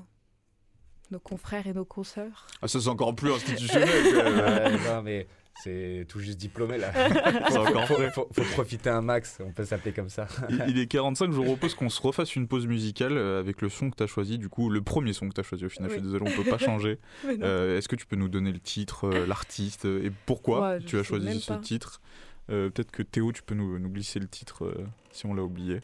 nos 1.12 1.20
confrères 1.20 1.68
et 1.68 1.74
nos 1.74 1.86
consoeurs. 1.86 2.48
Ah, 2.62 2.68
ça 2.68 2.80
c'est 2.82 2.88
encore 2.90 3.14
plus 3.16 3.32
institutionnel. 3.32 3.88
non, 4.88 5.02
mais 5.04 5.28
c'est 5.62 6.06
tout 6.10 6.20
juste 6.20 6.38
diplômé 6.40 6.78
là. 6.78 6.92
Faut, 7.52 7.64
vrai. 7.64 8.12
faut- 8.12 8.28
faut 8.32 8.44
profiter 8.54 8.90
un 8.90 9.02
max, 9.02 9.38
on 9.46 9.52
peut 9.52 9.64
s'appeler 9.66 9.94
comme 9.94 10.10
ça. 10.10 10.28
Il 10.50 10.64
il 10.70 10.80
est 10.80 10.88
45, 10.88 11.32
je 11.32 11.36
vous 11.36 11.44
propose 11.44 11.76
qu'on 11.76 11.90
se 11.90 12.02
refasse 12.02 12.36
une 12.36 12.48
pause 12.48 12.66
musicale 12.68 13.18
euh, 13.18 13.40
avec 13.40 13.62
le 13.62 13.70
son 13.70 13.90
que 13.92 13.96
tu 13.96 14.04
as 14.04 14.08
choisi, 14.08 14.38
du 14.38 14.50
coup, 14.50 14.70
le 14.70 14.82
premier 14.82 15.14
son 15.14 15.30
que 15.30 15.34
tu 15.34 15.40
as 15.42 15.44
choisi 15.44 15.66
au 15.66 15.70
final. 15.70 15.90
Je 15.90 15.96
suis 15.96 16.02
désolé, 16.04 16.26
on 16.28 16.44
peut 16.44 16.50
pas 16.50 16.58
changer. 16.58 17.00
Euh, 17.26 17.78
Est-ce 17.78 17.88
que 17.88 17.96
tu 17.96 18.06
peux 18.06 18.16
nous 18.16 18.30
donner 18.30 18.52
le 18.52 18.60
titre, 18.60 19.06
euh, 19.08 19.26
l'artiste 19.28 19.86
et 19.86 20.12
pourquoi 20.26 20.62
Ouais, 20.62 20.80
tu 20.80 20.98
as 20.98 21.04
choisi 21.04 21.40
ce 21.40 21.54
pas. 21.54 21.60
titre? 21.60 22.02
Euh, 22.50 22.70
Peut-être 22.70 22.92
que 22.92 23.04
Théo, 23.04 23.32
tu 23.32 23.44
peux 23.44 23.56
nous, 23.56 23.78
nous 23.80 23.90
glisser 23.90 24.20
le 24.20 24.28
titre 24.28 24.66
euh, 24.66 24.86
si 25.12 25.26
on 25.26 25.34
l'a 25.34 25.44
oublié. 25.44 25.80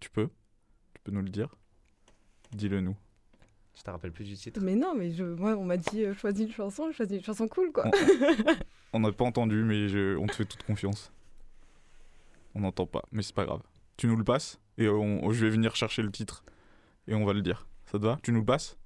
Tu 0.00 0.10
peux? 0.10 0.26
Tu 0.94 1.00
peux 1.04 1.12
nous 1.12 1.22
le 1.22 1.28
dire? 1.30 1.48
Dis-le 2.52 2.80
nous. 2.80 2.96
Je 3.74 3.82
te 3.82 3.90
rappelle 3.90 4.12
plus 4.12 4.24
du 4.26 4.34
titre. 4.34 4.60
Mais 4.62 4.74
non, 4.74 4.94
mais 4.94 5.10
je, 5.12 5.24
moi 5.24 5.52
on 5.56 5.64
m'a 5.64 5.78
dit 5.78 6.04
euh, 6.04 6.12
choisis 6.12 6.44
une 6.46 6.52
chanson, 6.52 6.92
choisis 6.92 7.16
une 7.16 7.24
chanson 7.24 7.48
cool 7.48 7.72
quoi. 7.72 7.90
On 8.92 9.00
n'a 9.00 9.12
pas 9.12 9.24
entendu, 9.24 9.62
mais 9.64 10.16
on 10.16 10.26
te 10.26 10.34
fait 10.34 10.44
toute 10.44 10.62
confiance. 10.64 11.12
On 12.54 12.60
n'entend 12.60 12.86
pas, 12.86 13.02
mais 13.12 13.22
c'est 13.22 13.34
pas 13.34 13.44
grave. 13.44 13.62
Tu 13.96 14.06
nous 14.06 14.16
le 14.16 14.24
passes 14.24 14.60
et 14.78 14.88
on- 14.88 15.32
je 15.32 15.44
vais 15.44 15.50
venir 15.50 15.74
chercher 15.76 16.02
le 16.02 16.10
titre 16.10 16.44
et 17.08 17.14
on 17.14 17.24
va 17.24 17.32
le 17.32 17.42
dire. 17.42 17.66
Ça 17.86 17.98
te 17.98 18.04
va? 18.04 18.18
Tu 18.22 18.32
nous 18.32 18.40
le 18.40 18.44
passes? 18.46 18.76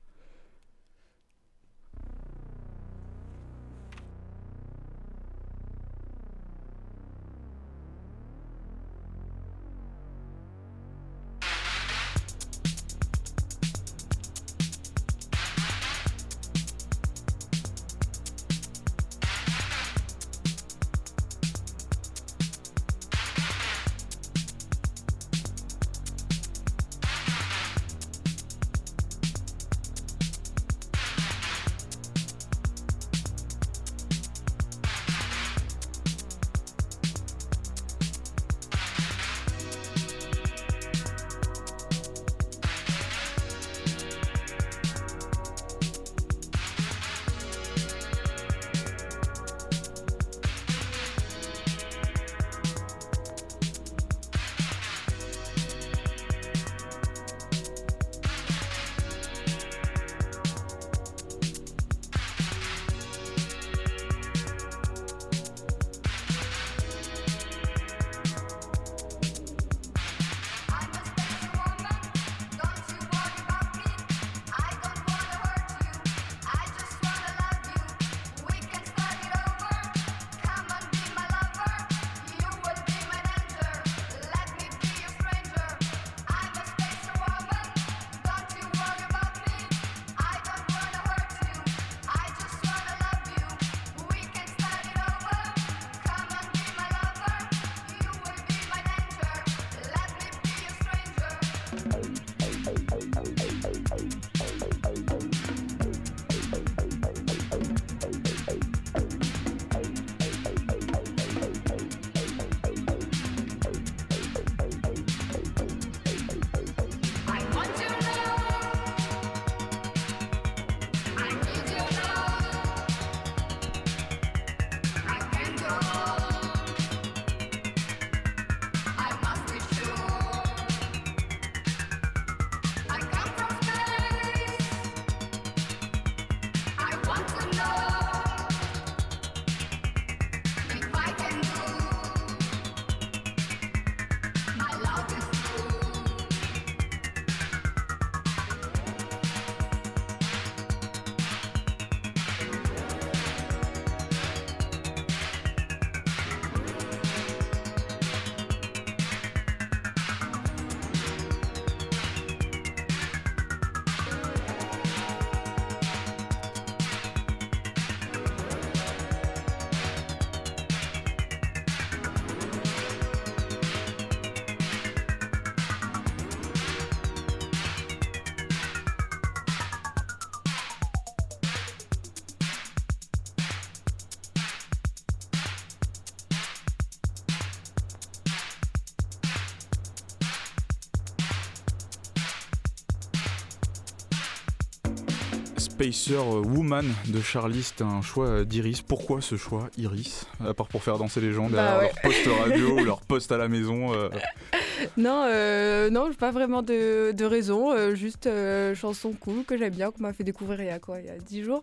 Spacer 195.58 196.14
euh, 196.18 196.42
Woman 196.42 196.86
de 197.08 197.20
Charlie, 197.20 197.62
c'était 197.62 197.84
un 197.84 198.02
choix 198.02 198.26
euh, 198.26 198.44
d'Iris. 198.44 198.82
Pourquoi 198.82 199.20
ce 199.22 199.36
choix, 199.36 199.68
Iris 199.78 200.26
À 200.46 200.52
part 200.54 200.66
pour 200.68 200.82
faire 200.82 200.98
danser 200.98 201.20
les 201.20 201.32
gens 201.32 201.48
derrière 201.48 201.72
Bah 201.72 201.78
ouais. 201.78 201.90
leur 201.92 202.02
poste 202.02 202.28
radio 202.44 202.70
ou 202.80 202.84
leur 202.84 203.00
poste 203.06 203.32
à 203.32 203.38
la 203.38 203.48
maison. 203.48 203.94
euh, 203.94 204.10
Non, 204.98 205.24
euh, 205.26 205.88
non, 205.88 206.10
pas 206.12 206.30
vraiment 206.30 206.62
de, 206.62 207.12
de 207.12 207.24
raison. 207.24 207.72
euh, 207.72 207.94
juste 207.94 208.28
chanson 208.74 209.12
cool 209.18 209.44
que 209.44 209.56
j'aime 209.56 209.74
bien, 209.74 209.90
qu'on 209.90 210.02
m'a 210.02 210.12
fait 210.12 210.24
découvrir 210.24 210.60
il 210.60 210.66
y 210.66 210.70
a 210.70 210.78
quoi, 210.78 211.00
il 211.00 211.06
y 211.06 211.10
a 211.10 211.16
10 211.18 211.44
jours. 211.44 211.62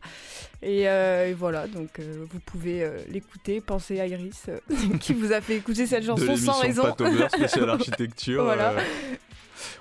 Et, 0.63 0.81
et 0.83 1.33
voilà, 1.33 1.67
donc 1.67 1.99
vous 1.99 2.39
pouvez 2.39 2.89
l'écouter. 3.09 3.61
Pensez 3.61 3.99
à 3.99 4.07
Iris 4.07 4.47
qui 4.99 5.13
vous 5.13 5.31
a 5.31 5.41
fait 5.41 5.57
écouter 5.57 5.85
cette 5.85 6.01
de 6.01 6.07
chanson 6.07 6.25
l'émission 6.25 6.53
sans 6.53 6.59
raison. 6.59 6.81
Patober 6.83 7.27
spéciale 7.29 7.69
architecture. 7.69 8.43
Voilà. 8.43 8.73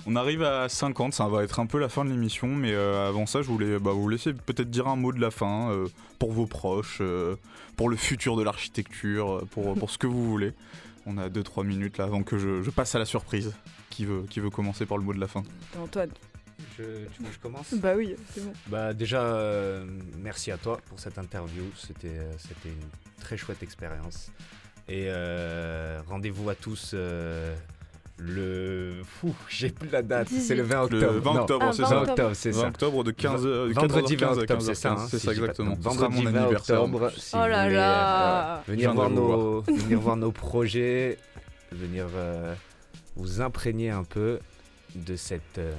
On 0.07 0.16
arrive 0.16 0.43
à 0.43 0.68
50, 0.68 1.14
ça 1.14 1.28
va 1.28 1.43
être 1.45 1.61
un 1.61 1.66
peu 1.66 1.78
la 1.78 1.89
fin 1.89 2.05
de 2.05 2.11
l'émission, 2.11 2.49
mais 2.49 2.72
euh, 2.72 3.09
avant 3.09 3.26
ça, 3.26 3.43
je 3.43 3.49
voulais 3.49 3.78
bah, 3.78 3.93
vous 3.93 4.09
laisser 4.09 4.33
peut-être 4.33 4.70
dire 4.70 4.89
un 4.89 4.97
mot 4.97 5.12
de 5.12 5.20
la 5.20 5.30
fin 5.30 5.70
euh, 5.70 5.87
pour 6.18 6.33
vos 6.33 6.47
proches, 6.47 6.99
euh, 7.01 7.37
pour 7.76 7.89
le 7.89 7.97
futur 7.97 8.37
de 8.37 8.43
l'architecture, 8.43 9.47
pour, 9.51 9.74
pour 9.74 9.91
ce 9.91 9.99
que 9.99 10.07
vous 10.07 10.24
voulez. 10.28 10.53
On 11.07 11.18
a 11.18 11.28
2-3 11.28 11.66
minutes 11.66 11.99
là 11.99 12.05
avant 12.05 12.22
que 12.22 12.39
je, 12.39 12.62
je 12.62 12.70
passe 12.70 12.95
à 12.95 12.99
la 12.99 13.07
surprise. 13.07 13.53
Qui 13.91 14.07
veut, 14.07 14.22
qui 14.30 14.41
veut 14.41 14.51
commencer 14.51 14.87
par 14.87 14.97
le 14.97 15.05
mot 15.05 15.12
de 15.12 15.20
la 15.20 15.28
fin? 15.28 15.43
Antoine. 15.78 16.11
Je, 16.78 16.83
tu 17.12 17.22
veux 17.22 17.28
que 17.28 17.35
je 17.35 17.39
commence? 17.39 17.74
Bah 17.74 17.95
oui, 17.97 18.14
c'est 18.33 18.45
bon. 18.45 18.53
Bah 18.68 18.95
déjà, 18.95 19.20
euh, 19.22 19.85
merci 20.18 20.51
à 20.51 20.57
toi 20.57 20.78
pour 20.89 20.99
cette 21.01 21.18
interview. 21.18 21.64
C'était 21.76 22.09
euh, 22.09 22.33
c'était 22.39 22.68
une 22.68 22.89
très 23.20 23.37
chouette 23.37 23.62
expérience. 23.62 24.30
Et 24.89 25.07
euh, 25.09 26.01
rendez-vous 26.09 26.49
à 26.51 26.55
tous 26.55 26.93
euh, 26.95 27.55
le... 28.19 29.03
Fou, 29.05 29.35
j'ai 29.49 29.71
plus 29.71 29.89
la 29.91 30.03
date. 30.03 30.29
C'est 30.29 30.55
le 30.55 30.63
20 30.63 30.83
octobre. 30.83 31.01
Le 31.13 31.19
20 31.21 31.35
Non, 31.35 31.41
octobre, 31.41 31.67
Ah, 31.69 31.73
c'est 31.73 31.83
20 31.83 31.89
ça. 31.89 31.95
20 31.97 32.03
octobre, 32.11 32.31
c'est 32.35 32.51
20 32.51 32.61
ça. 32.61 32.67
octobre 32.69 33.05
de 33.05 33.11
15 33.11 33.43
de 33.43 33.73
14 33.73 33.75
Vendredi 33.93 34.17
20 34.17 34.27
15 34.29 34.39
à 34.39 34.41
octobre, 34.43 34.63
c'est 34.63 34.75
ça. 34.75 34.89
15, 34.91 35.01
hein, 35.01 35.07
c'est 35.11 35.19
si 35.19 35.27
ça 35.27 35.33
exactement. 35.33 35.77
Vendredi 35.81 36.17
mon 36.23 36.31
20 36.31 36.37
anniversaire. 36.41 36.83
octobre, 36.83 37.11
Oh 37.35 37.37
là 37.37 37.69
là. 37.69 38.57
euh, 38.59 38.61
venir, 38.69 38.93
voir 38.95 39.11
nos, 39.11 39.61
venir 39.63 40.01
voir 40.01 40.17
nos 40.17 40.31
projets, 40.33 41.19
venir 41.73 42.07
euh, 42.15 42.55
vous 43.17 43.41
imprégner 43.41 43.91
un 43.91 44.05
peu 44.05 44.39
de 44.95 45.17
cette, 45.17 45.59
euh, 45.59 45.73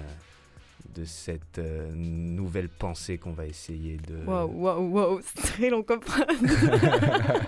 de 0.94 1.06
cette 1.06 1.60
euh, 1.60 1.92
nouvelle 1.94 2.70
pensée 2.70 3.18
qu'on 3.18 3.34
va 3.34 3.46
essayer 3.46 3.98
de... 3.98 4.24
Waouh, 4.26 4.52
waouh, 4.52 4.90
waouh, 4.92 5.22
c'est 5.36 5.42
très 5.42 5.70
long 5.70 5.84
comme 5.84 6.02
phrase. 6.02 6.28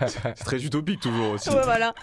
C'est 0.07 0.33
très 0.43 0.63
utopique 0.65 0.99
toujours 0.99 1.31
aussi. 1.31 1.49
ouais, 1.49 1.63
voilà. 1.63 1.93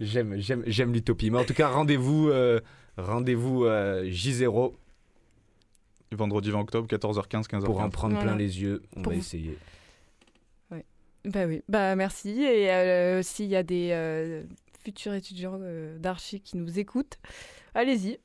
J'aime, 0.00 0.36
j'aime, 0.38 0.62
j'aime 0.66 0.92
l'utopie. 0.92 1.30
Mais 1.30 1.38
en 1.38 1.44
tout 1.44 1.54
cas, 1.54 1.68
rendez-vous, 1.68 2.28
euh, 2.28 2.60
rendez-vous 2.96 3.64
euh, 3.64 4.04
J0 4.10 4.72
Vendredi 6.12 6.50
20 6.50 6.60
octobre, 6.60 6.88
14h15, 6.88 7.48
15h15. 7.48 7.64
pour 7.64 7.80
en 7.80 7.90
prendre 7.90 8.14
Voilà. 8.14 8.30
plein 8.30 8.38
les 8.38 8.62
yeux. 8.62 8.82
On 8.96 9.02
Pour 9.02 9.12
va 9.12 9.16
vous- 9.18 9.22
essayer. 9.24 9.58
Bah 11.24 11.44
oui, 11.46 11.62
bah 11.68 11.94
merci. 11.96 12.30
Et 12.40 12.70
euh, 12.72 13.22
s'il 13.22 13.46
y 13.46 13.56
a 13.56 13.62
des 13.62 13.90
euh, 13.92 14.44
futurs 14.82 15.12
étudiants 15.12 15.58
euh, 15.60 15.98
d'archi 15.98 16.40
qui 16.40 16.56
nous 16.56 16.78
écoutent, 16.78 17.18
allez-y. 17.74 18.18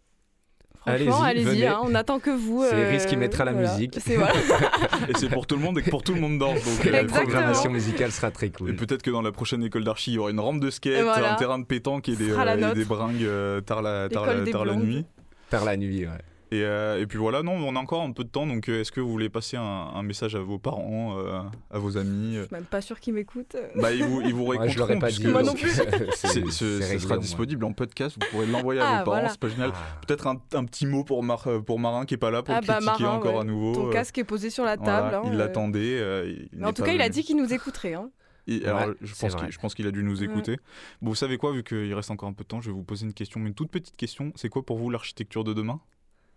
Franchement, 0.85 1.21
Allez-y, 1.21 1.65
hein, 1.65 1.79
on 1.83 1.95
attend 1.95 2.19
que 2.19 2.29
vous. 2.29 2.63
C'est 2.69 2.77
Iris 2.81 3.05
qui 3.05 3.15
euh, 3.15 3.19
mettra 3.19 3.45
la 3.45 3.53
voilà. 3.53 3.71
musique. 3.71 3.97
C'est 4.05 4.15
voilà. 4.15 4.33
Et 5.09 5.13
c'est 5.17 5.29
pour 5.29 5.47
tout 5.47 5.55
le 5.55 5.61
monde 5.61 5.79
et 5.79 5.81
que 5.81 5.89
pour 5.89 6.03
tout 6.03 6.13
le 6.13 6.19
monde 6.19 6.37
danse. 6.39 6.63
Donc, 6.63 6.85
euh, 6.85 6.91
La 6.91 7.03
programmation 7.05 7.71
musicale 7.71 8.11
sera 8.11 8.31
très 8.31 8.47
Et 8.47 8.51
cool. 8.51 8.75
peut-être 8.75 9.01
que 9.01 9.09
dans 9.11 9.21
la 9.21 9.31
prochaine 9.31 9.63
école 9.63 9.85
d'archi, 9.85 10.11
il 10.11 10.15
y 10.15 10.17
aura 10.17 10.31
une 10.31 10.39
rampe 10.39 10.59
de 10.59 10.69
skate, 10.69 10.93
Et 10.99 11.03
voilà. 11.03 11.33
un 11.33 11.35
terrain 11.35 11.59
de 11.59 11.65
pétanque 11.65 12.09
et 12.09 12.15
des, 12.15 12.31
euh, 12.31 12.71
et 12.71 12.75
des 12.75 12.85
bringues 12.85 13.23
euh, 13.23 13.61
tard 13.61 13.81
la, 13.81 14.09
tard 14.09 14.25
tard 14.51 14.65
nuit. 14.77 15.05
Par 15.49 15.63
la 15.63 15.77
nuit, 15.77 16.05
ouais. 16.05 16.11
Et, 16.53 16.61
euh, 16.63 17.01
et 17.01 17.07
puis 17.07 17.17
voilà, 17.17 17.41
non, 17.41 17.53
on 17.53 17.75
a 17.75 17.79
encore 17.79 18.03
un 18.03 18.11
peu 18.11 18.23
de 18.23 18.29
temps, 18.29 18.45
donc 18.45 18.69
euh, 18.69 18.81
est-ce 18.81 18.91
que 18.91 18.99
vous 19.01 19.09
voulez 19.09 19.29
passer 19.29 19.57
un, 19.57 19.63
un 19.63 20.03
message 20.03 20.35
à 20.35 20.39
vos 20.39 20.59
parents, 20.59 21.17
euh, 21.17 21.41
à 21.71 21.79
vos 21.79 21.97
amis 21.97 22.35
Je 22.35 22.41
suis 22.43 22.53
même 22.53 22.65
pas 22.65 22.81
sûre 22.81 22.99
qu'ils 22.99 23.13
m'écoutent. 23.15 23.55
Bah, 23.75 23.91
ils 23.91 24.03
vous, 24.03 24.21
ils 24.21 24.33
vous 24.35 24.45
Ouais, 24.47 24.69
je 24.69 24.77
l'aurais 24.77 24.99
pas 24.99 25.09
dit. 25.09 25.25
Moi 25.25 25.41
non 25.41 25.53
plus. 25.53 25.69
ce- 25.71 25.81
c'est 26.13 26.51
ce 26.51 26.79
réglé, 26.81 26.99
sera 26.99 27.17
disponible 27.17 27.65
en 27.65 27.73
podcast, 27.73 28.17
vous 28.21 28.27
pourrez 28.29 28.45
l'envoyer 28.45 28.81
à 28.81 28.85
Ah, 28.87 28.89
vos 28.99 29.05
parents, 29.05 29.17
voilà. 29.17 29.29
c'est 29.29 29.39
pas 29.39 29.47
génial. 29.49 29.71
Ah. 29.73 29.99
Peut-être 30.05 30.27
un, 30.27 30.39
un 30.53 30.65
petit 30.65 30.85
mot 30.85 31.03
pour, 31.03 31.23
Mar- 31.23 31.47
pour 31.65 31.79
Marin 31.79 32.05
qui 32.05 32.13
est 32.13 32.17
pas 32.17 32.29
là, 32.29 32.43
pour 32.43 32.53
ah 32.53 32.61
bah 32.61 32.77
critiquer 32.79 33.03
Marin, 33.03 33.15
encore 33.17 33.33
ouais. 33.35 33.41
à 33.41 33.43
nouveau. 33.45 33.73
Ton 33.73 33.89
casque 33.89 34.17
est 34.19 34.23
posé 34.23 34.49
sur 34.51 34.63
la 34.63 34.75
voilà, 34.75 35.01
table. 35.01 35.15
hein, 35.15 35.21
il 35.25 35.33
euh. 35.33 35.37
l'attendait. 35.37 35.97
euh, 35.99 36.35
en 36.63 36.71
tout 36.73 36.83
cas, 36.83 36.93
il 36.93 37.01
a 37.01 37.09
dit 37.09 37.23
qu'il 37.23 37.37
nous 37.37 37.51
écouterait. 37.51 37.95
Hein. 37.95 38.11
Et 38.45 38.65
alors, 38.65 38.89
Ouais, 38.89 38.93
je, 39.01 39.15
pense 39.15 39.35
qu'il, 39.35 39.51
je 39.51 39.57
pense 39.57 39.73
qu'il 39.73 39.87
a 39.87 39.91
dû 39.91 40.03
nous 40.03 40.21
écouter. 40.21 40.57
Bon, 41.01 41.09
vous 41.11 41.15
savez 41.15 41.37
quoi, 41.37 41.53
vu 41.53 41.63
qu'il 41.63 41.93
reste 41.93 42.11
encore 42.11 42.27
un 42.29 42.33
peu 42.33 42.43
de 42.43 42.49
temps, 42.49 42.59
je 42.61 42.67
vais 42.67 42.73
vous 42.75 42.83
poser 42.83 43.05
une 43.05 43.13
question, 43.13 43.39
mais 43.39 43.47
une 43.47 43.55
toute 43.55 43.71
petite 43.71 43.95
question. 43.95 44.33
C'est 44.35 44.49
quoi 44.49 44.65
pour 44.65 44.77
vous 44.77 44.89
l'architecture 44.89 45.43
de 45.45 45.53
demain? 45.53 45.79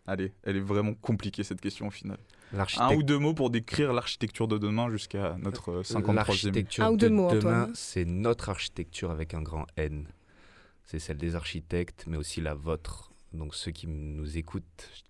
Allez, 0.06 0.32
elle 0.44 0.56
est 0.56 0.60
vraiment 0.60 0.94
compliquée 0.94 1.42
cette 1.42 1.60
question 1.60 1.88
au 1.88 1.90
final. 1.90 2.18
Un 2.78 2.94
ou 2.94 3.02
deux 3.02 3.18
mots 3.18 3.34
pour 3.34 3.50
décrire 3.50 3.92
l'architecture 3.92 4.46
de 4.46 4.56
demain 4.56 4.88
jusqu'à 4.88 5.36
notre 5.38 5.70
euh, 5.70 5.82
53e. 5.82 6.14
L'architecture 6.14 6.84
Un 6.84 6.90
ou 6.92 6.96
de 6.96 7.08
deux 7.08 7.14
mots, 7.14 7.30
demain, 7.32 7.70
c'est 7.74 8.04
notre 8.04 8.48
architecture 8.48 9.10
avec 9.10 9.34
un 9.34 9.42
grand 9.42 9.66
N. 9.76 10.06
C'est 10.84 11.00
celle 11.00 11.16
des 11.16 11.34
architectes, 11.34 12.04
mais 12.06 12.16
aussi 12.16 12.40
la 12.40 12.54
vôtre. 12.54 13.10
Donc 13.32 13.54
ceux 13.54 13.72
qui 13.72 13.88
nous 13.88 14.38
écoutent, 14.38 15.04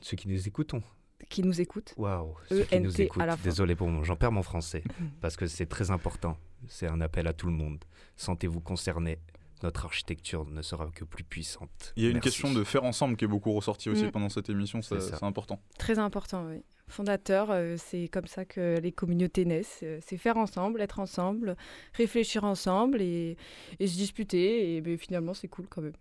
ceux 0.00 0.16
qui 0.16 0.28
nous 0.28 0.48
écoutons. 0.48 0.82
Qui 1.28 1.42
nous 1.42 1.60
écoute. 1.60 1.94
Waouh, 1.96 2.34
ceux 2.48 2.64
qui 2.64 2.80
nous 2.80 3.00
écoutent. 3.00 3.22
Désolé 3.44 3.76
pour 3.76 3.88
moi, 3.88 4.02
j'en 4.02 4.16
perds 4.16 4.32
mon 4.32 4.42
français 4.42 4.82
parce 5.20 5.36
que 5.36 5.46
c'est 5.46 5.66
très 5.66 5.90
important. 5.90 6.36
C'est 6.66 6.88
un 6.88 7.00
appel 7.00 7.28
à 7.28 7.32
tout 7.32 7.46
le 7.46 7.52
monde. 7.52 7.84
Sentez-vous 8.16 8.60
concerné. 8.60 9.18
Notre 9.62 9.84
architecture 9.86 10.44
ne 10.46 10.62
sera 10.62 10.88
que 10.94 11.04
plus 11.04 11.24
puissante. 11.24 11.92
Il 11.96 12.02
y 12.02 12.06
a 12.06 12.10
une 12.10 12.14
Merci. 12.16 12.30
question 12.30 12.52
de 12.52 12.62
faire 12.64 12.84
ensemble 12.84 13.16
qui 13.16 13.24
est 13.24 13.28
beaucoup 13.28 13.52
ressortie 13.52 13.88
aussi 13.90 14.04
Mm. 14.04 14.10
pendant 14.12 14.28
cette 14.28 14.48
émission, 14.50 14.82
ça- 14.82 15.00
C'est 15.00 15.22
important. 15.24 15.60
Très 15.78 15.98
important, 15.98 16.46
oui. 16.48 16.62
Fondateur, 16.86 17.50
euh, 17.50 17.76
c'est 17.76 18.08
comme 18.08 18.26
ça 18.26 18.44
que 18.46 18.78
les 18.80 18.92
communautés 18.92 19.44
naissent. 19.44 19.80
euh, 19.82 19.98
C'est 20.06 20.16
faire 20.16 20.36
ensemble, 20.38 20.80
être 20.80 21.00
ensemble, 21.00 21.56
réfléchir 21.92 22.44
ensemble 22.44 23.02
et, 23.02 23.36
et 23.78 23.86
se 23.86 23.96
disputer. 23.96 24.76
Et 24.76 24.80
ben, 24.80 24.96
finalement, 24.96 25.34
c'est 25.34 25.48
cool 25.48 25.66
quand 25.68 25.82
même. 25.82 25.92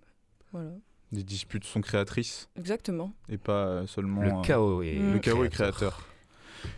Voilà, 0.54 0.72
Les 1.12 1.24
disputes 1.24 1.66
sont 1.66 1.82
créatrices 1.82 2.50
exactement. 2.58 3.12
et 3.28 3.38
pas 3.38 3.86
seulement. 3.88 4.22
Le 4.22 4.30
euh, 4.32 4.42
chaos 4.44 4.82
est 4.82 4.98
Mm. 5.00 5.14
Le 5.14 5.20
chaos 5.20 5.44
est 5.44 5.50
créateur. 5.50 6.08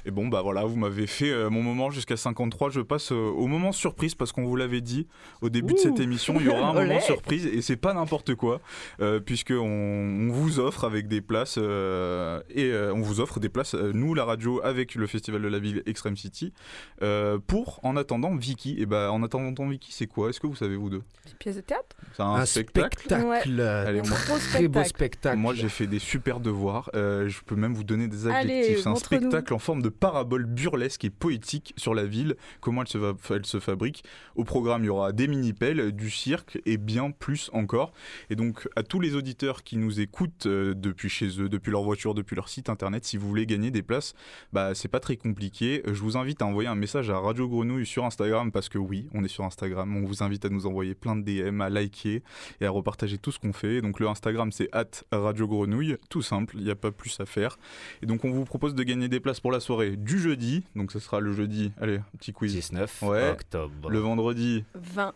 Et 0.06 0.12
bon, 0.12 0.28
bah 0.28 0.42
voilà, 0.42 0.64
vous 0.66 0.76
m'avez 0.76 1.08
fait 1.08 1.30
euh, 1.32 1.50
mon 1.50 1.62
moment 1.62 1.90
jusqu'à 1.92 2.18
53. 2.18 2.70
Je 2.70 2.82
passe 2.82 3.12
euh, 3.12 3.16
au 3.16 3.48
moment 3.48 3.72
surprise 3.72 4.16
parce 4.16 4.32
qu'on 4.32 4.46
vous 4.46 4.56
l'avait 4.56 4.82
dit 4.82 5.08
au 5.42 5.50
début 5.50 5.74
de 5.74 5.80
cette 5.80 6.00
émission, 6.00 6.36
il 6.40 6.46
y 6.46 6.50
aura 6.50 6.70
un 6.70 6.74
moment 6.86 7.00
surprise 7.00 7.46
et 7.46 7.62
c'est 7.62 7.76
pas 7.78 7.94
n'importe 7.94 8.36
quoi, 8.36 8.62
euh, 9.02 9.20
puisque 9.20 9.52
on, 9.52 9.64
on 9.64 10.32
vous 10.32 10.60
offre 10.60 10.84
avec 10.84 11.08
des 11.08 11.22
places 11.22 11.56
euh, 11.58 12.42
et 12.50 12.66
euh, 12.72 12.94
on 12.94 13.02
vous 13.02 13.20
offre 13.20 13.40
des 13.40 13.50
places, 13.50 13.76
euh, 13.76 13.92
nous 13.94 14.14
la 14.14 14.26
radio 14.26 14.62
avec 14.64 14.96
le 14.96 15.08
festival 15.08 15.42
de 15.42 15.48
la 15.48 15.60
ville 15.60 15.84
Extreme 15.86 16.18
City, 16.18 16.54
euh, 17.02 17.38
pour 17.46 17.80
en 17.84 17.96
attendant 17.98 18.36
Vicky. 18.36 18.76
Et 18.80 18.86
bah 18.86 19.12
en 19.12 19.24
attendant 19.24 19.68
Vicky, 19.68 19.92
c'est 19.94 20.08
quoi? 20.08 20.30
Est-ce 20.30 20.40
que 20.40 20.48
vous 20.48 20.56
savez 20.56 20.76
vous 20.76 20.90
deux? 20.90 21.04
Petite 21.24 21.38
pièce 21.40 21.56
de 21.56 21.62
théâtre? 21.62 21.96
C'est 22.16 22.24
un, 22.24 22.28
un 22.36 22.46
spectacle. 22.46 22.98
spectacle, 23.00 23.62
Allez, 23.62 24.00
Un 24.00 24.04
moi- 24.04 24.40
très 24.52 24.68
beau 24.68 24.84
spectacle. 24.84 25.38
Moi, 25.38 25.54
j'ai 25.54 25.70
fait 25.70 25.88
des 25.88 26.00
super 26.00 26.40
devoirs. 26.40 26.90
Euh, 26.96 27.28
je 27.30 27.42
peux 27.46 27.56
même 27.56 27.74
vous 27.74 27.84
donner 27.84 28.08
des 28.08 28.28
Allez, 28.28 28.54
adjectifs. 28.60 28.84
C'est 28.84 28.90
un 28.90 28.96
spectacle 28.96 29.54
en 29.54 29.60
forme 29.70 29.84
de 29.84 29.90
parabole 29.90 30.48
burlesque 30.48 31.06
et 31.06 31.12
poétique 31.12 31.76
sur 31.78 31.94
la 31.94 32.08
ville, 32.08 32.36
comment 32.60 32.82
elle 32.82 33.46
se, 33.46 33.60
fabrique. 33.60 34.04
Au 34.36 34.44
programme, 34.44 34.82
il 34.84 34.88
y 34.88 34.90
aura 34.90 35.12
des 35.12 35.28
mini-pelles, 35.28 35.92
du 35.92 36.10
cirque 36.10 36.60
et 36.66 36.78
bien 36.78 37.12
plus 37.12 37.52
encore. 37.54 37.94
Et 38.32 38.36
donc, 38.36 38.68
à 38.76 38.82
tous 38.82 39.00
les 39.00 39.14
auditeurs 39.14 39.62
qui 39.62 39.78
nous 39.78 40.00
écoutent 40.00 40.48
euh, 40.48 40.74
depuis 40.74 41.08
chez 41.08 41.40
eux, 41.40 41.50
depuis 41.50 41.70
leur 41.70 41.84
voiture, 41.84 42.16
depuis 42.16 42.36
leur 42.36 42.50
site 42.50 42.68
internet, 42.68 43.06
si 43.06 43.16
vous 43.16 43.28
voulez 43.28 43.46
gagner 43.46 43.70
des 43.70 43.84
places, 43.84 44.16
bah, 44.54 44.74
c'est 44.74 44.88
pas 44.88 45.00
très 45.00 45.18
compliqué. 45.18 45.84
Je 45.86 46.02
vous 46.02 46.18
invite 46.18 46.42
à 46.42 46.48
envoyer 46.48 46.68
un 46.68 46.74
message 46.74 47.12
à 47.12 47.20
Radio 47.20 47.48
Grenouille 47.48 47.86
sur 47.86 48.06
Instagram 48.06 48.52
parce 48.52 48.70
que 48.70 48.80
oui, 48.80 49.08
on 49.14 49.24
est 49.24 49.28
sur 49.28 49.44
Instagram. 49.44 49.96
On 49.96 50.04
vous 50.04 50.24
invite 50.24 50.46
à 50.46 50.50
nous 50.50 50.66
envoyer 50.66 50.96
plein 50.96 51.16
de 51.16 51.22
DM, 51.22 51.62
à 51.62 51.70
liker 51.70 52.24
et 52.60 52.66
à 52.66 52.72
repartager 52.72 53.20
tout 53.20 53.32
ce 53.32 53.38
qu'on 53.38 53.54
fait. 53.54 53.84
Donc 53.84 54.00
le 54.00 54.08
Instagram 54.08 54.52
c'est 54.52 54.72
Radio 55.12 55.48
Grenouille, 55.48 55.98
tout 56.10 56.24
simple, 56.24 56.56
il 56.58 56.64
n'y 56.64 56.72
a 56.72 56.76
pas 56.76 56.92
plus 56.92 57.20
à 57.20 57.28
faire. 57.28 57.60
Et 58.02 58.08
donc 58.08 58.26
on 58.26 58.32
vous 58.32 58.46
propose 58.46 58.74
de 58.74 58.82
gagner 58.82 59.10
des 59.10 59.20
places 59.20 59.40
pour 59.40 59.52
la 59.52 59.59
soirée 59.60 59.96
du 59.96 60.20
jeudi. 60.20 60.64
Donc 60.76 60.92
ce 60.92 61.00
sera 61.00 61.20
le 61.20 61.34
jeudi, 61.34 61.72
allez, 61.80 61.98
un 61.98 62.18
petit 62.18 62.34
quiz. 62.34 62.54
19 62.54 63.02
Ouais. 63.04 63.30
octobre. 63.32 63.90
Le 63.90 64.00
vendredi, 64.00 64.64
20. 64.76 65.14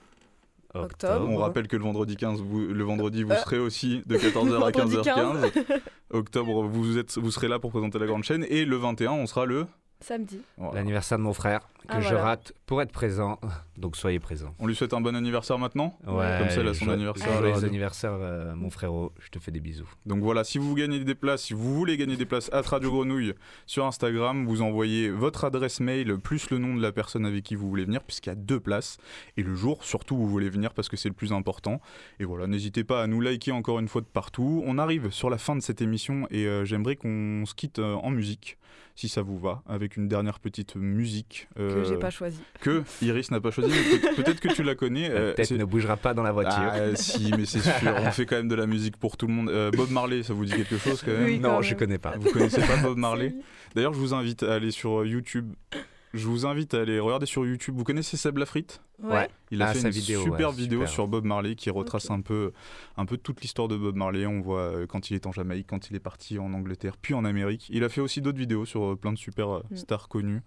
octobre. 0.74 1.28
on 1.30 1.38
rappelle 1.38 1.68
que 1.68 1.76
le 1.78 1.84
vendredi 1.84 2.16
15, 2.16 2.42
vous, 2.42 2.60
le 2.68 2.84
vendredi 2.84 3.24
vous 3.24 3.32
Euh. 3.32 3.38
serez 3.44 3.60
aussi 3.60 4.02
de 4.06 4.18
14h 4.18 4.56
à 4.56 4.60
Vendredi 4.72 4.96
15h15. 4.98 5.52
Octobre, 6.12 6.64
vous, 6.64 6.98
êtes, 6.98 7.18
vous 7.18 7.32
serez 7.32 7.48
là 7.48 7.60
pour 7.60 7.72
présenter 7.72 8.00
la 8.00 8.06
grande 8.06 8.24
chaîne. 8.24 8.46
Et 8.50 8.66
le 8.66 8.76
21, 8.78 9.12
on 9.12 9.26
sera 9.26 9.46
le... 9.46 9.66
Samedi. 10.04 10.40
Voilà. 10.58 10.76
L'anniversaire 10.76 11.18
de 11.18 11.24
mon 11.24 11.34
frère, 11.34 11.62
que 11.88 11.88
Ah, 11.90 12.02
je 12.02 12.08
voilà. 12.10 12.24
rate 12.24 12.54
pour 12.66 12.82
être 12.82 12.92
présent. 12.92 13.40
Donc 13.78 13.96
soyez 13.96 14.20
présents. 14.20 14.54
On 14.60 14.68
lui 14.68 14.76
souhaite 14.76 14.94
un 14.94 15.02
bon 15.02 15.16
anniversaire 15.16 15.58
maintenant 15.58 15.98
Ouais, 16.06 16.38
Comme 16.40 16.50
ça, 16.50 16.62
il 16.62 16.68
a 16.68 16.74
son 16.74 16.90
anniversaire 16.90 17.40
Joyeux 17.40 17.66
anniversaire, 17.66 18.12
euh, 18.14 18.54
mon 18.56 18.70
frérot. 18.70 19.12
Je 19.20 19.30
te 19.30 19.40
fais 19.40 19.52
des 19.52 19.60
bisous. 19.60 19.90
Donc 20.06 20.22
voilà, 20.22 20.44
si 20.44 20.58
vous 20.60 20.76
gagnez 20.76 21.00
des 21.04 21.16
places, 21.16 21.44
si 21.44 21.54
vous 21.54 21.74
voulez 21.76 21.98
gagner 21.98 22.16
des 22.18 22.26
places 22.26 22.50
à 22.54 22.62
Radio 22.62 22.92
Grenouille 22.92 23.34
sur 23.66 23.86
Instagram, 23.86 24.46
vous 24.46 24.62
envoyez 24.62 25.10
votre 25.10 25.46
adresse 25.46 25.80
mail 25.80 26.18
plus 26.20 26.50
le 26.52 26.58
nom 26.60 26.76
de 26.76 26.82
la 26.82 26.92
personne 26.92 27.26
avec 27.26 27.44
qui 27.44 27.56
vous 27.56 27.68
voulez 27.70 27.86
venir, 27.86 28.04
puisqu'il 28.04 28.30
y 28.30 28.34
a 28.34 28.36
deux 28.36 28.60
places. 28.60 28.98
Et 29.38 29.44
le 29.44 29.56
jour, 29.56 29.84
surtout, 29.84 30.16
vous 30.16 30.28
voulez 30.28 30.50
venir 30.50 30.74
parce 30.74 30.90
que 30.90 30.98
c'est 30.98 31.10
le 31.10 31.16
plus 31.16 31.34
important. 31.34 31.82
Et 32.20 32.26
voilà, 32.26 32.46
n'hésitez 32.48 32.84
pas 32.84 33.02
à 33.02 33.08
nous 33.08 33.22
liker 33.22 33.52
encore 33.52 33.80
une 33.80 33.88
fois 33.88 34.02
de 34.02 34.06
partout. 34.08 34.64
On 34.66 34.78
arrive 34.78 35.10
sur 35.12 35.30
la 35.30 35.38
fin 35.38 35.56
de 35.56 35.62
cette 35.62 35.82
émission 35.82 36.28
et 36.30 36.46
euh, 36.46 36.66
j'aimerais 36.66 36.96
qu'on 36.96 37.44
se 37.46 37.54
quitte 37.56 37.80
euh, 37.80 37.94
en 37.96 38.10
musique, 38.10 38.58
si 38.96 39.10
ça 39.10 39.22
vous 39.22 39.40
va, 39.40 39.64
avec 39.68 39.98
une 39.98 40.08
dernière 40.08 40.40
petite 40.40 40.76
musique. 40.76 41.48
Que 41.56 41.84
j'ai 41.84 41.98
pas 41.98 42.10
choisi. 42.12 42.40
Que 42.62 42.84
Iris 43.02 43.32
n'a 43.32 43.42
pas 43.42 43.52
choisi, 43.52 43.72
peut-être 44.16 44.40
que 44.40 44.54
tu 44.54 44.62
la 44.64 44.76
connais. 44.76 45.10
Euh, 45.10 45.34
c'est- 45.42 45.58
ne 45.58 45.66
bougera 45.66 45.98
pas 45.98 46.14
dans 46.14 46.24
la 46.24 46.32
voiture. 46.32 46.54
Ah, 46.62 46.96
si, 46.96 47.32
mais 47.38 47.46
c'est 47.46 47.60
sûr, 47.62 47.74
on 48.00 48.12
fait 48.12 48.26
quand 48.26 48.36
même 48.38 48.48
de 48.48 48.56
la 48.56 48.68
musique 48.68 48.98
pour 48.98 49.18
tout 49.18 49.28
le 49.28 49.34
monde. 49.34 49.50
Euh, 49.50 49.72
Bob 49.72 49.90
Marley, 49.92 50.22
ça 50.24 50.34
vous 50.34 50.46
dit 50.46 50.54
quelque 50.54 50.78
chose 50.78 51.02
quand 51.04 51.12
même 51.12 51.24
Oui, 51.26 51.40
quand 51.42 51.48
non, 51.48 51.54
même. 51.56 51.64
je 51.64 51.76
connais 51.76 51.98
pas. 51.98 52.16
Vous 52.20 52.30
connaissez 52.32 52.62
pas 52.62 52.78
Bob 52.78 52.98
Marley? 53.00 53.34
D'ailleurs, 53.76 53.94
je 53.94 54.00
vous 54.00 54.14
invite 54.14 54.44
à 54.44 54.54
aller 54.56 54.70
sur 54.72 55.02
euh, 55.02 55.08
YouTube. 55.08 55.54
Je 56.14 56.28
vous 56.28 56.46
invite 56.46 56.76
à 56.76 56.82
aller 56.82 57.00
regarder 57.00 57.26
sur 57.26 57.44
YouTube. 57.44 57.74
Vous 57.76 57.84
connaissez 57.84 58.18
Seb 58.18 58.38
Lafrite? 58.38 58.82
Ouais. 59.02 59.28
Il 59.50 59.62
a 59.64 59.70
Ah, 59.70 59.74
fait 59.74 59.82
une 59.82 59.90
vidéo, 59.90 60.22
super 60.22 60.50
ouais, 60.50 60.56
vidéo 60.56 60.80
super. 60.82 60.94
sur 60.94 61.08
Bob 61.08 61.26
Marley 61.26 61.56
qui 61.56 61.72
retrace 61.72 62.12
un 62.12 62.22
peu, 62.22 62.52
un 62.98 63.06
peu 63.08 63.18
toute 63.18 63.42
l'histoire 63.42 63.68
de 63.68 63.76
Bob 63.78 63.96
Marley. 63.96 64.28
On 64.28 64.40
voit 64.40 64.60
euh, 64.60 64.86
quand 64.86 65.10
il 65.10 65.16
est 65.16 65.26
en 65.26 65.32
Jamaïque, 65.32 65.66
quand 65.68 65.90
il 65.90 65.96
est 65.96 66.00
parti 66.00 66.38
en 66.38 66.54
Angleterre, 66.54 66.98
puis 67.02 67.16
en 67.16 67.26
Amérique. 67.26 67.68
Il 67.72 67.84
a 67.84 67.90
fait 67.90 68.00
aussi 68.02 68.22
d'autres 68.22 68.38
vidéos 68.38 68.66
sur 68.66 68.92
euh, 68.92 68.96
plein 68.96 69.12
de 69.12 69.18
super 69.18 69.50
euh, 69.56 69.64
Mm. 69.72 69.76
stars 69.76 70.08
connus. 70.08 70.42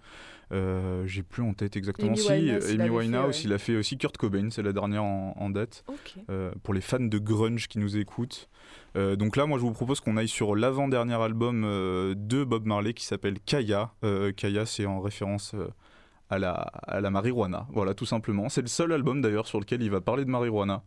Euh, 0.53 1.05
J'ai 1.07 1.23
plus 1.23 1.43
en 1.43 1.55
tête 1.55 1.77
exactement. 1.77 2.09
Amy 2.13 2.19
si, 2.19 2.29
Winehouse, 2.31 2.71
il 2.71 2.81
Amy 2.81 2.89
fait, 2.89 2.95
Winehouse, 2.95 3.37
ouais. 3.37 3.43
il 3.45 3.53
a 3.53 3.59
fait 3.59 3.77
aussi 3.77 3.99
Kurt 3.99 4.17
Cobain, 4.17 4.49
c'est 4.51 4.63
la 4.63 4.73
dernière 4.73 5.03
en, 5.03 5.35
en 5.37 5.51
date. 5.51 5.85
Euh, 6.31 6.53
pour 6.63 6.73
les 6.75 6.81
fans 6.81 7.01
de 7.01 7.19
grunge 7.19 7.69
qui 7.69 7.79
nous 7.79 7.97
écoutent. 7.97 8.49
Euh, 8.97 9.17
donc 9.17 9.37
là, 9.37 9.47
moi, 9.47 9.59
je 9.59 9.63
vous 9.63 9.73
propose 9.73 10.01
qu'on 10.01 10.17
aille 10.17 10.29
sur 10.29 10.55
l'avant-dernier 10.57 11.15
album 11.21 11.65
euh, 11.65 12.15
de 12.17 12.45
Bob 12.45 12.65
Marley 12.67 12.95
qui 12.95 13.05
s'appelle 13.05 13.39
Kaya. 13.45 13.93
Euh, 14.05 14.33
Kaya, 14.33 14.67
c'est 14.67 14.87
en 14.87 15.01
référence 15.01 15.53
euh, 15.55 15.69
à, 16.31 16.39
la, 16.39 16.53
à 16.53 17.01
la 17.01 17.11
marijuana. 17.11 17.67
Voilà, 17.73 17.95
tout 17.95 18.07
simplement. 18.07 18.49
C'est 18.49 18.61
le 18.63 18.67
seul 18.67 18.93
album 18.93 19.21
d'ailleurs 19.21 19.47
sur 19.47 19.61
lequel 19.61 19.83
il 19.83 19.91
va 19.91 20.01
parler 20.01 20.25
de 20.25 20.31
marijuana. 20.31 20.83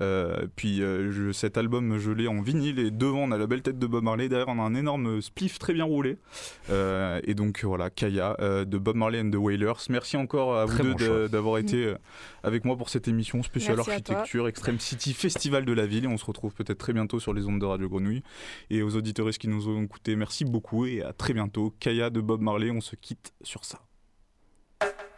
Euh, 0.00 0.46
puis 0.56 0.82
euh, 0.82 1.10
je- 1.12 1.32
cet 1.32 1.56
album, 1.58 1.98
je 1.98 2.10
l'ai 2.10 2.26
en 2.28 2.40
vinyle 2.42 2.78
et 2.78 2.90
devant, 2.90 3.20
on 3.20 3.30
a 3.32 3.38
la 3.38 3.46
belle 3.46 3.62
tête 3.62 3.78
de 3.78 3.86
Bob 3.86 4.02
Marley. 4.04 4.28
Derrière, 4.28 4.48
on 4.48 4.58
a 4.58 4.62
un 4.62 4.74
énorme 4.74 5.20
spliff 5.20 5.58
très 5.58 5.72
bien 5.74 5.84
roulé. 5.84 6.18
Euh, 6.70 7.20
et 7.24 7.34
donc 7.34 7.64
voilà, 7.64 7.90
Kaya 7.90 8.36
euh, 8.40 8.64
de 8.64 8.78
Bob 8.78 8.96
Marley 8.96 9.20
and 9.20 9.30
the 9.30 9.36
Wailers. 9.36 9.74
Merci 9.90 10.16
encore 10.16 10.56
à 10.56 10.64
vous 10.66 10.94
deux 10.94 11.28
d'avoir 11.28 11.58
été 11.58 11.94
avec 12.42 12.64
moi 12.64 12.76
pour 12.76 12.88
cette 12.88 13.06
émission 13.08 13.42
spéciale 13.42 13.76
Merci 13.76 13.90
architecture, 13.90 14.48
Extreme 14.48 14.78
City, 14.80 15.12
Festival 15.14 15.64
de 15.64 15.72
la 15.72 15.86
ville. 15.86 16.04
Et 16.04 16.08
on 16.08 16.16
se 16.18 16.24
retrouve 16.24 16.52
peut-être 16.54 16.78
très 16.78 16.92
bientôt 16.92 17.20
sur 17.20 17.32
les 17.32 17.46
ondes 17.46 17.60
de 17.60 17.66
Radio 17.66 17.88
Grenouille. 17.88 18.22
Et 18.70 18.82
aux 18.82 18.96
auditeurs 18.96 19.28
qui 19.30 19.48
nous 19.48 19.68
ont 19.68 19.82
écoutés, 19.82 20.16
merci 20.16 20.44
beaucoup 20.44 20.86
et 20.86 21.02
à 21.02 21.12
très 21.12 21.32
bientôt. 21.34 21.74
Kaya 21.78 22.10
de 22.10 22.20
Bob 22.20 22.40
Marley, 22.40 22.70
on 22.70 22.80
se 22.80 22.96
quitte 22.96 23.32
sur 23.42 23.64
ça. 23.64 23.80
you 24.82 25.09